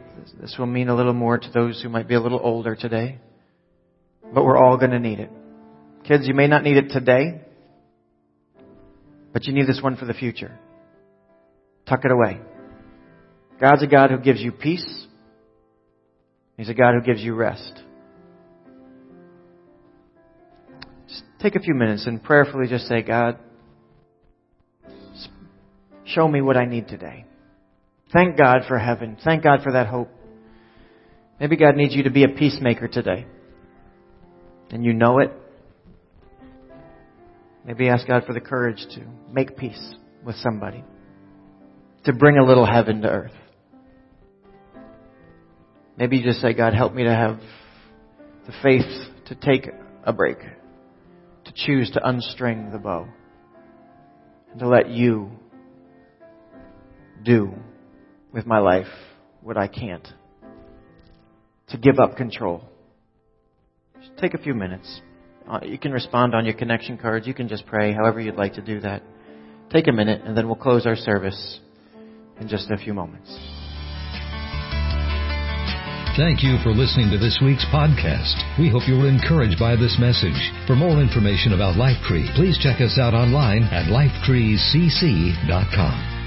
this 0.41 0.57
will 0.59 0.67
mean 0.67 0.89
a 0.89 0.95
little 0.95 1.15
more 1.15 1.39
to 1.39 1.51
those 1.55 1.81
who 1.81 1.89
might 1.89 2.07
be 2.07 2.15
a 2.15 2.21
little 2.21 2.41
older 2.43 2.75
today, 2.75 3.19
but 4.35 4.45
we're 4.45 4.59
all 4.59 4.77
going 4.77 4.91
to 4.91 4.99
need 4.99 5.21
it. 5.21 5.31
Kids, 6.05 6.27
you 6.27 6.35
may 6.35 6.49
not 6.49 6.65
need 6.65 6.77
it 6.77 6.91
today, 6.91 7.41
but 9.33 9.45
you 9.45 9.53
need 9.53 9.67
this 9.67 9.81
one 9.83 9.97
for 9.97 10.05
the 10.05 10.15
future. 10.15 10.59
Tuck 11.87 12.05
it 12.05 12.11
away. 12.11 12.41
God's 13.61 13.83
a 13.83 13.87
God 13.87 14.11
who 14.11 14.19
gives 14.19 14.41
you 14.41 14.53
peace. 14.53 15.07
He's 16.57 16.69
a 16.69 16.75
God 16.75 16.95
who 16.95 17.01
gives 17.01 17.21
you 17.21 17.35
rest. 17.35 17.83
Just 21.09 21.23
take 21.41 21.57
a 21.57 21.61
few 21.61 21.75
minutes 21.75 22.07
and 22.07 22.23
prayerfully 22.23 22.67
just 22.69 22.87
say, 22.87 23.03
God, 23.03 23.39
show 26.05 26.29
me 26.29 26.41
what 26.41 26.57
I 26.57 26.65
need 26.65 26.89
today. 26.89 27.25
Thank 28.13 28.37
God 28.37 28.63
for 28.67 28.79
heaven. 28.79 29.17
Thank 29.23 29.43
God 29.43 29.61
for 29.63 29.73
that 29.73 29.87
hope. 29.87 30.09
Maybe 31.41 31.57
God 31.57 31.77
needs 31.77 31.95
you 31.95 32.05
to 32.05 32.11
be 32.11 32.25
a 32.25 32.29
peacemaker 32.29 32.89
today. 32.89 33.27
And 34.71 34.85
you 34.85 34.93
know 34.93 35.19
it. 35.19 35.33
Maybe 37.69 37.91
ask 37.91 38.07
God 38.07 38.25
for 38.25 38.33
the 38.33 38.41
courage 38.41 38.87
to 38.95 39.03
make 39.31 39.59
peace 39.59 39.95
with 40.25 40.37
somebody. 40.37 40.83
To 42.05 42.15
bring 42.15 42.39
a 42.39 42.43
little 42.43 42.65
heaven 42.65 43.03
to 43.03 43.09
earth. 43.11 43.35
Maybe 45.99 46.23
just 46.23 46.41
say, 46.41 46.55
God, 46.55 46.73
help 46.73 46.95
me 46.95 47.05
to 47.05 47.15
have 47.15 47.39
the 48.47 48.55
faith 48.63 48.87
to 49.27 49.35
take 49.35 49.69
a 50.03 50.15
break. 50.15 50.39
To 50.39 51.53
choose 51.55 51.91
to 51.91 52.01
unstring 52.01 52.73
the 52.73 52.79
bow. 52.79 53.07
And 54.51 54.61
to 54.61 54.67
let 54.67 54.89
you 54.89 55.31
do 57.23 57.53
with 58.33 58.47
my 58.47 58.61
life 58.61 58.87
what 59.43 59.59
I 59.59 59.69
can't. 59.69 60.09
To 61.69 61.77
give 61.77 61.99
up 61.99 62.17
control. 62.17 62.65
Just 64.01 64.17
take 64.17 64.33
a 64.33 64.39
few 64.39 64.55
minutes. 64.55 65.03
Uh, 65.49 65.61
you 65.63 65.79
can 65.79 65.93
respond 65.93 66.35
on 66.35 66.45
your 66.45 66.55
connection 66.55 66.99
cards. 66.99 67.27
You 67.27 67.35
can 67.35 67.49
just 67.49 67.67
pray 67.67 67.93
however 67.93 68.21
you'd 68.21 68.37
like 68.37 68.55
to 68.55 68.63
do 68.63 68.81
that. 68.81 69.03
Take 69.71 69.89
a 69.89 69.93
minute 69.93 70.23
and 70.25 70.37
then 70.37 70.47
we'll 70.47 70.57
close 70.57 70.87
our 70.87 70.97
service 70.97 71.61
in 72.41 72.49
just 72.49 72.71
a 72.71 72.77
few 72.77 72.95
moments. 72.95 73.29
Thank 76.19 76.43
you 76.43 76.59
for 76.65 76.71
listening 76.71 77.11
to 77.13 77.19
this 77.19 77.39
week's 77.41 77.65
podcast. 77.67 78.35
We 78.59 78.69
hope 78.69 78.89
you 78.89 78.99
were 78.99 79.09
encouraged 79.09 79.59
by 79.59 79.77
this 79.77 79.97
message. 80.01 80.51
For 80.67 80.75
more 80.75 81.01
information 81.01 81.53
about 81.53 81.77
Lifetree, 81.77 82.35
please 82.35 82.59
check 82.59 82.81
us 82.81 82.99
out 82.99 83.15
online 83.15 83.63
at 83.71 83.87
lifetreecc.com. 83.87 86.18